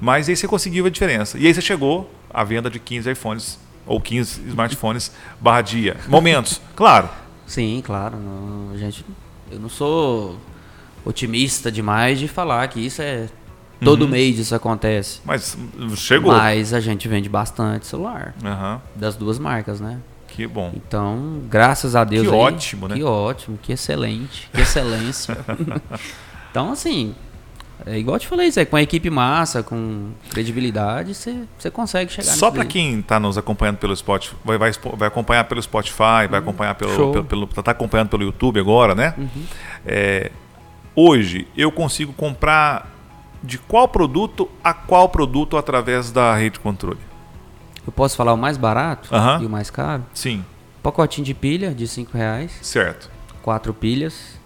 Mas 0.00 0.28
aí 0.28 0.36
você 0.36 0.46
conseguiu 0.48 0.86
a 0.86 0.90
diferença. 0.90 1.38
E 1.38 1.46
aí 1.46 1.54
você 1.54 1.60
chegou 1.60 2.10
à 2.32 2.42
venda 2.44 2.68
de 2.70 2.78
15 2.78 3.10
iPhones 3.10 3.58
ou 3.86 4.00
15 4.00 4.48
smartphones 4.48 5.12
barra 5.40 5.62
dia. 5.62 5.96
Momentos, 6.08 6.60
claro. 6.76 7.08
Sim, 7.46 7.82
claro. 7.84 8.16
não- 8.18 8.76
gente, 8.76 9.04
eu 9.50 9.58
não 9.58 9.68
sou 9.68 10.38
otimista 11.04 11.70
demais 11.72 12.18
de 12.18 12.28
falar 12.28 12.66
que 12.68 12.78
isso 12.80 13.00
é 13.02 13.28
todo 13.82 14.06
mês 14.06 14.38
isso 14.38 14.54
acontece. 14.54 15.20
Mas 15.24 15.56
chegou. 15.96 16.32
Mas 16.32 16.72
a 16.72 16.80
gente 16.80 17.08
vende 17.08 17.28
bastante 17.28 17.86
celular 17.86 18.34
Aham, 18.44 18.80
das 18.94 19.16
duas 19.16 19.38
marcas, 19.38 19.80
né? 19.80 19.98
Que 20.40 20.46
bom. 20.46 20.72
Então, 20.74 21.42
graças 21.50 21.94
a 21.94 22.02
Deus. 22.02 22.26
Que 22.26 22.32
aí- 22.32 22.40
ótimo, 22.40 22.88
né? 22.88 22.94
Que 22.94 23.04
ótimo, 23.04 23.58
que 23.60 23.72
excelente, 23.74 24.48
que 24.50 24.62
excelência. 24.62 25.36
então, 26.50 26.72
assim, 26.72 27.14
é 27.84 27.98
igual 27.98 28.16
eu 28.16 28.20
te 28.20 28.26
falei, 28.26 28.50
Zé, 28.50 28.64
com 28.64 28.74
a 28.74 28.80
equipe 28.80 29.10
massa, 29.10 29.62
com 29.62 30.12
credibilidade, 30.30 31.12
você 31.14 31.70
consegue 31.70 32.10
chegar 32.10 32.30
Só 32.30 32.50
para 32.50 32.64
quem 32.64 33.00
está 33.00 33.20
nos 33.20 33.36
acompanhando 33.36 33.76
pelo 33.76 33.94
Spotify, 33.94 34.34
vai, 34.42 34.56
vai, 34.56 34.72
vai 34.96 35.08
acompanhar 35.08 35.44
pelo 35.44 35.62
Spotify, 35.62 36.26
vai 36.30 36.38
acompanhar 36.38 36.74
pelo, 36.74 36.90
Hum, 36.90 37.12
pelo, 37.24 37.46
pelo 37.46 37.62
tá 37.62 37.72
acompanhando 37.72 38.08
pelo 38.08 38.22
YouTube 38.22 38.58
agora, 38.58 38.94
né? 38.94 39.14
É, 39.84 40.30
hoje 40.96 41.46
eu 41.54 41.70
consigo 41.70 42.14
comprar 42.14 42.90
de 43.42 43.58
qual 43.58 43.86
produto 43.88 44.48
a 44.64 44.72
qual 44.72 45.06
produto 45.06 45.58
através 45.58 46.10
da 46.10 46.34
rede 46.34 46.54
de 46.54 46.60
controle. 46.60 47.09
Eu 47.86 47.92
posso 47.92 48.16
falar 48.16 48.32
o 48.32 48.36
mais 48.36 48.56
barato 48.56 49.08
e 49.40 49.46
o 49.46 49.50
mais 49.50 49.70
caro? 49.70 50.04
Sim, 50.14 50.44
Pacotinho 50.82 51.24
de 51.26 51.34
pilha 51.34 51.74
de 51.74 51.86
5 51.86 52.16
reais, 52.16 52.52
certo. 52.62 53.10
quatro 53.42 53.74
pilhas 53.74 54.38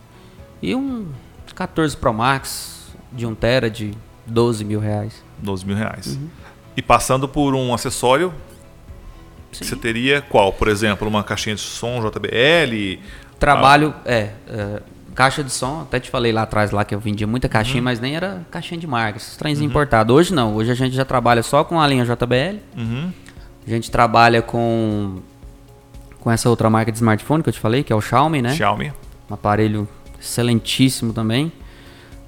e 0.60 0.74
um 0.74 1.06
14 1.54 1.96
Pro 1.96 2.12
Max 2.12 2.88
de 3.12 3.24
1 3.26 3.34
tera 3.36 3.70
de 3.70 3.92
12 4.26 4.64
mil 4.64 4.80
reais. 4.80 5.22
12 5.38 5.64
mil 5.66 5.76
reais. 5.76 6.06
Uhum. 6.16 6.28
E 6.76 6.82
passando 6.82 7.28
por 7.28 7.54
um 7.54 7.72
acessório, 7.72 8.34
Sim. 9.52 9.64
você 9.64 9.76
teria 9.76 10.20
qual? 10.22 10.52
Por 10.52 10.66
exemplo, 10.66 11.06
uma 11.06 11.22
caixinha 11.22 11.54
de 11.54 11.60
som 11.60 12.00
JBL? 12.00 12.98
Trabalho, 13.38 13.94
é, 14.04 14.30
é, 14.48 14.82
caixa 15.14 15.44
de 15.44 15.52
som, 15.52 15.82
até 15.82 16.00
te 16.00 16.10
falei 16.10 16.32
lá 16.32 16.42
atrás 16.42 16.72
lá 16.72 16.84
que 16.84 16.94
eu 16.94 16.98
vendia 16.98 17.26
muita 17.26 17.48
caixinha, 17.48 17.78
Uhum. 17.78 17.84
mas 17.84 18.00
nem 18.00 18.16
era 18.16 18.44
caixinha 18.50 18.80
de 18.80 18.86
marca, 18.88 19.18
esses 19.18 19.36
trens 19.36 19.60
importados. 19.60 20.14
Hoje 20.14 20.34
não, 20.34 20.54
hoje 20.56 20.72
a 20.72 20.74
gente 20.74 20.96
já 20.96 21.04
trabalha 21.04 21.42
só 21.44 21.62
com 21.62 21.80
a 21.80 21.86
linha 21.86 22.04
JBL, 22.04 22.58
Uhum. 22.76 23.12
A 23.72 23.74
gente 23.74 23.90
trabalha 23.90 24.42
com 24.42 25.20
com 26.20 26.30
essa 26.30 26.48
outra 26.48 26.70
marca 26.70 26.90
de 26.90 26.96
smartphone 26.96 27.42
que 27.42 27.50
eu 27.50 27.52
te 27.52 27.60
falei, 27.60 27.82
que 27.84 27.92
é 27.92 27.96
o 27.96 28.00
Xiaomi, 28.00 28.40
né? 28.40 28.54
Xiaomi. 28.54 28.92
Um 29.30 29.34
aparelho 29.34 29.86
excelentíssimo 30.18 31.12
também. 31.12 31.52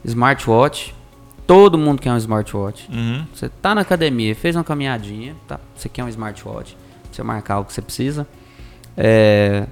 Smartwatch. 0.05 0.95
Todo 1.47 1.79
mundo 1.79 2.03
quer 2.03 2.13
um 2.13 2.17
smartwatch. 2.17 2.89
Uhum. 2.91 3.25
Você 3.33 3.49
tá 3.49 3.75
na 3.75 3.81
academia, 3.81 4.35
fez 4.35 4.57
uma 4.57 4.65
caminhadinha, 4.65 5.35
tá? 5.47 5.61
Você 5.75 5.89
quer 5.89 6.03
um 6.05 6.09
smartwatch, 6.09 6.77
você 7.11 7.23
marcar 7.23 7.61
o 7.61 7.65
que 7.65 7.73
você 7.73 7.81
precisa. 7.81 8.27
É, 8.97 9.67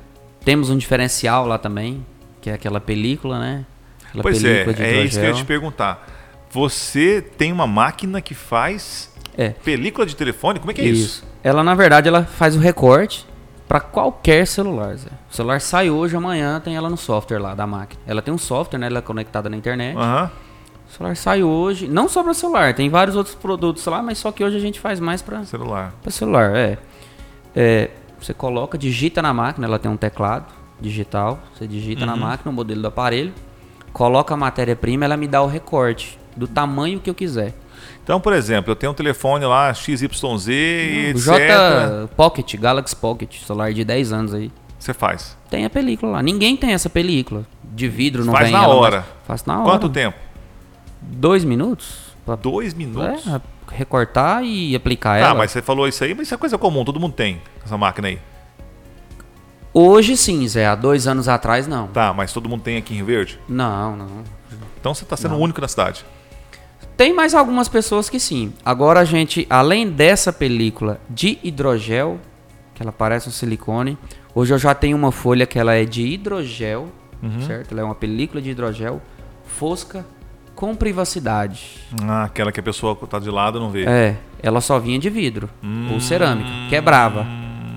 temos 0.44 0.70
um 0.70 0.76
diferencial 0.78 1.46
lá 1.46 1.58
também, 1.58 2.04
que 2.40 2.48
é 2.48 2.54
aquela 2.54 2.80
película, 2.80 3.38
né? 3.38 3.66
Aquela 4.08 4.22
Pois 4.22 4.42
é, 4.44 4.64
película 4.64 4.74
de 4.74 4.82
é 4.82 5.04
isso 5.04 5.18
que 5.18 5.24
eu 5.26 5.30
ia 5.30 5.34
te 5.34 5.44
perguntar. 5.44 6.06
Você 6.50 7.20
tem 7.20 7.50
uma 7.52 7.66
máquina 7.66 8.20
que 8.22 8.34
faz 8.34 9.12
É. 9.36 9.48
película 9.50 10.06
de 10.06 10.14
telefone? 10.14 10.60
Como 10.60 10.70
é 10.70 10.74
que 10.74 10.80
é 10.80 10.84
isso? 10.84 11.26
Ela, 11.44 11.62
na 11.62 11.74
verdade, 11.74 12.08
ela 12.08 12.24
faz 12.24 12.56
o 12.56 12.58
recorte 12.58 13.26
para 13.68 13.78
qualquer 13.78 14.46
celular, 14.46 14.96
Zé. 14.96 15.10
O 15.30 15.34
celular 15.34 15.60
sai 15.60 15.90
hoje, 15.90 16.16
amanhã 16.16 16.58
tem 16.58 16.74
ela 16.74 16.88
no 16.88 16.96
software 16.96 17.38
lá 17.38 17.54
da 17.54 17.66
máquina. 17.66 18.00
Ela 18.06 18.22
tem 18.22 18.32
um 18.32 18.38
software, 18.38 18.78
né? 18.78 18.86
Ela 18.86 18.98
é 19.00 19.02
conectada 19.02 19.50
na 19.50 19.56
internet. 19.56 19.94
Aham. 19.96 20.30
O 20.88 20.92
celular 20.96 21.16
sai 21.16 21.42
hoje, 21.42 21.86
não 21.86 22.08
só 22.08 22.22
para 22.22 22.32
celular, 22.32 22.72
tem 22.74 22.88
vários 22.88 23.14
outros 23.16 23.34
produtos 23.34 23.84
lá, 23.86 24.02
mas 24.02 24.16
só 24.18 24.32
que 24.32 24.42
hoje 24.42 24.56
a 24.56 24.60
gente 24.60 24.80
faz 24.80 24.98
mais 25.00 25.20
para 25.20 25.44
Celular. 25.44 25.92
celular, 26.08 26.56
é. 26.56 26.78
É, 27.54 27.90
Você 28.20 28.32
coloca, 28.32 28.78
digita 28.78 29.20
na 29.20 29.34
máquina, 29.34 29.66
ela 29.66 29.78
tem 29.78 29.90
um 29.90 29.96
teclado 29.96 30.46
digital, 30.80 31.38
você 31.54 31.66
digita 31.66 32.06
na 32.06 32.16
máquina 32.16 32.50
o 32.50 32.54
modelo 32.54 32.80
do 32.82 32.88
aparelho, 32.88 33.32
coloca 33.92 34.32
a 34.34 34.36
matéria-prima, 34.36 35.04
ela 35.04 35.16
me 35.16 35.26
dá 35.26 35.42
o 35.42 35.46
recorte 35.46 36.18
do 36.36 36.46
tamanho 36.46 37.00
que 37.00 37.10
eu 37.10 37.14
quiser. 37.14 37.54
Então, 38.02 38.20
por 38.20 38.32
exemplo, 38.32 38.70
eu 38.70 38.76
tenho 38.76 38.92
um 38.92 38.94
telefone 38.94 39.44
lá 39.44 39.72
XYZ 39.72 40.02
e 40.02 40.06
O 40.06 41.18
etc. 41.18 41.18
J 41.18 42.08
Pocket, 42.16 42.54
Galaxy 42.56 42.94
Pocket, 42.96 43.36
celular 43.44 43.72
de 43.72 43.84
10 43.84 44.12
anos 44.12 44.34
aí. 44.34 44.50
Você 44.78 44.92
faz. 44.92 45.36
Tem 45.48 45.64
a 45.64 45.70
película 45.70 46.12
lá. 46.12 46.22
Ninguém 46.22 46.56
tem 46.56 46.72
essa 46.72 46.90
película. 46.90 47.46
De 47.62 47.88
vidro, 47.88 48.24
não 48.24 48.32
Faz 48.32 48.44
vem 48.44 48.52
na 48.52 48.64
ela, 48.64 48.74
hora. 48.74 49.06
Faz 49.26 49.44
na 49.44 49.60
hora. 49.60 49.64
Quanto 49.70 49.88
tempo? 49.88 50.16
Dois 51.00 51.44
minutos? 51.44 52.14
Pra 52.24 52.36
Dois 52.36 52.72
minutos? 52.74 53.26
é, 53.26 53.40
recortar 53.70 54.42
e 54.44 54.74
aplicar 54.76 55.18
Tá, 55.20 55.26
ela. 55.28 55.34
mas 55.34 55.50
você 55.50 55.60
falou 55.62 55.88
isso 55.88 56.02
aí, 56.04 56.14
mas 56.14 56.26
isso 56.28 56.34
é 56.34 56.38
coisa 56.38 56.56
comum, 56.58 56.84
todo 56.84 56.98
mundo 57.00 57.12
tem 57.14 57.40
essa 57.64 57.76
máquina 57.76 58.08
aí. 58.08 58.18
Hoje 59.72 60.16
sim, 60.16 60.46
Zé. 60.46 60.66
Há 60.66 60.74
dois 60.74 61.06
anos 61.06 61.28
atrás, 61.28 61.66
não. 61.66 61.88
Tá, 61.88 62.12
mas 62.12 62.32
todo 62.32 62.48
mundo 62.48 62.62
tem 62.62 62.76
aqui 62.76 62.94
em 62.94 62.98
Rio 62.98 63.06
Verde? 63.06 63.40
Não, 63.48 63.96
não. 63.96 64.06
Então 64.80 64.94
você 64.94 65.04
tá 65.04 65.16
sendo 65.16 65.34
o 65.34 65.38
único 65.38 65.60
na 65.60 65.66
cidade. 65.68 66.04
Tem 66.96 67.12
mais 67.12 67.34
algumas 67.34 67.68
pessoas 67.68 68.08
que 68.08 68.20
sim. 68.20 68.52
Agora 68.64 69.00
a 69.00 69.04
gente, 69.04 69.46
além 69.50 69.90
dessa 69.90 70.32
película 70.32 71.00
de 71.10 71.38
hidrogel, 71.42 72.20
que 72.74 72.82
ela 72.82 72.92
parece 72.92 73.28
um 73.28 73.32
silicone, 73.32 73.98
hoje 74.34 74.54
eu 74.54 74.58
já 74.58 74.74
tenho 74.74 74.96
uma 74.96 75.10
folha 75.10 75.46
que 75.46 75.58
ela 75.58 75.74
é 75.74 75.84
de 75.84 76.02
hidrogel, 76.02 76.88
certo? 77.46 77.72
Ela 77.72 77.80
é 77.80 77.84
uma 77.84 77.94
película 77.94 78.40
de 78.40 78.50
hidrogel 78.50 79.00
fosca 79.44 80.06
com 80.54 80.74
privacidade. 80.74 81.80
Ah, 82.02 82.24
aquela 82.24 82.52
que 82.52 82.60
a 82.60 82.62
pessoa 82.62 82.94
tá 83.08 83.18
de 83.18 83.30
lado 83.30 83.58
não 83.58 83.70
vê. 83.70 83.84
É, 83.86 84.16
ela 84.42 84.60
só 84.60 84.78
vinha 84.78 84.98
de 84.98 85.10
vidro 85.10 85.48
ou 85.92 86.00
cerâmica, 86.00 86.48
quebrava. 86.70 87.26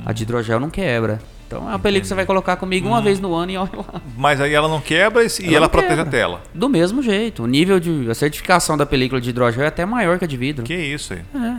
A 0.08 0.14
de 0.14 0.24
hidrogel 0.24 0.58
não 0.58 0.70
quebra. 0.70 1.20
Então 1.46 1.64
é 1.64 1.72
uma 1.72 1.80
película 1.80 2.02
que 2.02 2.08
você 2.08 2.16
vai 2.16 2.26
colocar 2.26 2.56
comigo 2.56 2.88
uma 2.88 3.02
vez 3.02 3.20
no 3.20 3.36
ano 3.36 3.52
e 3.52 3.58
olha 3.58 3.70
lá. 3.76 4.02
Mas 4.18 4.40
aí 4.40 4.54
ela 4.54 4.70
não 4.70 4.80
quebra 4.80 5.22
e, 5.22 5.28
Ela 5.44 5.56
ela, 5.56 5.60
não 5.66 5.70
protege 5.70 5.96
quebra. 5.96 6.08
a 6.08 6.12
tela. 6.12 6.42
Do 6.54 6.70
mesmo 6.70 7.04
jeito, 7.04 7.44
o 7.44 7.46
nível 7.46 7.78
de 7.78 8.10
a 8.10 8.16
certificação 8.16 8.78
da 8.78 8.86
película 8.86 9.20
de 9.20 9.30
hidrogel 9.32 9.66
é 9.66 9.68
até 9.68 9.86
maior 9.86 10.18
que 10.18 10.24
a 10.24 10.28
de 10.28 10.38
vidro. 10.38 10.64
Que 10.64 10.74
isso 10.74 11.12
aí. 11.12 11.20
É. 11.36 11.58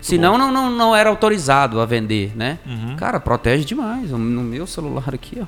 Senão 0.00 0.38
não, 0.38 0.50
não, 0.50 0.70
não 0.70 0.96
era 0.96 1.10
autorizado 1.10 1.78
a 1.78 1.84
vender, 1.84 2.32
né? 2.34 2.58
Uhum. 2.64 2.96
Cara, 2.96 3.20
protege 3.20 3.66
demais. 3.66 4.10
No 4.10 4.18
meu 4.18 4.66
celular 4.66 5.14
aqui, 5.14 5.38
ó. 5.42 5.46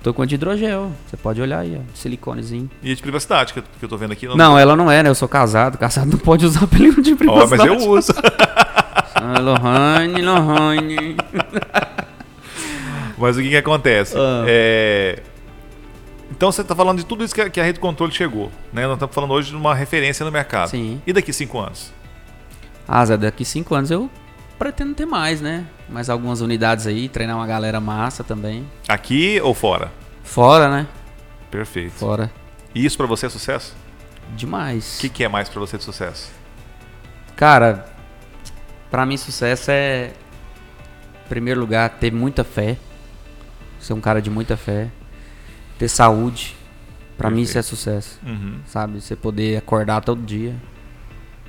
Tô 0.00 0.14
com 0.14 0.22
a 0.22 0.26
de 0.26 0.36
hidrogel. 0.36 0.92
Você 1.06 1.16
pode 1.16 1.42
olhar 1.42 1.58
aí, 1.58 1.76
ó. 1.76 1.82
Siliconezinho. 1.92 2.70
E 2.82 2.92
a 2.92 2.94
de 2.94 3.02
privacidade, 3.02 3.52
que 3.52 3.58
eu, 3.58 3.64
que 3.80 3.84
eu 3.84 3.88
tô 3.88 3.96
vendo 3.96 4.12
aqui. 4.12 4.28
Não, 4.28 4.56
ela 4.56 4.76
não 4.76 4.88
é, 4.88 5.02
né? 5.02 5.08
Eu 5.10 5.14
sou 5.14 5.26
casado. 5.28 5.76
Casado 5.76 6.08
não 6.10 6.18
pode 6.18 6.46
usar 6.46 6.66
película 6.68 7.02
de 7.02 7.14
Ó, 7.14 7.16
privacidade. 7.16 7.68
mas 7.70 7.82
eu 7.82 7.90
uso. 7.90 8.12
Ah, 9.14 9.38
Lohane, 9.38 10.22
Lohane. 10.22 11.16
mas 13.16 13.36
o 13.36 13.42
que 13.42 13.48
que 13.50 13.56
acontece? 13.56 14.14
Ah. 14.16 14.44
É... 14.46 15.22
Então 16.30 16.52
você 16.52 16.62
tá 16.62 16.74
falando 16.74 16.98
de 16.98 17.06
tudo 17.06 17.24
isso 17.24 17.34
que 17.34 17.40
a, 17.40 17.50
que 17.50 17.60
a 17.60 17.64
rede 17.64 17.80
controle 17.80 18.12
chegou. 18.12 18.52
Né? 18.72 18.86
Nós 18.86 18.94
estamos 18.94 19.14
falando 19.14 19.32
hoje 19.32 19.50
de 19.50 19.56
uma 19.56 19.74
referência 19.74 20.24
no 20.24 20.30
mercado. 20.30 20.70
Sim. 20.70 21.02
E 21.06 21.12
daqui 21.12 21.32
cinco 21.32 21.58
anos? 21.58 21.92
Ah, 22.86 23.04
Zé, 23.04 23.16
daqui 23.16 23.44
cinco 23.44 23.74
anos 23.74 23.90
eu 23.90 24.10
pretendo 24.58 24.94
ter 24.94 25.06
mais, 25.06 25.40
né? 25.40 25.66
Mais 25.88 26.10
algumas 26.10 26.40
unidades 26.40 26.86
aí, 26.86 27.08
treinar 27.08 27.36
uma 27.36 27.46
galera 27.46 27.80
massa 27.80 28.22
também. 28.22 28.66
Aqui 28.88 29.40
ou 29.42 29.54
fora? 29.54 29.90
Fora, 30.22 30.68
né? 30.68 30.86
Perfeito. 31.50 31.92
Fora. 31.92 32.30
E 32.74 32.84
isso 32.84 32.96
pra 32.96 33.06
você 33.06 33.26
é 33.26 33.28
sucesso? 33.28 33.74
Demais. 34.36 34.98
O 34.98 35.00
que, 35.00 35.08
que 35.08 35.24
é 35.24 35.28
mais 35.28 35.48
pra 35.48 35.60
você 35.60 35.78
de 35.78 35.84
sucesso? 35.84 36.30
Cara, 37.34 37.86
pra 38.90 39.06
mim 39.06 39.16
sucesso 39.16 39.70
é, 39.70 40.12
em 41.26 41.28
primeiro 41.28 41.60
lugar, 41.60 41.88
ter 41.90 42.12
muita 42.12 42.44
fé. 42.44 42.76
Ser 43.80 43.92
um 43.92 44.00
cara 44.00 44.20
de 44.20 44.30
muita 44.30 44.56
fé. 44.56 44.88
Ter 45.78 45.88
saúde. 45.88 46.56
Pra 47.16 47.30
mim 47.30 47.42
isso 47.42 47.58
é 47.58 47.62
sucesso. 47.62 48.20
Uhum. 48.24 48.58
Sabe? 48.66 49.00
Você 49.00 49.16
poder 49.16 49.56
acordar 49.56 50.00
todo 50.02 50.22
dia. 50.22 50.54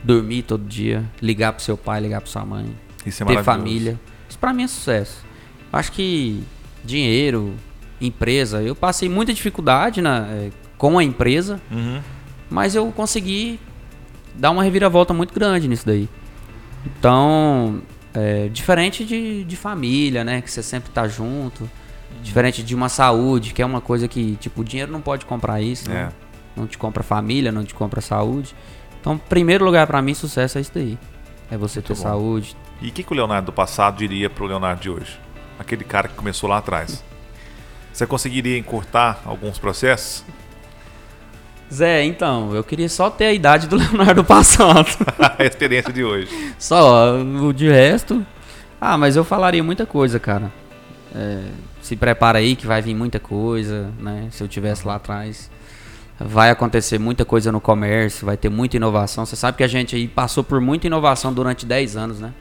Dormir 0.04 0.44
todo 0.44 0.64
dia. 0.68 1.04
Ligar 1.22 1.54
pro 1.54 1.64
seu 1.64 1.78
pai, 1.78 2.02
ligar 2.02 2.22
pra 2.22 2.30
sua 2.30 2.46
mãe. 2.46 2.76
Isso 3.06 3.24
é 3.24 3.26
ter 3.26 3.44
família. 3.44 4.00
Isso 4.28 4.38
pra 4.38 4.54
mim 4.54 4.64
é 4.64 4.68
sucesso. 4.68 5.24
Acho 5.72 5.92
que 5.92 6.44
dinheiro, 6.84 7.54
empresa. 8.02 8.62
Eu 8.62 8.76
passei 8.76 9.08
muita 9.08 9.34
dificuldade 9.34 10.02
na, 10.02 10.28
eh, 10.30 10.50
com 10.78 10.98
a 10.98 11.04
empresa. 11.04 11.62
Uhum. 11.70 12.02
Mas 12.50 12.74
eu 12.74 12.92
consegui 12.92 13.60
dar 14.36 14.52
uma 14.52 14.64
reviravolta 14.64 15.14
muito 15.14 15.34
grande 15.34 15.68
nisso 15.68 15.86
daí. 15.86 16.10
Então, 16.98 17.82
é, 18.14 18.48
diferente 18.50 19.06
de, 19.06 19.44
de 19.44 19.56
família, 19.56 20.24
né? 20.24 20.42
Que 20.42 20.52
você 20.52 20.64
sempre 20.64 20.90
tá 20.92 21.08
junto. 21.08 21.70
Diferente 22.22 22.64
de 22.64 22.76
uma 22.76 22.90
saúde, 22.90 23.54
que 23.54 23.62
é 23.62 23.66
uma 23.66 23.82
coisa 23.82 24.08
que, 24.08 24.36
tipo, 24.38 24.62
o 24.62 24.64
dinheiro 24.64 24.92
não 24.92 25.02
pode 25.02 25.26
comprar 25.26 25.62
isso, 25.62 25.90
né? 25.90 26.10
É. 26.10 26.60
Não 26.60 26.68
te 26.68 26.78
compra 26.78 27.04
família, 27.04 27.52
não 27.52 27.64
te 27.64 27.74
compra 27.74 28.02
saúde. 28.02 28.56
Então, 29.00 29.18
primeiro 29.18 29.64
lugar 29.64 29.88
pra 29.88 30.02
mim, 30.02 30.14
sucesso 30.14 30.58
é 30.58 30.62
isso 30.62 30.72
daí. 30.74 30.98
É 31.50 31.58
você 31.58 31.82
ter 31.82 31.96
bom. 31.96 32.02
saúde. 32.02 32.58
E 32.82 32.90
o 32.90 32.92
que, 32.92 33.04
que 33.04 33.12
o 33.12 33.16
Leonardo 33.16 33.48
do 33.48 33.54
passado 33.54 33.98
diria 33.98 34.30
pro 34.30 34.46
Leonardo 34.46 34.82
de 34.82 34.90
hoje? 34.90 35.20
Aquele 35.58 35.84
cara 35.84 36.08
que 36.08 36.16
começou 36.16 36.50
lá 36.50 36.58
atrás. 36.58 37.04
Você 37.92 38.06
conseguiria 38.06 38.58
encurtar 38.58 39.22
alguns 39.26 39.58
processos? 39.58 40.24
Zé, 41.72 42.04
então, 42.04 42.54
eu 42.56 42.64
queria 42.64 42.90
só 42.90 43.10
ter 43.10 43.26
a 43.26 43.34
idade 43.34 43.68
do 43.68 43.76
Leonardo 43.78 44.24
passado. 44.24 44.88
a 45.38 45.44
experiência 45.46 45.94
de 45.94 46.04
hoje. 46.04 46.30
Só, 46.58 47.16
o 47.20 47.54
de 47.54 47.70
resto. 47.70 48.26
Ah, 48.82 48.98
mas 48.98 49.16
eu 49.16 49.24
falaria 49.24 49.64
muita 49.64 49.86
coisa, 49.86 50.20
cara. 50.20 50.52
É, 51.14 51.44
se 51.82 51.96
prepara 51.96 52.40
aí 52.40 52.56
que 52.56 52.66
vai 52.66 52.82
vir 52.82 52.96
muita 52.96 53.20
coisa, 53.20 53.92
né? 54.00 54.28
Se 54.32 54.44
eu 54.44 54.48
tivesse 54.48 54.88
lá 54.88 54.96
atrás. 54.96 55.50
Vai 56.20 56.50
acontecer 56.50 57.00
muita 57.00 57.24
coisa 57.24 57.50
no 57.52 57.62
comércio, 57.62 58.26
vai 58.26 58.36
ter 58.36 58.50
muita 58.50 58.76
inovação. 58.76 59.26
Você 59.26 59.36
sabe 59.38 59.58
que 59.58 59.64
a 59.64 59.68
gente 59.68 59.96
aí 59.96 60.08
passou 60.08 60.44
por 60.44 60.60
muita 60.60 60.86
inovação 60.88 61.32
durante 61.32 61.66
10 61.66 61.96
anos, 61.96 62.20
né? 62.20 62.34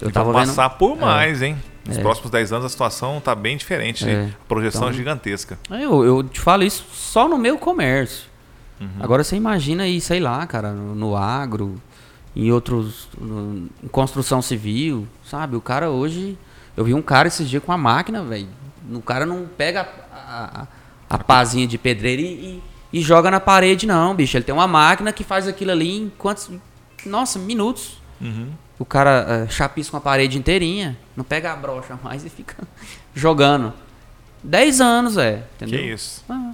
Eu 0.00 0.08
e 0.08 0.12
tava 0.12 0.32
vendo. 0.32 0.46
passar 0.48 0.70
por 0.70 0.96
mais, 0.98 1.40
hein? 1.42 1.56
Nos 1.86 1.96
É. 1.98 2.00
próximos 2.00 2.30
10 2.30 2.52
anos 2.52 2.64
a 2.66 2.68
situação 2.68 3.20
tá 3.20 3.34
bem 3.34 3.56
diferente. 3.56 4.08
É. 4.08 4.24
A 4.44 4.48
projeção 4.48 4.82
é 4.82 4.84
Então- 4.86 4.96
gigantesca. 4.98 5.58
Eu, 5.70 6.04
eu 6.04 6.22
te 6.24 6.40
falo 6.40 6.64
isso 6.64 6.84
só 6.92 7.28
no 7.28 7.38
meu 7.38 7.56
comércio. 7.58 8.29
Uhum. 8.80 8.88
Agora 9.00 9.22
você 9.22 9.36
imagina 9.36 9.82
aí, 9.82 10.00
sei 10.00 10.20
lá, 10.20 10.46
cara, 10.46 10.72
no, 10.72 10.94
no 10.94 11.16
agro, 11.16 11.80
em 12.34 12.50
outros. 12.50 13.08
no- 13.18 13.68
em 13.82 13.88
construção 13.88 14.40
civil, 14.40 15.06
sabe? 15.24 15.56
O 15.56 15.60
cara 15.60 15.90
hoje. 15.90 16.38
Eu 16.76 16.84
vi 16.84 16.94
um 16.94 17.02
cara 17.02 17.28
esses 17.28 17.48
dias 17.50 17.62
com 17.62 17.72
a 17.72 17.76
máquina, 17.76 18.22
velho. 18.24 18.48
O 18.92 19.02
cara 19.02 19.26
não 19.26 19.46
pega 19.58 19.86
a, 20.12 20.62
a, 20.62 20.66
a 21.16 21.18
pazinha 21.18 21.66
de 21.66 21.76
pedreiro 21.76 22.22
e, 22.22 22.24
e- 22.24 22.62
e 22.92 23.02
joga 23.02 23.30
na 23.30 23.38
parede, 23.40 23.86
não, 23.86 24.14
bicho. 24.14 24.36
Ele 24.36 24.44
tem 24.44 24.54
uma 24.54 24.66
máquina 24.66 25.12
que 25.12 25.22
faz 25.22 25.46
aquilo 25.46 25.72
ali 25.72 25.98
em 25.98 26.12
quantos. 26.16 26.50
Nossa, 27.04 27.38
minutos. 27.38 28.00
Uhum. 28.20 28.48
O 28.78 28.84
cara 28.84 29.44
uh, 29.46 29.52
chapisca 29.52 29.94
uma 29.96 30.00
parede 30.00 30.38
inteirinha, 30.38 30.96
não 31.14 31.22
pega 31.24 31.52
a 31.52 31.56
brocha 31.56 31.98
mais 32.02 32.24
e 32.24 32.30
fica 32.30 32.56
jogando. 33.14 33.74
10 34.42 34.80
anos, 34.80 35.18
é. 35.18 35.44
Entendeu? 35.56 35.78
Que 35.80 35.86
isso. 35.92 36.24
Ah, 36.28 36.52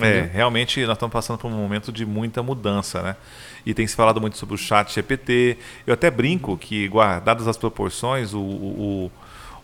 é, 0.00 0.28
realmente 0.32 0.84
nós 0.86 0.96
estamos 0.96 1.12
passando 1.12 1.38
por 1.38 1.48
um 1.48 1.56
momento 1.56 1.92
de 1.92 2.04
muita 2.04 2.42
mudança, 2.42 3.02
né? 3.02 3.16
E 3.64 3.72
tem 3.72 3.86
se 3.86 3.94
falado 3.94 4.20
muito 4.20 4.36
sobre 4.36 4.54
o 4.54 4.58
chat 4.58 4.92
GPT. 4.92 5.56
Eu 5.86 5.94
até 5.94 6.10
brinco 6.10 6.56
que, 6.56 6.88
guardadas 6.88 7.46
as 7.46 7.56
proporções, 7.56 8.34
o, 8.34 8.40
o, 8.40 9.12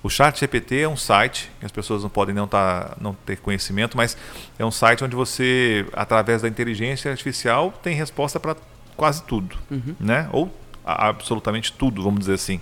o 0.02 0.08
chat 0.08 0.38
GPT 0.38 0.82
é 0.82 0.88
um 0.88 0.96
site, 0.96 1.50
que 1.58 1.66
as 1.66 1.72
pessoas 1.72 2.02
não 2.02 2.10
podem 2.10 2.34
não, 2.34 2.46
tá, 2.46 2.96
não 3.00 3.12
ter 3.12 3.36
conhecimento, 3.38 3.96
mas 3.96 4.16
é 4.58 4.64
um 4.64 4.70
site 4.70 5.04
onde 5.04 5.16
você, 5.16 5.84
através 5.92 6.42
da 6.42 6.48
inteligência 6.48 7.10
artificial, 7.10 7.72
tem 7.82 7.94
resposta 7.94 8.38
para 8.38 8.56
quase 8.96 9.22
tudo, 9.24 9.56
uhum. 9.70 9.94
né? 9.98 10.28
Ou 10.32 10.54
absolutamente 10.84 11.72
tudo, 11.72 12.02
vamos 12.02 12.20
dizer 12.20 12.34
assim. 12.34 12.60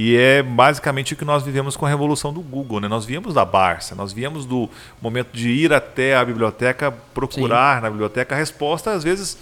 E 0.00 0.16
é 0.16 0.44
basicamente 0.44 1.14
o 1.14 1.16
que 1.16 1.24
nós 1.24 1.42
vivemos 1.42 1.76
com 1.76 1.84
a 1.84 1.88
revolução 1.88 2.32
do 2.32 2.40
Google. 2.40 2.78
Né? 2.78 2.86
Nós 2.86 3.04
viemos 3.04 3.34
da 3.34 3.44
Barça, 3.44 3.96
nós 3.96 4.12
viemos 4.12 4.46
do 4.46 4.70
momento 5.02 5.32
de 5.32 5.48
ir 5.48 5.72
até 5.72 6.14
a 6.16 6.24
biblioteca, 6.24 6.92
procurar 6.92 7.78
Sim. 7.78 7.82
na 7.82 7.90
biblioteca 7.90 8.32
a 8.32 8.38
resposta, 8.38 8.92
às 8.92 9.02
vezes 9.02 9.36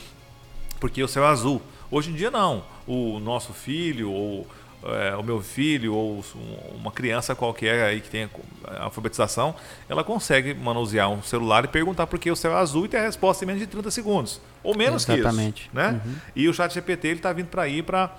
porque 0.80 1.02
o 1.02 1.08
céu 1.08 1.24
é 1.24 1.26
azul. 1.26 1.60
Hoje 1.90 2.10
em 2.10 2.14
dia, 2.14 2.30
não. 2.30 2.64
O 2.86 3.20
nosso 3.20 3.52
filho, 3.52 4.10
ou 4.10 4.46
é, 4.82 5.14
o 5.16 5.22
meu 5.22 5.42
filho, 5.42 5.92
ou 5.92 6.24
uma 6.74 6.90
criança 6.90 7.34
qualquer 7.34 7.84
aí 7.84 8.00
que 8.00 8.08
tenha 8.08 8.30
alfabetização, 8.78 9.54
ela 9.90 10.02
consegue 10.02 10.54
manusear 10.54 11.10
um 11.10 11.22
celular 11.22 11.66
e 11.66 11.68
perguntar 11.68 12.06
por 12.06 12.18
que 12.18 12.30
o 12.30 12.36
céu 12.36 12.52
é 12.52 12.54
azul 12.54 12.86
e 12.86 12.88
ter 12.88 12.96
a 12.96 13.02
resposta 13.02 13.44
em 13.44 13.46
menos 13.46 13.60
de 13.60 13.66
30 13.66 13.90
segundos. 13.90 14.40
Ou 14.62 14.74
menos 14.74 15.06
Exatamente. 15.06 15.64
que 15.64 15.68
isso. 15.68 15.76
Né? 15.76 16.00
Uhum. 16.02 16.14
E 16.34 16.48
o 16.48 16.54
chat 16.54 16.72
GPT 16.72 17.08
está 17.08 17.30
vindo 17.30 17.48
para 17.48 17.68
ir 17.68 17.82
para 17.82 18.10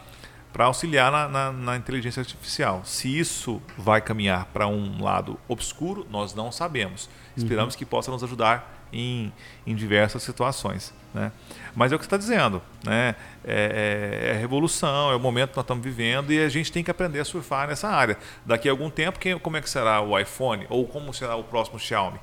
para 0.52 0.66
auxiliar 0.66 1.12
na, 1.12 1.28
na, 1.28 1.52
na, 1.52 1.78
inteligência 1.78 2.20
artificial. 2.20 2.82
Se 2.84 3.20
isso 3.20 3.62
vai 3.78 4.02
caminhar 4.02 4.46
para 4.46 4.68
um 4.68 5.04
lado 5.04 5.40
obscuro, 5.48 6.08
nós 6.10 6.34
não 6.34 6.52
sabemos. 6.52 7.10
Esperamos 7.36 7.76
uhum. 7.76 7.78
que 7.78 7.86
possa 7.86 8.10
nos 8.10 8.24
ajudar 8.24 8.78
em, 8.92 9.32
em 9.66 9.76
diversas 9.76 10.24
situações. 10.24 10.94
Né? 11.14 11.32
Mas 11.76 11.92
é 11.92 11.96
o 11.96 12.00
que 12.00 12.06
você 12.06 12.08
está 12.08 12.18
dizendo. 12.18 12.62
Né? 12.84 13.16
É, 13.44 14.26
é, 14.26 14.30
é, 14.32 14.40
revolução, 14.40 15.12
é 15.12 15.16
o 15.16 15.20
momento 15.20 15.52
que 15.52 15.58
nós 15.58 15.64
estamos 15.64 15.84
vivendo 15.84 16.32
e 16.32 16.40
a 16.40 16.50
gente 16.50 16.72
tem 16.72 16.84
que 16.84 16.92
aprender 16.92 17.20
a 17.20 17.26
surfar 17.26 17.68
nessa 17.68 17.88
área. 17.88 18.18
Daqui 18.46 18.68
a 18.68 18.72
algum 18.72 18.90
tempo, 18.90 19.20
quem, 19.20 19.38
como 19.38 19.58
é 19.58 19.62
que 19.62 19.70
será 19.70 20.02
o 20.02 20.18
iPhone 20.18 20.66
ou 20.70 20.88
como 20.88 21.14
será 21.14 21.36
o 21.36 21.44
próximo 21.44 21.80
Xiaomi? 21.80 22.20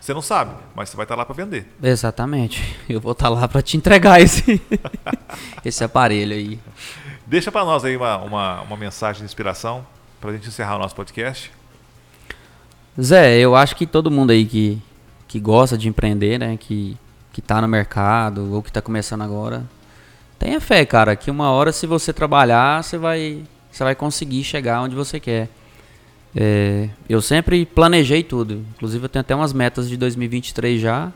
Você 0.00 0.14
não 0.14 0.22
sabe, 0.22 0.54
mas 0.74 0.88
você 0.88 0.96
vai 0.96 1.04
estar 1.04 1.16
lá 1.16 1.26
para 1.26 1.34
vender. 1.34 1.66
Exatamente. 1.82 2.76
Eu 2.88 3.00
vou 3.00 3.12
estar 3.12 3.28
lá 3.28 3.46
para 3.48 3.60
te 3.60 3.76
entregar 3.76 4.20
esse, 4.20 4.62
esse 5.64 5.84
aparelho 5.84 6.34
aí. 6.34 6.58
Deixa 7.28 7.52
para 7.52 7.62
nós 7.62 7.84
aí 7.84 7.94
uma, 7.94 8.16
uma, 8.16 8.62
uma 8.62 8.76
mensagem 8.78 9.20
de 9.20 9.26
inspiração 9.26 9.86
para 10.18 10.30
a 10.30 10.32
gente 10.32 10.48
encerrar 10.48 10.76
o 10.76 10.78
nosso 10.78 10.94
podcast. 10.94 11.52
Zé, 12.98 13.36
eu 13.36 13.54
acho 13.54 13.76
que 13.76 13.86
todo 13.86 14.10
mundo 14.10 14.30
aí 14.30 14.46
que, 14.46 14.78
que 15.28 15.38
gosta 15.38 15.76
de 15.76 15.90
empreender, 15.90 16.38
né, 16.38 16.56
que, 16.56 16.96
que 17.30 17.42
tá 17.42 17.60
no 17.60 17.68
mercado 17.68 18.54
ou 18.54 18.62
que 18.62 18.70
está 18.70 18.80
começando 18.80 19.20
agora, 19.20 19.66
tenha 20.38 20.58
fé, 20.58 20.86
cara, 20.86 21.14
que 21.14 21.30
uma 21.30 21.50
hora 21.50 21.70
se 21.70 21.86
você 21.86 22.14
trabalhar, 22.14 22.82
você 22.82 22.96
vai, 22.96 23.42
você 23.70 23.84
vai 23.84 23.94
conseguir 23.94 24.42
chegar 24.42 24.80
onde 24.80 24.96
você 24.96 25.20
quer. 25.20 25.50
É, 26.34 26.88
eu 27.10 27.20
sempre 27.20 27.66
planejei 27.66 28.22
tudo, 28.22 28.64
inclusive 28.74 29.04
eu 29.04 29.08
tenho 29.08 29.20
até 29.20 29.34
umas 29.34 29.52
metas 29.52 29.86
de 29.86 29.98
2023 29.98 30.80
já. 30.80 31.12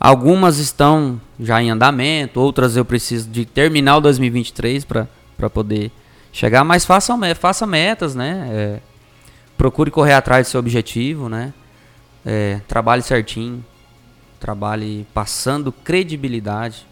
Algumas 0.00 0.58
estão 0.58 1.20
já 1.38 1.62
em 1.62 1.70
andamento, 1.70 2.40
outras 2.40 2.76
eu 2.76 2.84
preciso 2.84 3.28
de 3.30 3.44
terminar 3.44 3.98
o 3.98 4.00
2023 4.00 4.84
para 4.84 5.06
para 5.40 5.48
poder 5.48 5.90
chegar, 6.30 6.62
mas 6.64 6.84
faça, 6.84 7.16
faça 7.34 7.66
metas, 7.66 8.14
né? 8.14 8.48
É, 8.52 8.80
procure 9.56 9.90
correr 9.90 10.12
atrás 10.12 10.46
do 10.46 10.50
seu 10.50 10.60
objetivo, 10.60 11.30
né? 11.30 11.54
É, 12.24 12.60
trabalhe 12.68 13.02
certinho, 13.02 13.64
trabalhe 14.38 15.06
passando 15.14 15.72
credibilidade. 15.72 16.86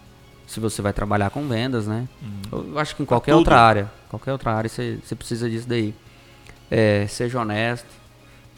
Se 0.47 0.59
você 0.59 0.81
vai 0.81 0.91
trabalhar 0.91 1.29
com 1.29 1.47
vendas, 1.47 1.85
né? 1.85 2.07
Uhum. 2.51 2.71
Eu 2.71 2.79
acho 2.79 2.95
que 2.95 3.03
em 3.03 3.05
qualquer 3.05 3.35
outra 3.35 3.61
área, 3.61 3.91
qualquer 4.09 4.31
outra 4.31 4.51
área 4.51 4.67
você, 4.67 4.97
você 5.03 5.15
precisa 5.15 5.47
disso 5.47 5.69
daí. 5.69 5.93
É, 6.71 7.05
seja 7.07 7.39
honesto, 7.39 7.87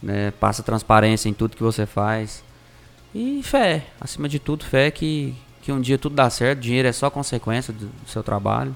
né? 0.02 0.32
Passa 0.40 0.64
transparência 0.64 1.28
em 1.28 1.34
tudo 1.34 1.58
que 1.58 1.64
você 1.64 1.86
faz. 1.86 2.42
E 3.14 3.42
fé, 3.44 3.88
acima 4.00 4.30
de 4.30 4.40
tudo, 4.40 4.64
fé 4.64 4.90
que, 4.90 5.36
que 5.62 5.70
um 5.70 5.82
dia 5.82 5.98
tudo 5.98 6.16
dá 6.16 6.30
certo. 6.30 6.62
Dinheiro 6.62 6.88
é 6.88 6.94
só 6.94 7.10
consequência 7.10 7.74
do 7.74 7.92
seu 8.08 8.24
trabalho. 8.24 8.74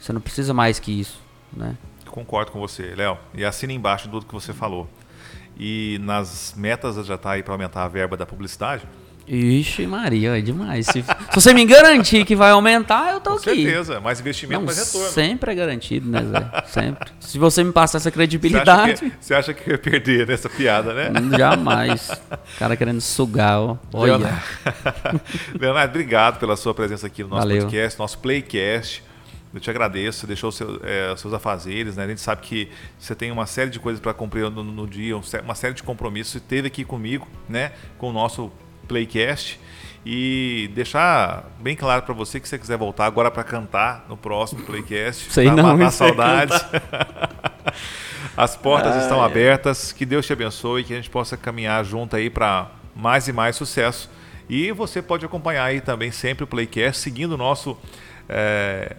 Você 0.00 0.12
não 0.12 0.20
precisa 0.20 0.54
mais 0.54 0.78
que 0.78 1.00
isso, 1.00 1.20
né? 1.52 1.76
Concordo 2.06 2.50
com 2.52 2.60
você, 2.60 2.94
Léo. 2.94 3.18
E 3.34 3.44
assina 3.44 3.72
embaixo 3.72 4.08
tudo 4.08 4.24
que 4.24 4.32
você 4.32 4.52
falou. 4.52 4.88
E 5.58 5.98
nas 6.02 6.54
metas 6.56 7.04
já 7.06 7.14
está 7.14 7.32
aí 7.32 7.42
para 7.42 7.54
aumentar 7.54 7.84
a 7.84 7.88
verba 7.88 8.16
da 8.16 8.26
publicidade. 8.26 8.86
Ixi, 9.28 9.88
Maria, 9.88 10.38
é 10.38 10.40
demais. 10.40 10.86
Se, 10.86 11.02
se, 11.02 11.34
você 11.34 11.52
me 11.52 11.64
garantir 11.64 12.24
que 12.24 12.36
vai 12.36 12.52
aumentar, 12.52 13.12
eu 13.12 13.20
tô 13.20 13.30
Com 13.30 13.36
aqui. 13.36 13.48
Com 13.48 13.54
certeza, 13.56 14.00
mais 14.00 14.20
investimento, 14.20 14.60
Não, 14.60 14.66
mais 14.66 14.78
retorno. 14.78 15.08
Sempre 15.08 15.50
é 15.50 15.54
garantido, 15.54 16.08
né, 16.08 16.22
Zé? 16.24 16.62
Sempre. 16.68 17.10
Se 17.18 17.36
você 17.36 17.64
me 17.64 17.72
passar 17.72 17.98
essa 17.98 18.10
credibilidade. 18.10 18.96
Você 18.96 19.04
acha 19.04 19.10
que, 19.10 19.16
você 19.20 19.34
acha 19.34 19.54
que 19.54 19.68
eu 19.68 19.72
ia 19.72 19.78
perder 19.78 20.28
nessa 20.28 20.48
piada, 20.48 20.94
né? 20.94 21.10
Jamais. 21.36 22.08
O 22.32 22.58
cara 22.58 22.76
querendo 22.76 23.00
sugar, 23.00 23.58
ó. 23.58 23.76
Olha. 23.92 24.12
Leonardo, 24.12 24.40
Leonardo, 25.60 25.90
obrigado 25.90 26.38
pela 26.38 26.56
sua 26.56 26.72
presença 26.72 27.08
aqui 27.08 27.24
no 27.24 27.30
nosso 27.30 27.42
Valeu. 27.42 27.62
podcast, 27.62 27.98
nosso 27.98 28.18
Playcast. 28.20 29.02
Eu 29.54 29.60
te 29.60 29.70
agradeço, 29.70 30.20
você 30.20 30.26
deixou 30.26 30.52
seu, 30.52 30.80
é, 30.82 31.16
seus 31.16 31.32
afazeres, 31.32 31.96
né? 31.96 32.04
A 32.04 32.08
gente 32.08 32.20
sabe 32.20 32.42
que 32.42 32.68
você 32.98 33.14
tem 33.14 33.30
uma 33.30 33.46
série 33.46 33.70
de 33.70 33.80
coisas 33.80 34.00
para 34.00 34.12
cumprir 34.12 34.50
no, 34.50 34.62
no, 34.62 34.86
dia, 34.86 35.16
uma 35.16 35.54
série 35.54 35.74
de 35.74 35.82
compromissos. 35.82 36.32
Você 36.32 36.38
esteve 36.38 36.66
aqui 36.66 36.84
comigo, 36.84 37.26
né? 37.48 37.72
Com 37.96 38.10
o 38.10 38.12
nosso 38.12 38.52
Playcast. 38.86 39.58
E 40.04 40.70
deixar 40.74 41.44
bem 41.58 41.74
claro 41.74 42.02
para 42.02 42.14
você 42.14 42.38
que 42.38 42.48
você 42.48 42.58
quiser 42.58 42.76
voltar 42.76 43.06
agora 43.06 43.30
para 43.30 43.42
cantar 43.42 44.06
no 44.08 44.16
próximo 44.16 44.62
Playcast, 44.62 45.32
Sei 45.32 45.46
para 45.46 45.56
não, 45.56 45.76
matar 45.76 45.90
saudades. 45.90 46.64
As 48.36 48.56
portas 48.56 48.94
ah, 48.94 48.98
estão 48.98 49.22
é. 49.22 49.26
abertas. 49.26 49.92
Que 49.92 50.04
Deus 50.04 50.26
te 50.26 50.32
abençoe, 50.32 50.84
que 50.84 50.92
a 50.92 50.96
gente 50.96 51.10
possa 51.10 51.36
caminhar 51.36 51.84
junto 51.84 52.14
aí 52.14 52.30
para 52.30 52.70
mais 52.94 53.26
e 53.26 53.32
mais 53.32 53.56
sucesso. 53.56 54.10
E 54.48 54.70
você 54.70 55.02
pode 55.02 55.24
acompanhar 55.24 55.64
aí 55.64 55.80
também 55.80 56.12
sempre 56.12 56.44
o 56.44 56.46
Playcast, 56.46 57.02
seguindo 57.02 57.32
o 57.32 57.36
nosso 57.36 57.76
é, 58.28 58.96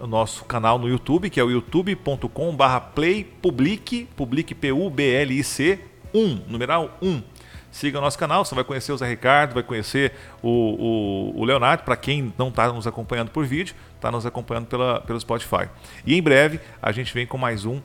o 0.00 0.06
nosso 0.06 0.44
canal 0.44 0.78
no 0.78 0.88
YouTube, 0.88 1.30
que 1.30 1.38
é 1.38 1.44
o 1.44 1.50
youtube.com/barra 1.50 2.80
playpublic, 2.80 4.08
public 4.16 4.54
P-U-B-L-I-C 4.54 5.78
1, 6.14 6.44
numeral 6.48 6.96
1. 7.00 7.22
Siga 7.70 7.98
o 7.98 8.00
nosso 8.00 8.18
canal, 8.18 8.44
você 8.44 8.54
vai 8.54 8.64
conhecer 8.64 8.90
o 8.92 8.96
Zé 8.96 9.08
Ricardo, 9.08 9.54
vai 9.54 9.62
conhecer 9.62 10.12
o, 10.42 10.48
o, 10.48 11.40
o 11.40 11.44
Leonardo, 11.44 11.84
para 11.84 11.96
quem 11.96 12.32
não 12.36 12.48
está 12.48 12.72
nos 12.72 12.86
acompanhando 12.86 13.30
por 13.30 13.46
vídeo, 13.46 13.76
está 13.94 14.10
nos 14.10 14.26
acompanhando 14.26 14.66
pela, 14.66 15.00
pelo 15.00 15.20
Spotify. 15.20 15.68
E 16.04 16.16
em 16.16 16.22
breve 16.22 16.58
a 16.82 16.90
gente 16.90 17.14
vem 17.14 17.26
com 17.26 17.38
mais 17.38 17.64
um 17.64 17.80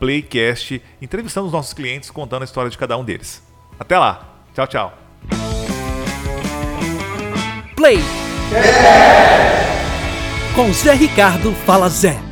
Playcast, 0.00 0.82
entrevistando 1.00 1.46
os 1.46 1.52
nossos 1.52 1.72
clientes, 1.72 2.10
contando 2.10 2.42
a 2.42 2.44
história 2.44 2.70
de 2.70 2.78
cada 2.78 2.96
um 2.96 3.04
deles. 3.04 3.42
Até 3.78 3.96
lá, 3.96 4.26
tchau, 4.54 4.66
tchau. 4.66 4.98
Play! 7.76 7.98
Yeah! 8.50 9.77
Com 10.58 10.72
Zé 10.72 10.90
Ricardo 10.94 11.54
Fala 11.64 11.88
Zé. 11.88 12.27